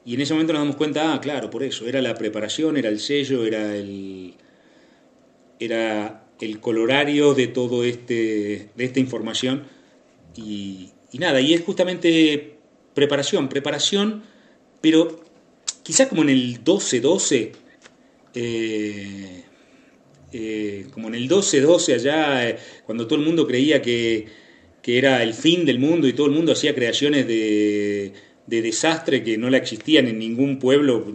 Y 0.04 0.14
en 0.14 0.20
ese 0.20 0.34
momento 0.34 0.52
nos 0.52 0.62
damos 0.62 0.76
cuenta, 0.76 1.12
ah, 1.12 1.20
claro, 1.20 1.50
por 1.50 1.64
eso, 1.64 1.86
era 1.86 2.00
la 2.00 2.14
preparación, 2.14 2.76
era 2.76 2.88
el 2.88 3.00
sello, 3.00 3.44
era 3.44 3.74
el, 3.74 4.34
era 5.58 6.25
el 6.40 6.60
colorario 6.60 7.34
de 7.34 7.46
todo 7.46 7.84
este, 7.84 8.68
de 8.74 8.84
esta 8.84 9.00
información. 9.00 9.64
Y, 10.36 10.90
nada, 11.12 11.40
y 11.40 11.54
es 11.54 11.62
justamente 11.62 12.58
preparación, 12.94 13.48
preparación, 13.48 14.22
pero 14.80 15.24
quizá 15.82 16.08
como 16.08 16.22
en 16.22 16.28
el 16.28 16.62
12-12, 16.62 17.52
eh, 18.34 19.42
eh, 20.32 20.86
como 20.92 21.08
en 21.08 21.14
el 21.14 21.28
12-12 21.28 21.94
allá, 21.94 22.48
eh, 22.48 22.58
cuando 22.84 23.06
todo 23.06 23.18
el 23.18 23.24
mundo 23.24 23.46
creía 23.46 23.80
que, 23.80 24.26
que, 24.82 24.98
era 24.98 25.22
el 25.22 25.32
fin 25.32 25.64
del 25.64 25.78
mundo 25.78 26.06
y 26.06 26.12
todo 26.12 26.26
el 26.26 26.32
mundo 26.32 26.52
hacía 26.52 26.74
creaciones 26.74 27.26
de, 27.26 28.12
de 28.46 28.62
desastre 28.62 29.24
que 29.24 29.38
no 29.38 29.48
la 29.48 29.56
existían 29.56 30.06
en 30.06 30.18
ningún 30.18 30.58
pueblo, 30.58 31.06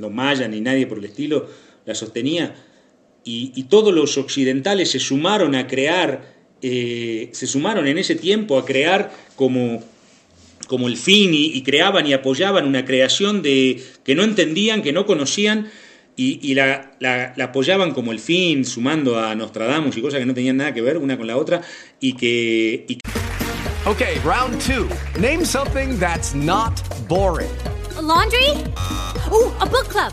los 0.00 0.12
mayas 0.12 0.48
ni 0.50 0.60
nadie 0.60 0.86
por 0.86 0.98
el 0.98 1.04
estilo, 1.04 1.48
la 1.84 1.94
sostenía. 1.94 2.54
Y, 3.24 3.52
y 3.54 3.64
todos 3.64 3.94
los 3.94 4.18
occidentales 4.18 4.90
se 4.90 4.98
sumaron 4.98 5.54
a 5.54 5.66
crear, 5.66 6.34
eh, 6.60 7.30
se 7.32 7.46
sumaron 7.46 7.86
en 7.86 7.98
ese 7.98 8.14
tiempo 8.14 8.58
a 8.58 8.66
crear 8.66 9.12
como, 9.34 9.82
como 10.66 10.88
el 10.88 10.96
fin 10.96 11.32
y, 11.32 11.46
y, 11.46 11.62
creaban 11.62 12.06
y 12.06 12.12
apoyaban 12.12 12.66
una 12.66 12.84
creación 12.84 13.42
de, 13.42 13.82
que 14.04 14.14
no 14.14 14.24
entendían, 14.24 14.82
que 14.82 14.92
no 14.92 15.06
conocían 15.06 15.70
y, 16.16 16.38
y 16.48 16.54
la, 16.54 16.92
la, 17.00 17.32
la, 17.36 17.44
apoyaban 17.44 17.92
como 17.92 18.12
el 18.12 18.20
fin, 18.20 18.64
sumando 18.64 19.18
a 19.18 19.34
Nostradamus 19.34 19.96
y 19.96 20.02
cosas 20.02 20.20
que 20.20 20.26
no 20.26 20.34
tenían 20.34 20.58
nada 20.58 20.72
que 20.72 20.80
ver 20.80 20.98
una 20.98 21.16
con 21.16 21.26
la 21.26 21.36
otra 21.36 21.62
y 22.00 22.12
que... 22.14 22.84
Y... 22.88 22.98
Okay, 23.86 24.18
round 24.24 24.60
two. 24.60 24.88
Name 25.20 25.44
something 25.44 25.98
that's 25.98 26.34
not 26.34 26.80
boring. 27.08 27.50
A 27.96 28.02
laundry? 28.02 28.50
Ooh, 29.30 29.52
a 29.60 29.66
book 29.66 29.88
club. 29.88 30.12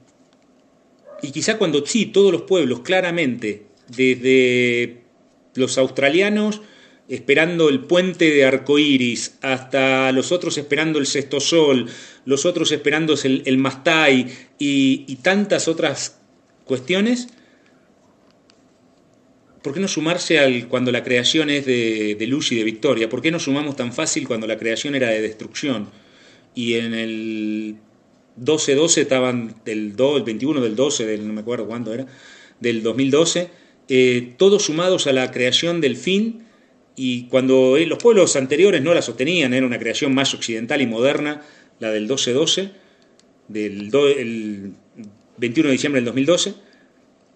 Y 1.21 1.31
quizá 1.31 1.57
cuando 1.57 1.85
sí, 1.85 2.07
todos 2.07 2.31
los 2.31 2.43
pueblos, 2.43 2.81
claramente, 2.81 3.65
desde 3.87 5.01
los 5.55 5.77
australianos 5.77 6.61
esperando 7.11 7.67
el 7.67 7.81
puente 7.81 8.31
de 8.31 8.45
arcoíris, 8.45 9.37
hasta 9.41 10.13
los 10.13 10.31
otros 10.31 10.57
esperando 10.57 10.97
el 10.97 11.05
sexto 11.05 11.41
sol, 11.41 11.89
los 12.23 12.45
otros 12.45 12.71
esperando 12.71 13.15
el, 13.21 13.57
Mastai 13.57 14.27
y, 14.57 15.03
y, 15.07 15.15
tantas 15.17 15.67
otras 15.67 16.21
cuestiones, 16.63 17.27
¿por 19.61 19.73
qué 19.73 19.81
no 19.81 19.89
sumarse 19.89 20.39
al 20.39 20.69
cuando 20.69 20.93
la 20.93 21.03
creación 21.03 21.49
es 21.49 21.65
de, 21.65 22.15
de 22.15 22.27
luz 22.27 22.53
y 22.53 22.55
de 22.55 22.63
victoria? 22.63 23.09
¿Por 23.09 23.21
qué 23.21 23.29
no 23.29 23.39
sumamos 23.39 23.75
tan 23.75 23.91
fácil 23.91 24.25
cuando 24.25 24.47
la 24.47 24.57
creación 24.57 24.95
era 24.95 25.09
de 25.09 25.21
destrucción? 25.21 25.89
Y 26.55 26.75
en 26.75 26.93
el 26.93 27.75
12-12 28.39 28.97
estaban 29.01 29.55
del 29.65 29.95
2, 29.95 30.17
el 30.17 30.23
21 30.23 30.61
del 30.61 30.75
12, 30.75 31.05
del, 31.05 31.27
no 31.27 31.33
me 31.33 31.41
acuerdo 31.41 31.67
cuándo 31.67 31.93
era, 31.93 32.05
del 32.59 32.83
2012, 32.83 33.49
eh, 33.89 34.33
todos 34.37 34.63
sumados 34.63 35.07
a 35.07 35.13
la 35.13 35.31
creación 35.31 35.81
del 35.81 35.97
fin, 35.97 36.43
y 36.95 37.23
cuando 37.23 37.77
eh, 37.77 37.85
los 37.85 37.97
pueblos 37.97 38.35
anteriores 38.35 38.81
no 38.81 38.93
la 38.93 39.01
sostenían, 39.01 39.53
era 39.53 39.65
una 39.65 39.79
creación 39.79 40.13
más 40.13 40.33
occidental 40.33 40.81
y 40.81 40.87
moderna, 40.87 41.41
la 41.79 41.91
del 41.91 42.07
12-12, 42.07 42.71
del 43.47 43.89
do, 43.89 44.07
el 44.07 44.73
21 45.37 45.67
de 45.67 45.73
diciembre 45.73 45.99
del 45.99 46.05
2012, 46.05 46.53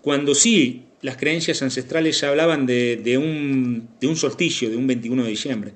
cuando 0.01 0.35
sí 0.35 0.83
las 1.01 1.17
creencias 1.17 1.61
ancestrales 1.61 2.23
hablaban 2.23 2.65
de, 2.65 3.17
un, 3.17 3.89
de 3.99 4.07
un 4.07 4.15
solsticio, 4.15 4.69
de 4.69 4.77
un 4.77 4.87
21 4.87 5.23
de 5.23 5.29
diciembre, 5.29 5.73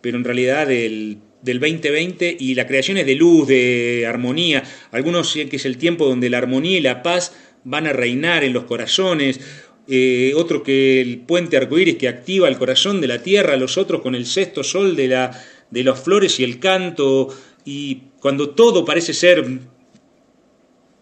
pero 0.00 0.16
en 0.16 0.24
realidad 0.24 0.66
del 0.66 1.18
del 1.42 1.60
2020 1.60 2.36
y 2.38 2.54
la 2.54 2.66
creación 2.66 2.98
es 2.98 3.06
de 3.06 3.14
luz, 3.14 3.46
de 3.48 4.06
armonía. 4.06 4.62
Algunos 4.90 5.32
que 5.32 5.48
es 5.56 5.64
el 5.64 5.78
tiempo 5.78 6.06
donde 6.06 6.30
la 6.30 6.38
armonía 6.38 6.78
y 6.78 6.80
la 6.80 7.02
paz 7.02 7.34
van 7.64 7.86
a 7.86 7.92
reinar 7.92 8.44
en 8.44 8.52
los 8.52 8.64
corazones. 8.64 9.40
Eh, 9.86 10.32
otro 10.36 10.62
que 10.62 11.00
el 11.00 11.20
puente 11.20 11.56
arcoíris 11.56 11.96
que 11.96 12.08
activa 12.08 12.48
el 12.48 12.58
corazón 12.58 13.00
de 13.00 13.08
la 13.08 13.22
tierra, 13.22 13.56
los 13.56 13.78
otros 13.78 14.02
con 14.02 14.14
el 14.14 14.26
sexto 14.26 14.62
sol 14.62 14.96
de, 14.96 15.08
la, 15.08 15.44
de 15.70 15.84
las 15.84 16.00
flores 16.00 16.38
y 16.40 16.44
el 16.44 16.58
canto. 16.58 17.28
Y 17.64 18.02
cuando 18.20 18.50
todo 18.50 18.84
parece 18.84 19.14
ser 19.14 19.44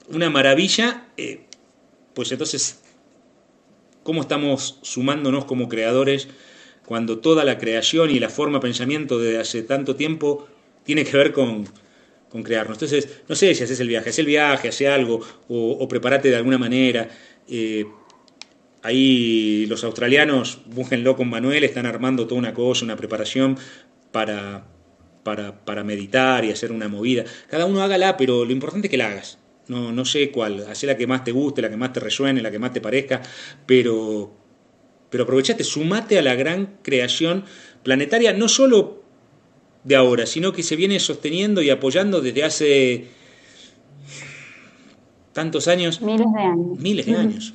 una 0.08 0.30
maravilla, 0.30 1.08
eh, 1.16 1.40
pues 2.14 2.30
entonces, 2.30 2.80
¿cómo 4.02 4.22
estamos 4.22 4.78
sumándonos 4.82 5.44
como 5.46 5.68
creadores? 5.68 6.28
Cuando 6.86 7.18
toda 7.18 7.44
la 7.44 7.58
creación 7.58 8.10
y 8.10 8.20
la 8.20 8.30
forma 8.30 8.58
de 8.58 8.62
pensamiento 8.62 9.18
de 9.18 9.38
hace 9.38 9.62
tanto 9.62 9.96
tiempo 9.96 10.46
tiene 10.84 11.04
que 11.04 11.16
ver 11.16 11.32
con, 11.32 11.66
con 12.28 12.42
crearnos. 12.42 12.76
Entonces, 12.76 13.22
no 13.28 13.34
sé 13.34 13.54
si 13.54 13.64
haces 13.64 13.80
el 13.80 13.88
viaje, 13.88 14.08
haces 14.08 14.20
el 14.20 14.26
viaje, 14.26 14.68
hace 14.68 14.88
algo, 14.88 15.20
o, 15.48 15.88
prepárate 15.88 16.30
de 16.30 16.36
alguna 16.36 16.58
manera. 16.58 17.08
Eh, 17.48 17.84
ahí 18.82 19.66
los 19.66 19.82
australianos, 19.82 20.60
búsquenlo 20.66 21.16
con 21.16 21.28
Manuel, 21.28 21.64
están 21.64 21.86
armando 21.86 22.26
toda 22.26 22.38
una 22.38 22.54
cosa, 22.54 22.84
una 22.84 22.96
preparación 22.96 23.58
para, 24.12 24.64
para, 25.24 25.64
para 25.64 25.82
meditar 25.82 26.44
y 26.44 26.52
hacer 26.52 26.70
una 26.70 26.86
movida. 26.86 27.24
Cada 27.50 27.66
uno 27.66 27.82
hágala, 27.82 28.16
pero 28.16 28.44
lo 28.44 28.52
importante 28.52 28.86
es 28.86 28.90
que 28.90 28.96
la 28.96 29.08
hagas. 29.08 29.38
No, 29.66 29.90
no 29.90 30.04
sé 30.04 30.30
cuál, 30.30 30.64
haz 30.68 30.84
la 30.84 30.96
que 30.96 31.08
más 31.08 31.24
te 31.24 31.32
guste, 31.32 31.60
la 31.60 31.68
que 31.68 31.76
más 31.76 31.92
te 31.92 31.98
resuene, 31.98 32.40
la 32.40 32.52
que 32.52 32.60
más 32.60 32.72
te 32.72 32.80
parezca, 32.80 33.20
pero, 33.66 34.32
pero 35.10 35.24
aprovechate, 35.24 35.64
sumate 35.64 36.18
a 36.18 36.22
la 36.22 36.34
gran 36.34 36.78
creación 36.82 37.44
planetaria, 37.82 38.32
no 38.32 38.48
solo 38.48 39.02
de 39.84 39.96
ahora, 39.96 40.24
sino 40.26 40.52
que 40.52 40.62
se 40.62 40.76
viene 40.76 40.98
sosteniendo 40.98 41.60
y 41.62 41.70
apoyando 41.70 42.20
desde 42.20 42.44
hace 42.44 43.06
tantos 45.32 45.68
años. 45.68 46.02
Miles 46.02 46.26
de 46.32 46.40
años. 46.40 46.78
Miles 46.78 47.06
de 47.06 47.16
años. 47.16 47.54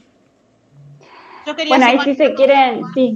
Yo 1.46 1.56
quería 1.56 1.76
bueno, 1.76 1.86
ahí 1.88 2.00
sí 2.06 2.16
se 2.16 2.34
quieren, 2.34 2.82
sí. 2.94 3.14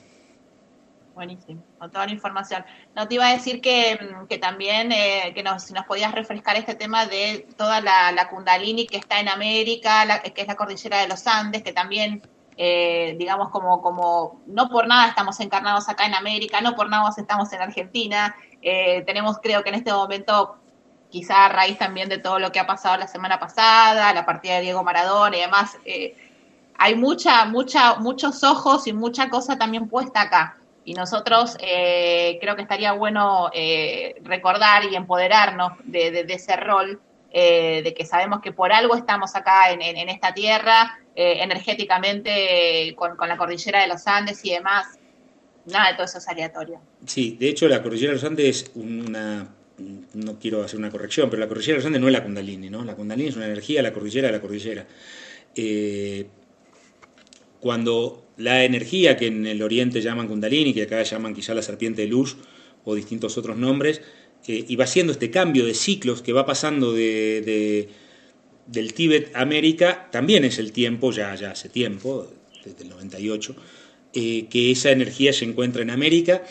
Buenísimo, 1.14 1.64
con 1.80 1.90
toda 1.92 2.06
la 2.06 2.12
información. 2.12 2.64
No 2.96 3.08
te 3.08 3.16
iba 3.16 3.28
a 3.28 3.32
decir 3.32 3.60
que, 3.60 3.98
que 4.30 4.38
también, 4.38 4.92
eh, 4.92 5.32
que 5.34 5.42
nos, 5.42 5.64
si 5.64 5.74
nos 5.74 5.86
podías 5.86 6.14
refrescar 6.14 6.58
este 6.58 6.76
tema 6.76 7.08
de 7.08 7.48
toda 7.58 7.82
la, 7.82 8.12
la 8.12 8.30
Kundalini 8.30 8.86
que 8.86 8.98
está 8.98 9.20
en 9.20 9.28
América, 9.30 10.06
la- 10.06 10.20
que 10.22 10.42
es 10.42 10.48
la 10.48 10.56
cordillera 10.56 11.00
de 11.00 11.08
los 11.08 11.26
Andes, 11.26 11.64
que 11.64 11.74
también, 11.74 12.22
eh, 12.56 13.16
digamos, 13.18 13.50
como, 13.50 13.82
como, 13.82 14.42
no 14.46 14.70
por 14.70 14.86
nada 14.88 15.08
estamos 15.10 15.40
encarnados 15.40 15.90
acá 15.90 16.06
en 16.06 16.14
América, 16.14 16.62
no 16.62 16.76
por 16.76 16.88
nada 16.88 17.10
estamos 17.18 17.52
en 17.52 17.62
Argentina. 17.62 18.36
Eh, 18.62 19.02
tenemos, 19.08 19.40
creo 19.42 19.64
que 19.64 19.70
en 19.70 19.76
este 19.76 19.92
momento, 19.92 20.58
quizá 21.10 21.46
a 21.46 21.50
raíz 21.50 21.78
también 21.78 22.10
de 22.10 22.18
todo 22.18 22.40
lo 22.40 22.52
que 22.52 22.60
ha 22.60 22.68
pasado 22.68 22.98
la 22.98 23.08
semana 23.08 23.40
pasada, 23.40 24.14
la 24.14 24.26
partida 24.26 24.56
de 24.56 24.62
Diego 24.62 24.84
Maradona 24.84 25.38
y 25.38 25.42
demás, 25.42 25.78
eh, 25.86 26.16
hay 26.78 26.96
mucha, 26.96 27.46
mucha, 27.46 27.96
muchos 27.96 28.44
ojos 28.44 28.88
y 28.88 28.94
mucha 28.94 29.30
cosa 29.30 29.58
también 29.58 29.88
puesta 29.88 30.22
acá. 30.22 30.58
Y 30.86 30.94
nosotros 30.94 31.58
eh, 31.60 32.38
creo 32.40 32.56
que 32.56 32.62
estaría 32.62 32.94
bueno 32.94 33.50
eh, 33.54 34.16
recordar 34.24 34.86
y 34.86 34.96
empoderarnos 34.96 35.74
de, 35.84 36.26
ese 36.30 36.56
rol, 36.56 37.02
de 37.34 37.94
que 37.96 38.06
sabemos 38.06 38.42
que 38.42 38.52
por 38.52 38.72
algo 38.72 38.96
estamos 38.96 39.36
acá 39.36 39.72
en, 39.72 39.82
esta 40.10 40.34
tierra, 40.34 40.98
energéticamente, 41.14 42.96
con, 42.96 43.18
con 43.18 43.28
la 43.28 43.38
cordillera 43.38 43.82
de 43.82 43.88
los 43.88 44.08
Andes 44.08 44.46
y 44.46 44.52
demás. 44.52 44.98
Nada 45.66 45.90
de 45.90 45.94
todo 45.96 46.06
eso 46.06 46.20
es 46.20 46.28
aleatorio. 46.30 46.80
Sí, 47.06 47.36
de 47.38 47.50
hecho 47.50 47.68
la 47.68 47.84
cordillera 47.84 48.12
de 48.12 48.16
los 48.16 48.24
Andes 48.24 48.64
es 48.64 48.72
una... 48.76 49.48
No 50.14 50.40
quiero 50.40 50.64
hacer 50.64 50.80
una 50.80 50.90
corrección, 50.90 51.30
pero 51.30 51.40
la 51.40 51.48
cordillera 51.48 51.80
de 51.80 51.90
los 51.90 52.02
no 52.02 52.08
es 52.08 52.14
la 52.14 52.24
Kundalini, 52.24 52.70
¿no? 52.70 52.84
La 52.84 52.96
Kundalini 52.96 53.30
es 53.30 53.36
una 53.36 53.46
energía, 53.46 53.82
la 53.82 53.94
cordillera 53.94 54.32
la 54.32 54.42
cordillera. 54.42 54.88
Eh, 55.56 56.26
cuando 57.60 58.26
la 58.38 58.64
energía 58.64 59.18
que 59.18 59.28
en 59.28 59.46
el 59.46 59.62
oriente 59.62 60.02
llaman 60.02 60.28
Kundalini, 60.28 60.74
que 60.74 60.84
acá 60.84 61.02
llaman 61.04 61.34
quizá 61.34 61.54
la 61.54 61.62
serpiente 61.62 62.04
de 62.04 62.08
luz 62.08 62.38
o 62.86 62.96
distintos 62.96 63.38
otros 63.38 63.58
nombres, 63.58 64.02
eh, 64.48 64.66
y 64.68 64.76
va 64.76 64.86
haciendo 64.86 65.12
este 65.12 65.30
cambio 65.32 65.66
de 65.66 65.74
ciclos 65.74 66.22
que 66.22 66.34
va 66.34 66.46
pasando 66.46 66.94
de- 66.94 67.90
del 68.68 68.94
Tíbet 68.94 69.36
a 69.36 69.42
América, 69.42 70.10
también 70.12 70.44
es 70.46 70.60
el 70.60 70.72
tiempo, 70.72 71.12
ya, 71.12 71.34
ya 71.36 71.52
hace 71.52 71.70
tiempo, 71.70 72.32
desde 72.66 72.84
el 72.84 72.90
98, 72.90 73.56
eh, 74.14 74.48
que 74.50 74.72
esa 74.72 74.92
energía 74.92 75.34
se 75.34 75.46
encuentra 75.46 75.82
en 75.82 75.90
América, 75.90 76.44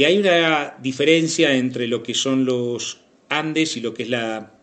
que 0.00 0.06
hay 0.06 0.16
una 0.16 0.76
diferencia 0.80 1.54
entre 1.54 1.86
lo 1.86 2.02
que 2.02 2.14
son 2.14 2.46
los 2.46 3.02
Andes 3.28 3.76
y 3.76 3.82
lo 3.82 3.92
que 3.92 4.04
es 4.04 4.08
la, 4.08 4.54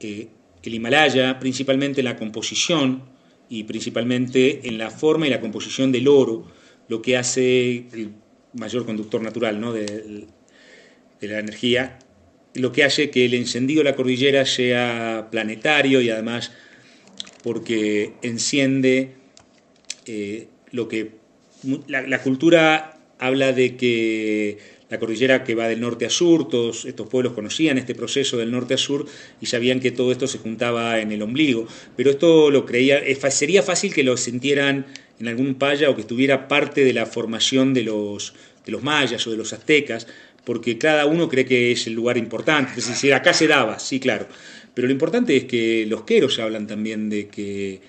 eh, 0.00 0.28
el 0.62 0.74
Himalaya, 0.74 1.38
principalmente 1.40 2.02
en 2.02 2.04
la 2.04 2.16
composición 2.16 3.04
y 3.48 3.62
principalmente 3.62 4.68
en 4.68 4.76
la 4.76 4.90
forma 4.90 5.26
y 5.26 5.30
la 5.30 5.40
composición 5.40 5.92
del 5.92 6.08
oro, 6.08 6.46
lo 6.88 7.00
que 7.00 7.16
hace 7.16 7.86
el 7.94 8.10
mayor 8.52 8.84
conductor 8.84 9.22
natural 9.22 9.58
¿no? 9.58 9.72
de, 9.72 10.26
de 11.22 11.26
la 11.26 11.38
energía, 11.38 11.98
lo 12.52 12.70
que 12.70 12.84
hace 12.84 13.08
que 13.08 13.24
el 13.24 13.32
encendido 13.32 13.82
de 13.82 13.88
la 13.92 13.96
cordillera 13.96 14.44
sea 14.44 15.28
planetario 15.30 16.02
y 16.02 16.10
además 16.10 16.52
porque 17.42 18.12
enciende 18.20 19.14
eh, 20.04 20.48
lo 20.70 20.86
que 20.86 21.12
la, 21.86 22.02
la 22.02 22.20
cultura 22.20 22.93
habla 23.26 23.52
de 23.52 23.76
que 23.76 24.58
la 24.90 24.98
cordillera 24.98 25.44
que 25.44 25.54
va 25.54 25.66
del 25.66 25.80
norte 25.80 26.04
a 26.06 26.10
sur, 26.10 26.48
todos 26.48 26.84
estos 26.84 27.08
pueblos 27.08 27.32
conocían 27.32 27.78
este 27.78 27.94
proceso 27.94 28.36
del 28.36 28.50
norte 28.50 28.74
a 28.74 28.76
sur 28.76 29.06
y 29.40 29.46
sabían 29.46 29.80
que 29.80 29.90
todo 29.90 30.12
esto 30.12 30.26
se 30.26 30.38
juntaba 30.38 31.00
en 31.00 31.10
el 31.10 31.22
ombligo, 31.22 31.66
pero 31.96 32.10
esto 32.10 32.50
lo 32.50 32.66
creía, 32.66 33.02
sería 33.30 33.62
fácil 33.62 33.94
que 33.94 34.02
lo 34.04 34.16
sintieran 34.16 34.86
en 35.18 35.28
algún 35.28 35.54
paya 35.54 35.88
o 35.88 35.94
que 35.94 36.02
estuviera 36.02 36.48
parte 36.48 36.84
de 36.84 36.92
la 36.92 37.06
formación 37.06 37.72
de 37.72 37.82
los, 37.82 38.34
de 38.66 38.72
los 38.72 38.82
mayas 38.82 39.26
o 39.26 39.30
de 39.30 39.36
los 39.38 39.52
aztecas, 39.52 40.06
porque 40.44 40.76
cada 40.76 41.06
uno 41.06 41.28
cree 41.28 41.46
que 41.46 41.72
es 41.72 41.86
el 41.86 41.94
lugar 41.94 42.18
importante, 42.18 42.72
es 42.76 42.88
decir, 42.88 43.14
acá 43.14 43.32
se 43.32 43.48
daba, 43.48 43.78
sí, 43.78 43.98
claro, 44.00 44.28
pero 44.74 44.86
lo 44.86 44.92
importante 44.92 45.34
es 45.36 45.44
que 45.44 45.86
los 45.86 46.02
queros 46.02 46.38
hablan 46.38 46.66
también 46.66 47.08
de 47.08 47.28
que 47.28 47.80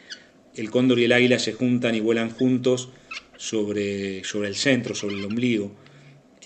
el 0.55 0.71
cóndor 0.71 0.99
y 0.99 1.03
el 1.03 1.11
águila 1.11 1.39
se 1.39 1.51
juntan 1.51 1.93
y 1.95 1.99
vuelan 1.99 2.29
juntos 2.29 2.89
sobre, 3.37 4.23
sobre 4.23 4.47
el 4.49 4.55
centro, 4.55 4.95
sobre 4.95 5.15
el 5.15 5.25
ombligo. 5.25 5.71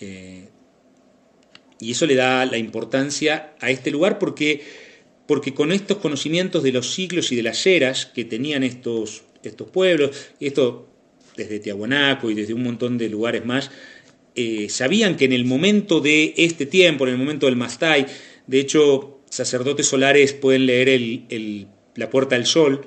Eh, 0.02 0.48
y 1.80 1.92
eso 1.92 2.06
le 2.06 2.16
da 2.16 2.46
la 2.46 2.58
importancia 2.58 3.54
a 3.60 3.70
este 3.70 3.92
lugar 3.92 4.20
porque, 4.20 4.62
porque 5.28 5.54
con 5.54 5.72
estos 5.72 5.98
conocimientos 5.98 6.64
de 6.64 6.72
los 6.72 6.94
siglos 6.94 7.32
y 7.32 7.36
de 7.36 7.44
las 7.44 7.66
eras 7.66 8.06
que 8.06 8.26
tenían 8.26 8.64
estos, 8.64 9.24
estos 9.44 9.70
pueblos, 9.70 10.12
y 10.40 10.48
esto 10.48 10.88
desde 11.38 11.60
Tiahuanaco 11.60 12.30
y 12.30 12.34
desde 12.34 12.54
un 12.54 12.64
montón 12.64 12.98
de 12.98 13.08
lugares 13.10 13.46
más, 13.46 13.72
eh, 14.36 14.68
sabían 14.70 15.16
que 15.16 15.26
en 15.26 15.34
el 15.34 15.46
momento 15.46 16.02
de 16.02 16.34
este 16.38 16.66
tiempo, 16.66 17.06
en 17.08 17.14
el 17.14 17.20
momento 17.20 17.46
del 17.46 17.56
Mastai, 17.56 18.06
de 18.48 18.60
hecho, 18.60 19.22
sacerdotes 19.30 19.86
solares 19.88 20.34
pueden 20.34 20.66
leer 20.66 20.90
el- 20.90 21.26
el- 21.30 21.68
La 21.96 22.10
Puerta 22.10 22.36
del 22.36 22.46
Sol, 22.46 22.86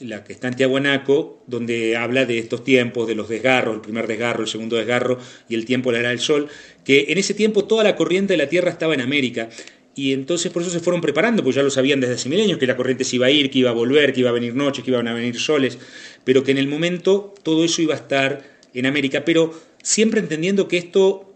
la 0.00 0.24
que 0.24 0.32
está 0.32 0.48
en 0.48 0.54
Tiahuanaco, 0.54 1.42
donde 1.46 1.96
habla 1.96 2.24
de 2.24 2.38
estos 2.38 2.64
tiempos, 2.64 3.06
de 3.06 3.14
los 3.14 3.28
desgarros, 3.28 3.74
el 3.74 3.80
primer 3.80 4.06
desgarro, 4.06 4.42
el 4.42 4.48
segundo 4.48 4.76
desgarro 4.76 5.18
y 5.48 5.54
el 5.54 5.64
tiempo 5.64 5.92
la 5.92 6.00
era 6.00 6.08
del 6.08 6.20
sol, 6.20 6.48
que 6.84 7.06
en 7.08 7.18
ese 7.18 7.34
tiempo 7.34 7.64
toda 7.64 7.84
la 7.84 7.96
corriente 7.96 8.32
de 8.32 8.38
la 8.38 8.48
Tierra 8.48 8.70
estaba 8.70 8.94
en 8.94 9.00
América. 9.00 9.48
Y 9.94 10.14
entonces 10.14 10.50
por 10.50 10.62
eso 10.62 10.70
se 10.70 10.80
fueron 10.80 11.02
preparando, 11.02 11.42
porque 11.42 11.56
ya 11.56 11.62
lo 11.62 11.70
sabían 11.70 12.00
desde 12.00 12.14
hace 12.14 12.28
milenios, 12.28 12.58
que 12.58 12.66
la 12.66 12.76
corriente 12.76 13.04
se 13.04 13.16
iba 13.16 13.26
a 13.26 13.30
ir, 13.30 13.50
que 13.50 13.58
iba 13.58 13.70
a 13.70 13.74
volver, 13.74 14.14
que 14.14 14.20
iba 14.20 14.30
a 14.30 14.32
venir 14.32 14.54
noches, 14.54 14.82
que 14.82 14.90
iban 14.90 15.06
a 15.06 15.14
venir 15.14 15.38
soles, 15.38 15.78
pero 16.24 16.42
que 16.42 16.50
en 16.50 16.58
el 16.58 16.66
momento 16.66 17.34
todo 17.42 17.62
eso 17.64 17.82
iba 17.82 17.94
a 17.94 17.98
estar 17.98 18.42
en 18.72 18.86
América, 18.86 19.24
pero 19.26 19.52
siempre 19.82 20.20
entendiendo 20.20 20.66
que 20.66 20.78
esto 20.78 21.34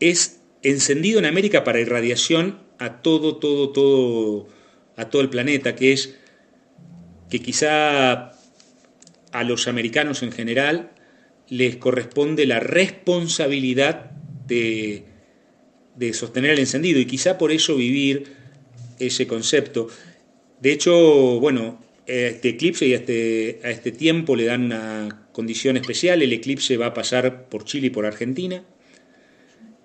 es 0.00 0.40
encendido 0.62 1.18
en 1.18 1.24
América 1.24 1.64
para 1.64 1.80
irradiación 1.80 2.58
a 2.78 3.00
todo, 3.00 3.36
todo, 3.36 3.70
todo, 3.70 4.48
a 4.96 5.08
todo 5.08 5.22
el 5.22 5.30
planeta, 5.30 5.74
que 5.74 5.92
es 5.92 6.18
que 7.32 7.40
quizá 7.40 8.32
a 9.32 9.44
los 9.44 9.66
americanos 9.66 10.22
en 10.22 10.32
general 10.32 10.90
les 11.48 11.76
corresponde 11.76 12.44
la 12.44 12.60
responsabilidad 12.60 14.10
de, 14.46 15.04
de 15.96 16.12
sostener 16.12 16.50
el 16.50 16.58
encendido 16.58 17.00
y 17.00 17.06
quizá 17.06 17.38
por 17.38 17.50
eso 17.50 17.74
vivir 17.74 18.34
ese 18.98 19.26
concepto. 19.26 19.88
De 20.60 20.72
hecho, 20.72 21.40
bueno, 21.40 21.82
a 22.06 22.12
este 22.12 22.50
eclipse 22.50 22.86
y 22.86 22.92
a 22.92 22.96
este, 22.96 23.60
a 23.64 23.70
este 23.70 23.92
tiempo 23.92 24.36
le 24.36 24.44
dan 24.44 24.64
una 24.66 25.28
condición 25.32 25.78
especial, 25.78 26.20
el 26.20 26.34
eclipse 26.34 26.76
va 26.76 26.88
a 26.88 26.92
pasar 26.92 27.48
por 27.48 27.64
Chile 27.64 27.86
y 27.86 27.90
por 27.90 28.04
Argentina. 28.04 28.62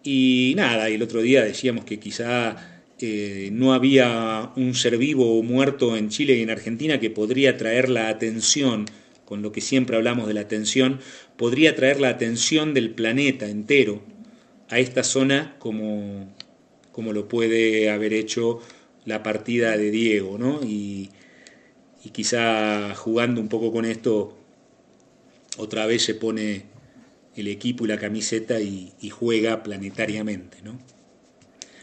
Y 0.04 0.52
nada, 0.58 0.90
y 0.90 0.96
el 0.96 1.02
otro 1.02 1.22
día 1.22 1.46
decíamos 1.46 1.86
que 1.86 1.98
quizá 1.98 2.77
no 3.00 3.74
había 3.74 4.52
un 4.56 4.74
ser 4.74 4.98
vivo 4.98 5.38
o 5.38 5.44
muerto 5.44 5.96
en 5.96 6.10
Chile 6.10 6.36
y 6.36 6.42
en 6.42 6.50
Argentina 6.50 7.00
que 7.00 7.12
podría 7.12 7.58
traer 7.58 7.90
la 7.90 8.10
atención, 8.10 8.86
con 9.26 9.42
lo 9.42 9.52
que 9.52 9.62
siempre 9.62 9.98
hablamos 9.98 10.28
de 10.28 10.34
la 10.34 10.42
atención, 10.42 11.00
podría 11.36 11.76
traer 11.76 12.00
la 12.00 12.10
atención 12.10 12.74
del 12.74 12.92
planeta 12.92 13.48
entero 13.48 14.02
a 14.70 14.80
esta 14.80 15.04
zona 15.04 15.56
como, 15.60 16.34
como 16.92 17.14
lo 17.14 17.28
puede 17.28 17.92
haber 17.92 18.14
hecho 18.14 18.62
la 19.06 19.22
partida 19.22 19.78
de 19.78 19.92
Diego, 19.92 20.38
¿no? 20.38 20.62
Y, 20.64 21.10
quizá 22.14 22.96
jugando 22.96 23.42
un 23.42 23.50
poco 23.50 23.74
con 23.74 23.84
esto, 23.84 24.34
otra 25.58 25.86
vez 25.86 26.04
se 26.04 26.16
pone 26.16 26.64
el 27.36 27.50
equipo 27.50 27.84
y 27.84 27.90
la 27.90 27.98
camiseta 27.98 28.62
y 28.62 29.10
juega 29.10 29.62
planetariamente, 29.62 30.60
¿no? 30.64 30.80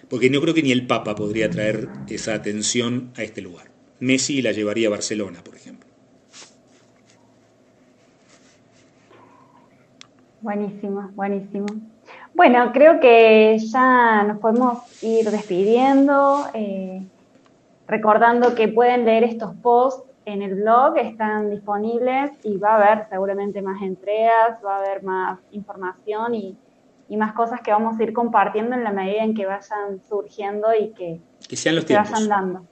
Porque 0.08 0.30
no 0.30 0.40
creo 0.40 0.54
que 0.54 0.62
ni 0.62 0.72
el 0.72 0.86
Papa 0.86 1.14
podría 1.14 1.50
traer 1.50 1.88
esa 2.08 2.34
atención 2.34 3.10
a 3.16 3.22
este 3.22 3.40
lugar. 3.40 3.66
Messi 4.00 4.42
la 4.42 4.52
llevaría 4.52 4.88
a 4.88 4.90
Barcelona, 4.90 5.42
por 5.44 5.56
ejemplo. 5.56 5.88
Buenísimo, 10.40 11.10
buenísimo. 11.14 11.66
Bueno, 12.34 12.70
creo 12.72 13.00
que 13.00 13.56
ya 13.58 14.24
nos 14.24 14.38
podemos 14.40 14.78
ir 15.02 15.30
despidiendo, 15.30 16.46
eh, 16.52 17.02
recordando 17.86 18.54
que 18.54 18.68
pueden 18.68 19.04
leer 19.04 19.24
estos 19.24 19.54
posts 19.56 20.02
en 20.26 20.42
el 20.42 20.56
blog, 20.56 20.96
están 20.98 21.50
disponibles 21.50 22.32
y 22.42 22.56
va 22.56 22.72
a 22.72 22.76
haber 22.76 23.08
seguramente 23.08 23.62
más 23.62 23.80
entregas, 23.82 24.58
va 24.64 24.76
a 24.76 24.78
haber 24.80 25.02
más 25.02 25.38
información 25.52 26.34
y, 26.34 26.56
y 27.14 27.16
más 27.16 27.32
cosas 27.32 27.60
que 27.60 27.70
vamos 27.70 27.98
a 27.98 28.02
ir 28.02 28.12
compartiendo 28.12 28.74
en 28.74 28.82
la 28.82 28.90
medida 28.90 29.22
en 29.22 29.34
que 29.34 29.46
vayan 29.46 30.02
surgiendo 30.08 30.74
y 30.74 30.92
que, 30.94 31.20
Que 31.48 31.54
sean 31.56 31.76
los 31.76 31.84
se 31.84 31.94
vayan 31.94 32.12
tiempos. 32.12 32.28
dando. 32.28 32.66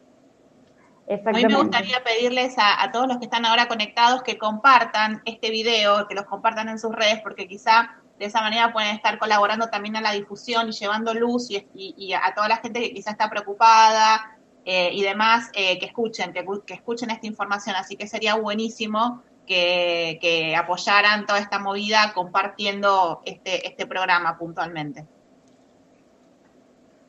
A 1.24 1.32
mí 1.32 1.42
me 1.46 1.54
gustaría 1.62 2.02
pedirles 2.02 2.58
a, 2.58 2.82
a 2.82 2.90
todos 2.90 3.06
los 3.06 3.18
que 3.18 3.26
están 3.26 3.44
ahora 3.44 3.68
conectados 3.68 4.22
que 4.24 4.38
compartan 4.38 5.22
este 5.26 5.50
video, 5.50 6.08
que 6.08 6.14
los 6.16 6.24
compartan 6.24 6.68
en 6.68 6.78
sus 6.80 6.92
redes, 6.92 7.20
porque 7.22 7.46
quizá 7.46 7.90
de 8.18 8.24
esa 8.26 8.40
manera 8.40 8.72
pueden 8.72 8.96
estar 8.96 9.16
colaborando 9.20 9.68
también 9.68 9.94
a 9.96 10.00
la 10.00 10.10
difusión 10.12 10.68
y 10.68 10.72
llevando 10.72 11.14
luz 11.14 11.50
y, 11.50 11.56
y- 11.74 11.94
y 11.96 12.12
a 12.14 12.32
toda 12.34 12.48
la 12.48 12.56
gente 12.56 12.80
que 12.80 12.92
quizá 12.94 13.12
está 13.12 13.30
preocupada 13.30 14.38
eh, 14.64 14.90
y 14.92 15.02
demás, 15.02 15.50
eh, 15.54 15.78
que 15.78 15.86
escuchen, 15.86 16.32
que, 16.32 16.44
que 16.66 16.74
escuchen 16.74 17.10
esta 17.10 17.26
información. 17.28 17.76
Así 17.76 17.96
que 17.96 18.08
sería 18.08 18.34
buenísimo 18.34 19.22
que, 19.46 20.18
que 20.20 20.56
apoyaran 20.56 21.26
toda 21.26 21.38
esta 21.38 21.58
movida 21.58 22.12
compartiendo 22.14 23.20
este, 23.24 23.66
este 23.66 23.86
programa 23.86 24.38
puntualmente. 24.38 25.06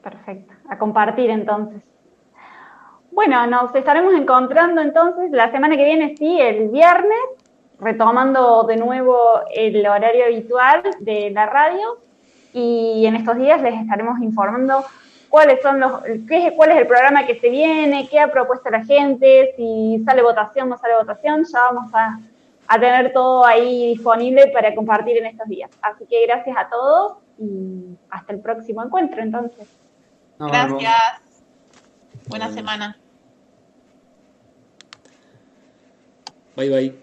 Perfecto. 0.02 0.54
A 0.70 0.78
compartir 0.78 1.30
entonces. 1.30 1.84
Bueno, 3.12 3.46
nos 3.48 3.74
estaremos 3.76 4.14
encontrando 4.16 4.82
entonces 4.82 5.32
la 5.32 5.52
semana 5.52 5.78
que 5.78 5.86
viene, 5.86 6.18
sí, 6.18 6.42
el 6.42 6.70
viernes, 6.70 7.20
retomando 7.80 8.64
de 8.64 8.78
nuevo 8.78 9.18
el 9.54 9.86
horario 9.86 10.26
habitual 10.26 10.82
de 11.00 11.30
la 11.30 11.46
radio 11.46 12.00
y 12.54 13.06
en 13.06 13.16
estos 13.16 13.38
días 13.38 13.62
les 13.62 13.76
estaremos 13.82 14.20
informando 14.20 14.84
cuáles 15.34 15.64
son 15.64 15.80
los, 15.80 16.04
qué, 16.30 16.54
cuál 16.56 16.70
es 16.70 16.78
el 16.78 16.86
programa 16.86 17.26
que 17.26 17.40
se 17.40 17.50
viene, 17.50 18.08
qué 18.08 18.20
ha 18.20 18.32
propuesto 18.32 18.70
la 18.70 18.86
gente, 18.86 19.56
si 19.58 20.00
sale 20.06 20.22
votación, 20.22 20.70
no 20.70 20.78
sale 20.78 20.96
votación, 20.96 21.44
ya 21.52 21.60
vamos 21.72 21.92
a, 21.92 22.20
a 22.68 22.80
tener 22.80 23.12
todo 23.14 23.44
ahí 23.44 23.96
disponible 23.96 24.50
para 24.54 24.76
compartir 24.76 25.18
en 25.18 25.26
estos 25.26 25.48
días. 25.48 25.72
Así 25.82 26.06
que 26.06 26.24
gracias 26.28 26.56
a 26.56 26.70
todos 26.70 27.18
y 27.40 27.98
hasta 28.12 28.32
el 28.32 28.42
próximo 28.42 28.84
encuentro 28.84 29.24
entonces. 29.24 29.68
Gracias. 30.38 31.24
Buena 32.28 32.52
semana. 32.52 32.96
Bye 36.56 36.70
bye. 36.70 37.03